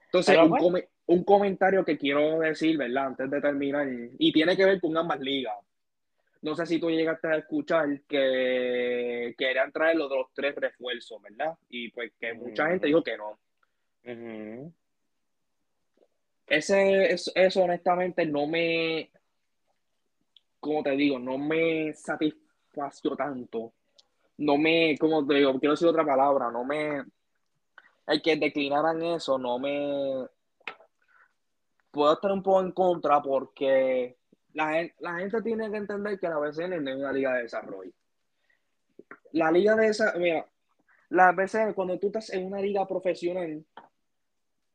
Entonces, 0.05 0.37
un, 0.41 0.49
bueno. 0.49 0.65
come- 0.65 0.89
un 1.05 1.23
comentario 1.23 1.85
que 1.85 1.97
quiero 1.99 2.39
decir, 2.39 2.77
¿verdad? 2.77 3.07
Antes 3.07 3.29
de 3.29 3.41
terminar, 3.41 3.87
y 4.17 4.31
tiene 4.31 4.57
que 4.57 4.65
ver 4.65 4.81
con 4.81 4.97
ambas 4.97 5.19
ligas. 5.19 5.55
No 6.45 6.55
sé 6.55 6.67
si 6.67 6.79
tú 6.79 6.91
llegaste 6.91 7.27
a 7.27 7.37
escuchar 7.37 8.01
que 8.07 9.33
querían 9.35 9.71
traer 9.71 9.95
los 9.95 10.07
de 10.07 10.15
los 10.15 10.27
tres 10.31 10.53
refuerzos, 10.53 11.19
¿verdad? 11.19 11.57
Y 11.69 11.89
pues 11.89 12.13
que 12.19 12.35
mucha 12.35 12.67
gente 12.67 12.85
dijo 12.85 13.03
que 13.03 13.17
no. 13.17 13.39
Ese, 16.45 17.11
eso, 17.11 17.31
eso 17.33 17.63
honestamente 17.63 18.27
no 18.27 18.45
me, 18.45 19.09
como 20.59 20.83
te 20.83 20.91
digo, 20.91 21.17
no 21.17 21.39
me 21.39 21.91
satisfació 21.93 23.15
tanto. 23.15 23.73
No 24.37 24.55
me, 24.59 24.95
como 24.99 25.25
te 25.25 25.33
digo, 25.33 25.59
quiero 25.59 25.73
decir 25.73 25.87
otra 25.87 26.05
palabra, 26.05 26.51
no 26.51 26.63
me, 26.63 27.05
el 28.05 28.21
que 28.21 28.35
declinaran 28.35 29.01
eso, 29.01 29.39
no 29.39 29.57
me, 29.57 30.27
puedo 31.89 32.13
estar 32.13 32.31
un 32.31 32.43
poco 32.43 32.61
en 32.61 32.71
contra 32.71 33.19
porque 33.23 34.17
la 34.55 35.19
gente, 35.19 35.41
tiene 35.41 35.69
que 35.69 35.77
entender 35.77 36.17
que 36.17 36.29
la 36.29 36.37
BCN 36.37 36.87
es 36.87 36.95
una 36.95 37.11
liga 37.11 37.33
de 37.35 37.43
desarrollo. 37.43 37.91
La 39.33 39.51
liga 39.51 39.75
de 39.75 39.87
esa, 39.87 40.13
mira, 40.17 40.47
la 41.09 41.33
BCN, 41.33 41.73
cuando 41.73 41.99
tú 41.99 42.07
estás 42.07 42.31
en 42.31 42.45
una 42.45 42.61
liga 42.61 42.87
profesional, 42.87 43.65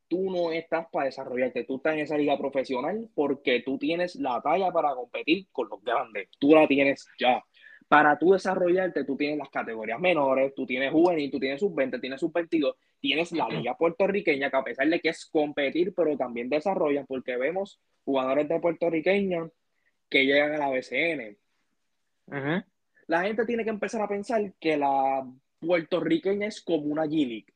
tú 0.07 0.31
no 0.31 0.53
estás 0.53 0.87
para 0.93 1.07
desarrollarte, 1.07 1.65
tú 1.65 1.77
estás 1.77 1.95
en 1.95 2.01
esa 2.01 2.19
liga 2.19 2.37
profesional 2.37 3.09
porque 3.15 3.63
tú 3.65 3.79
tienes 3.79 4.17
la 4.17 4.41
talla 4.43 4.71
para 4.71 4.95
competir 4.95 5.49
con 5.51 5.69
los 5.71 5.83
grandes, 5.83 6.29
tú 6.39 6.55
la 6.55 6.67
tienes 6.67 7.09
ya. 7.19 7.43
Para 7.89 8.19
tú 8.19 8.33
desarrollarte, 8.33 9.05
tú 9.05 9.17
tienes 9.17 9.39
las 9.39 9.49
categorías 9.49 9.99
menores, 9.99 10.55
tú 10.55 10.67
tienes 10.67 10.93
juvenil, 10.93 11.31
tú 11.31 11.41
tienes 11.41 11.59
sub-20, 11.59 12.01
tienes 12.01 12.21
sub-22, 12.21 12.75
tienes 13.01 13.33
la 13.33 13.49
liga 13.49 13.77
puertorriqueña, 13.77 14.51
que 14.51 14.57
a 14.57 14.63
pesar 14.63 14.89
de 14.89 15.01
que 15.01 15.09
es 15.09 15.27
competir, 15.27 15.93
pero 15.95 16.17
también 16.17 16.49
desarrollan, 16.49 17.07
porque 17.07 17.37
vemos 17.37 17.81
jugadores 18.05 18.49
de 18.49 18.61
puertorriqueña 18.61 19.51
que 20.11 20.25
llegan 20.27 20.53
a 20.53 20.59
la 20.59 20.69
BCN. 20.69 21.37
Ujú. 22.27 22.65
La 23.07 23.23
gente 23.23 23.47
tiene 23.47 23.65
que 23.65 23.71
empezar 23.71 24.03
a 24.03 24.09
pensar 24.09 24.53
que 24.61 24.77
la 24.77 25.27
puertorriqueña 25.61 26.47
es 26.49 26.61
como 26.61 26.85
una 26.87 27.05
G-League. 27.07 27.47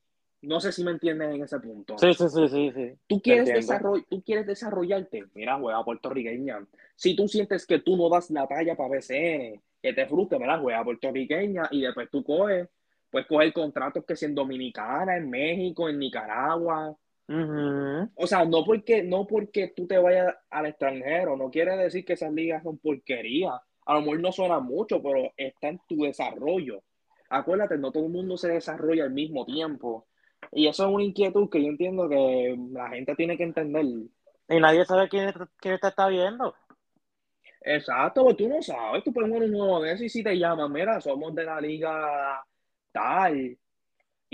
No 0.43 0.61
sé 0.61 0.73
si 0.73 0.85
me 0.85 0.91
entienden 0.91 1.33
en 1.33 1.43
ese 1.43 1.59
punto. 1.59 1.97
Sí, 1.99 2.13
sí, 2.13 2.29
sí, 2.29 2.49
sí, 2.49 2.73
sí. 2.75 2.93
Tú 3.07 3.21
quieres, 3.23 3.47
desarroll- 3.49 4.05
tú 4.09 4.23
quieres 4.23 4.47
desarrollarte, 4.47 5.25
mira, 5.35 5.59
juega 5.59 5.83
puertorriqueña. 5.85 6.65
Si 6.97 7.17
tú 7.17 7.27
sientes 7.29 7.67
que 7.67 7.79
tú 7.81 7.97
no 7.97 8.09
das 8.11 8.31
la 8.31 8.47
talla 8.47 8.77
para 8.77 8.91
BCN, 8.91 9.61
que 9.83 9.93
te 9.95 10.07
frustre, 10.07 10.39
mira, 10.39 10.59
juega 10.59 10.85
puertorriqueña 10.85 11.69
y 11.71 11.81
después 11.83 12.11
tú 12.11 12.23
coges, 12.23 12.69
puedes 13.11 13.27
coger 13.27 13.53
contratos 13.55 14.05
que 14.05 14.17
si 14.17 14.27
en 14.27 14.35
Dominicana, 14.35 15.17
en 15.17 15.31
México, 15.31 15.89
en 15.89 15.99
Nicaragua. 15.99 16.95
O 17.29 18.27
sea, 18.27 18.45
no 18.45 18.65
porque, 18.65 19.03
no 19.03 19.27
porque 19.27 19.73
tú 19.75 19.87
te 19.87 19.99
vayas 19.99 20.35
al 20.51 20.67
extranjero, 20.67 21.37
no 21.37 21.51
quiere 21.51 21.77
decir 21.77 22.05
que 22.05 22.15
esas 22.15 22.33
ligas 22.33 22.63
son 22.63 22.79
porquería. 22.79 23.61
A 23.87 23.95
lo 23.95 24.01
mejor 24.01 24.21
no 24.21 24.33
suena 24.33 24.61
mucho, 24.61 25.03
pero 25.03 25.33
está 25.37 25.69
en 25.69 25.81
tu 25.89 26.03
desarrollo. 26.03 26.83
Acuérdate, 27.31 27.79
no 27.79 27.93
todo 27.93 28.07
el 28.07 28.13
mundo 28.13 28.37
se 28.37 28.49
desarrolla 28.49 29.05
al 29.05 29.11
mismo 29.11 29.45
tiempo. 29.45 30.07
Y 30.53 30.67
eso 30.67 30.87
es 30.87 30.95
una 30.95 31.05
inquietud 31.05 31.49
que 31.49 31.63
yo 31.63 31.69
entiendo 31.69 32.09
que 32.09 32.57
la 32.73 32.89
gente 32.91 33.15
tiene 33.15 33.37
que 33.37 33.45
entender. 33.45 33.85
Y 34.49 34.61
nadie 34.61 34.85
sabe 34.85 35.09
quién, 35.09 35.33
quién 35.59 35.79
te 35.79 35.89
está 35.89 36.09
viendo. 36.09 36.55
Exacto, 37.63 38.25
pues 38.25 38.37
tú 38.37 38.47
no 38.47 38.61
sabes, 38.61 39.03
tú 39.03 39.13
puedes 39.13 39.31
un 39.31 39.51
nuevo 39.51 39.81
de 39.81 39.95
y 40.05 40.09
si 40.11 40.23
te 40.23 40.39
llaman, 40.39 40.71
mira, 40.71 41.01
somos 41.01 41.35
de 41.35 41.45
la 41.45 41.59
liga 41.63 42.45
tal 42.93 43.57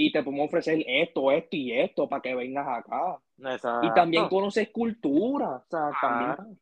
y 0.03 0.13
te 0.13 0.23
podemos 0.23 0.47
ofrecer 0.47 0.83
esto, 0.87 1.31
esto 1.31 1.57
y 1.57 1.73
esto 1.73 2.09
para 2.09 2.23
que 2.23 2.35
vengas 2.35 2.67
acá. 2.67 3.19
Exacto. 3.39 3.87
Y 3.87 3.93
también 3.95 4.29
conoces 4.29 4.71
cultura, 4.71 5.57
o 5.57 5.65
sea, 5.69 5.91
también, 6.01 6.35
Claro. 6.37 6.51
o 6.51 6.57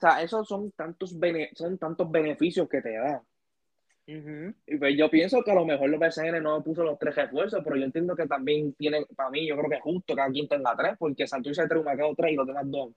sea, 0.00 0.22
esos 0.22 0.46
son 0.48 0.70
tantos, 0.72 1.18
bene- 1.18 1.50
son 1.54 1.76
tantos 1.78 2.10
beneficios 2.10 2.68
que 2.68 2.80
te 2.80 2.92
da. 2.96 3.22
Y 4.04 4.76
pues 4.78 4.96
yo 4.96 5.08
pienso 5.08 5.42
que 5.42 5.52
a 5.52 5.54
lo 5.54 5.64
mejor 5.64 5.88
los 5.88 5.98
BCN 6.00 6.40
no 6.42 6.62
puso 6.62 6.82
los 6.82 6.98
tres 6.98 7.14
refuerzos, 7.14 7.62
pero 7.64 7.76
yo 7.76 7.84
entiendo 7.84 8.14
que 8.16 8.26
también 8.26 8.72
tiene, 8.74 9.06
para 9.16 9.30
mí, 9.30 9.46
yo 9.46 9.56
creo 9.56 9.70
que 9.70 9.76
es 9.76 9.82
justo 9.82 10.14
que 10.14 10.22
quien 10.32 10.48
tenga 10.48 10.76
tres, 10.76 10.96
porque 10.98 11.26
Santurce 11.26 11.66
tres, 11.68 11.84
me 11.84 11.96
quedo 11.96 12.14
tres 12.16 12.32
y 12.32 12.36
los 12.36 12.46
demás 12.46 12.64
dos. 12.70 12.90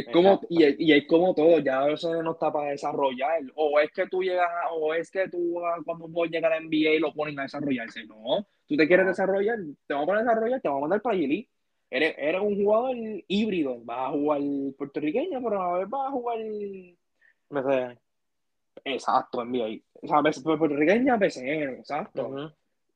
Es 0.00 0.12
como, 0.12 0.40
y, 0.48 0.64
es- 0.64 0.76
y 0.78 0.92
es 0.92 1.06
como 1.06 1.34
todo, 1.34 1.58
ya 1.58 1.84
BCN 1.84 2.22
no 2.22 2.32
está 2.32 2.52
para 2.52 2.70
desarrollar. 2.70 3.40
O 3.54 3.78
es 3.80 3.90
que 3.92 4.06
tú 4.06 4.22
llegas, 4.22 4.48
a- 4.48 4.72
o 4.72 4.92
es 4.94 5.10
que 5.10 5.28
tú 5.28 5.64
ah, 5.64 5.76
cuando 5.84 6.08
voy 6.08 6.28
a 6.28 6.30
llegar 6.30 6.52
a 6.52 6.56
NBA 6.60 7.00
lo 7.00 7.12
ponen 7.12 7.38
a 7.38 7.42
desarrollarse. 7.44 8.04
No, 8.06 8.46
tú 8.66 8.76
te 8.76 8.86
quieres 8.86 9.04
No. 9.06 9.10
desarrollar, 9.12 9.58
te 9.86 9.94
vamos 9.94 10.04
a 10.04 10.06
poner 10.12 10.20
a 10.20 10.24
desarrollar, 10.24 10.60
te 10.60 10.68
vamos 10.68 10.80
a 10.80 10.86
mandar 10.88 11.02
para 11.02 11.16
Gili. 11.16 11.48
Eres, 11.92 12.14
eres 12.18 12.40
un 12.40 12.54
jugador 12.54 12.94
híbrido, 13.26 13.80
vas 13.84 14.08
a 14.08 14.10
jugar 14.12 14.40
puertorriqueño, 14.78 15.42
pero 15.42 15.60
a 15.62 15.72
la 15.72 15.78
vez 15.78 15.88
vas 15.88 16.06
a 16.08 16.10
jugar 16.12 16.38
BCN. 17.50 17.98
Exacto, 18.84 19.44
NBA. 19.44 19.80
O 20.02 20.06
sea, 20.06 20.22
puertorriqueña, 20.56 21.16
BCN, 21.16 21.74
exacto. 21.80 22.28
Ujú. 22.28 22.50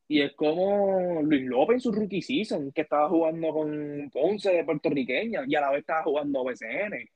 Y 0.06 0.20
es 0.20 0.32
como 0.34 1.22
Luis 1.22 1.42
López 1.46 1.74
en 1.76 1.80
su 1.80 1.92
rookie 1.92 2.20
season, 2.20 2.72
que 2.72 2.82
estaba 2.82 3.08
jugando 3.08 3.52
con 3.52 4.10
Ponce 4.12 4.52
de 4.52 4.64
puertorriqueña 4.64 5.44
y 5.46 5.54
a 5.54 5.60
la 5.62 5.70
vez 5.70 5.80
estaba 5.80 6.02
jugando 6.02 6.44
BCN. 6.44 7.08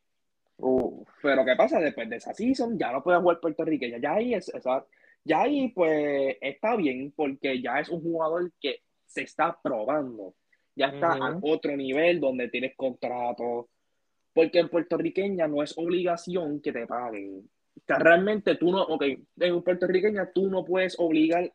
Uh, 0.59 1.05
Pero 1.22 1.45
¿qué 1.45 1.55
pasa? 1.55 1.78
Después 1.80 2.09
de 2.09 2.16
esa 2.16 2.32
season 2.34 2.78
ya 2.78 2.91
no 2.91 3.03
puede 3.03 3.20
jugar 3.20 3.41
puertorriqueña. 3.41 3.99
Ya 3.99 4.14
ahí, 4.14 4.34
es, 4.34 4.49
esa- 4.49 4.84
ya 5.22 5.43
ahí 5.43 5.68
pues 5.68 6.36
está 6.41 6.76
bien 6.76 7.12
porque 7.14 7.61
ya 7.61 7.78
es 7.80 7.89
un 7.91 8.01
jugador 8.03 8.51
que 8.61 8.80
se 9.07 9.22
está 9.22 9.57
probando. 9.62 10.34
Ya 10.74 10.86
está 10.86 11.14
Ujú. 11.16 11.24
a 11.24 11.39
otro 11.43 11.76
nivel 11.76 12.20
donde 12.20 12.49
tienes 12.49 12.74
contrato. 12.74 13.68
Porque 14.32 14.61
en 14.61 14.68
puertorriqueña 14.68 15.47
no 15.47 15.62
es 15.62 15.76
obligación 15.76 16.61
que 16.61 16.72
te 16.72 16.86
paguen. 16.86 17.49
O 17.76 17.80
sea, 17.86 17.99
realmente 17.99 18.55
tú 18.57 18.70
no, 18.72 18.82
ok, 18.82 19.05
en 19.41 19.62
puertorriqueña 19.62 20.30
tú 20.32 20.49
no 20.49 20.64
puedes 20.64 20.99
obligar 20.99 21.53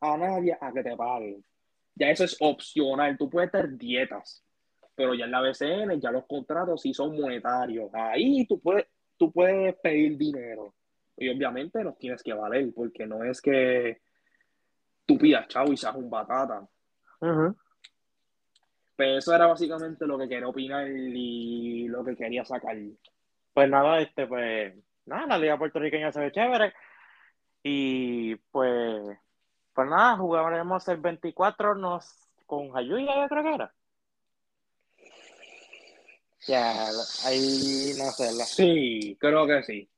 a 0.00 0.16
nadie 0.16 0.56
a 0.60 0.72
que 0.72 0.82
te 0.82 0.96
paguen. 0.96 1.44
Ya 1.94 2.10
eso 2.10 2.24
es 2.24 2.36
opcional. 2.40 3.16
Tú 3.18 3.28
puedes 3.28 3.50
tener 3.50 3.76
dietas, 3.76 4.44
pero 4.94 5.14
ya 5.14 5.26
en 5.26 5.30
la 5.30 5.40
BCN 5.40 6.00
ya 6.00 6.10
los 6.10 6.26
contratos 6.26 6.82
sí 6.82 6.94
son 6.94 7.20
monetarios. 7.20 7.90
Ahí 7.92 8.46
tú 8.46 8.60
puedes, 8.60 8.86
tú 9.16 9.32
puedes 9.32 9.76
pedir 9.76 10.16
dinero. 10.16 10.74
Y 11.16 11.28
obviamente 11.28 11.84
los 11.84 11.98
tienes 11.98 12.22
que 12.22 12.32
valer, 12.32 12.72
porque 12.74 13.06
no 13.06 13.22
es 13.24 13.42
que 13.42 14.00
tú 15.04 15.18
pidas 15.18 15.48
chavo 15.48 15.72
y 15.72 15.76
seas 15.76 15.94
un 15.96 16.08
batata. 16.08 16.66
Pero 18.96 19.18
eso 19.18 19.34
era 19.34 19.46
básicamente 19.46 20.06
lo 20.06 20.18
que 20.18 20.28
quería 20.28 20.48
opinar 20.48 20.88
y 20.88 21.88
lo 21.88 22.04
que 22.04 22.16
quería 22.16 22.44
sacar. 22.44 22.76
Pues 23.52 23.68
nada, 23.68 24.00
este, 24.00 24.26
pues, 24.26 24.74
nada, 25.06 25.26
la 25.26 25.38
liga 25.38 25.58
puertorriqueña 25.58 26.12
se 26.12 26.20
ve 26.20 26.32
chévere. 26.32 26.72
Y 27.62 28.36
pues, 28.36 29.18
pues 29.74 29.88
nada, 29.88 30.16
jugaremos 30.16 30.86
el 30.88 30.96
24 30.98 31.74
nos, 31.74 32.04
con 32.46 32.70
Jayuya, 32.70 33.14
yo 33.22 33.28
creo 33.28 33.42
que 33.42 33.54
era. 33.54 33.74
Ya, 36.46 36.86
ahí 37.26 37.92
no 37.98 38.10
sé, 38.12 38.32
la- 38.32 38.44
Sí, 38.46 39.16
creo 39.20 39.46
que 39.46 39.62
sí. 39.62 39.88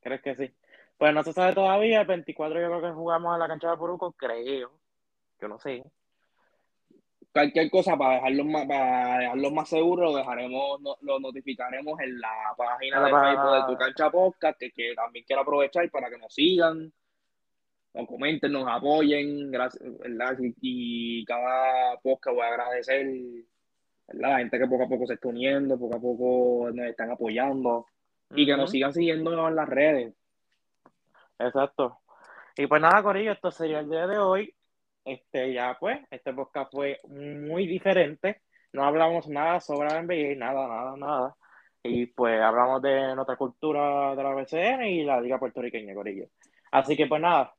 ¿crees 0.00 0.22
que 0.22 0.36
sí? 0.36 0.54
Pues 0.98 1.12
no 1.12 1.24
se 1.24 1.32
sabe 1.32 1.52
todavía, 1.54 2.02
el 2.02 2.06
24 2.06 2.60
yo 2.60 2.66
creo 2.68 2.80
que 2.80 2.90
jugamos 2.94 3.34
en 3.34 3.40
la 3.40 3.48
cancha 3.48 3.70
de 3.70 3.76
Puruco, 3.76 4.12
creo. 4.12 4.70
Yo 5.40 5.48
no 5.48 5.58
sé. 5.58 5.82
Cualquier 7.32 7.70
cosa 7.70 7.96
para 7.96 8.14
dejarlo 8.14 8.44
más, 8.44 8.66
para 8.66 9.18
dejarlo 9.18 9.50
más 9.50 9.68
seguro, 9.68 10.04
lo 10.04 10.16
dejaremos, 10.16 10.80
no- 10.80 10.96
lo 11.02 11.18
notificaremos 11.18 11.98
en 12.00 12.20
la 12.20 12.30
página 12.56 13.00
la 13.00 13.06
de 13.06 13.12
página- 13.12 13.42
Facebook 13.42 13.54
de 13.66 13.72
Tu 13.72 13.78
Cancha 13.78 14.10
Podcast, 14.10 14.58
que, 14.58 14.70
que 14.70 14.94
también 14.94 15.24
quiero 15.26 15.42
aprovechar 15.42 15.90
para 15.90 16.08
que 16.08 16.18
nos 16.18 16.32
sigan, 16.32 16.92
nos 17.96 18.06
comenten, 18.06 18.52
nos 18.52 18.68
apoyen, 18.68 19.50
gracias, 19.50 19.82
¿verdad? 19.98 20.36
Y, 20.60 21.24
cada 21.24 21.96
podcast 22.02 22.36
voy 22.36 22.44
a 22.44 22.48
agradecer, 22.48 23.06
¿verdad? 24.06 24.30
La 24.30 24.38
gente 24.38 24.58
que 24.58 24.66
poco 24.66 24.84
a 24.84 24.88
poco 24.88 25.06
se 25.06 25.14
está 25.14 25.28
uniendo, 25.28 25.78
poco 25.78 25.96
a 25.96 26.00
poco 26.00 26.70
nos 26.72 26.86
están 26.86 27.10
apoyando 27.10 27.86
y 28.34 28.44
que 28.44 28.56
nos 28.56 28.70
sigan 28.70 28.92
siguiendo 28.92 29.48
en 29.48 29.56
las 29.56 29.68
redes. 29.68 30.14
Exacto. 31.38 32.00
Y 32.56 32.66
pues 32.66 32.82
nada, 32.82 33.02
Corillo, 33.02 33.32
esto 33.32 33.50
sería 33.50 33.80
el 33.80 33.88
día 33.88 34.06
de 34.06 34.18
hoy. 34.18 34.54
Este, 35.04 35.54
ya 35.54 35.76
pues, 35.80 35.98
este 36.10 36.34
podcast 36.34 36.72
fue 36.72 37.00
muy 37.08 37.66
diferente. 37.66 38.42
No 38.72 38.84
hablamos 38.84 39.26
nada 39.28 39.60
sobre 39.60 39.88
la 39.88 40.02
NBA, 40.02 40.36
nada, 40.36 40.68
nada, 40.68 40.96
nada. 40.98 41.36
Y 41.82 42.06
pues 42.06 42.40
hablamos 42.42 42.82
de 42.82 43.14
nuestra 43.14 43.36
cultura 43.36 44.14
de 44.14 44.22
la 44.22 44.34
BCN 44.34 44.84
y 44.84 45.04
la 45.04 45.20
Liga 45.20 45.38
Puertorriqueña, 45.38 45.94
Corillo. 45.94 46.26
Así 46.72 46.96
que 46.96 47.06
pues 47.06 47.22
nada, 47.22 47.55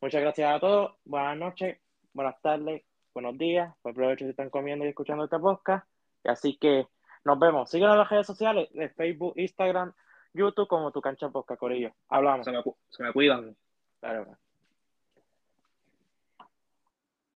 muchas 0.00 0.20
gracias 0.20 0.54
a 0.54 0.60
todos. 0.60 0.96
Buenas 1.04 1.36
noches. 1.36 1.78
buenas 2.12 2.40
tardes, 2.42 2.82
buenos 3.14 3.38
días, 3.38 3.72
buen 3.82 3.94
provecho 3.94 4.24
si 4.24 4.30
están 4.30 4.50
comiendo 4.50 4.84
y 4.84 4.88
escuchando 4.88 5.24
esta 5.24 5.38
podcast. 5.38 5.86
Así 6.24 6.56
que 6.56 6.86
nos 7.24 7.38
vemos. 7.38 7.70
Síguenos 7.70 7.94
en 7.94 7.98
las 7.98 8.08
redes 8.08 8.26
sociales 8.26 8.68
de 8.72 8.88
Facebook, 8.90 9.34
Instagram, 9.36 9.92
YouTube 10.32 10.68
como 10.68 10.90
tu 10.90 11.00
cancha 11.00 11.28
podcast, 11.28 11.60
Corillo. 11.60 11.92
Hablamos. 12.08 12.44
Se 12.44 12.52
me, 12.52 12.62
se 12.88 13.02
me 13.02 13.12
cuidan. 13.12 13.56
Claro. 14.00 14.36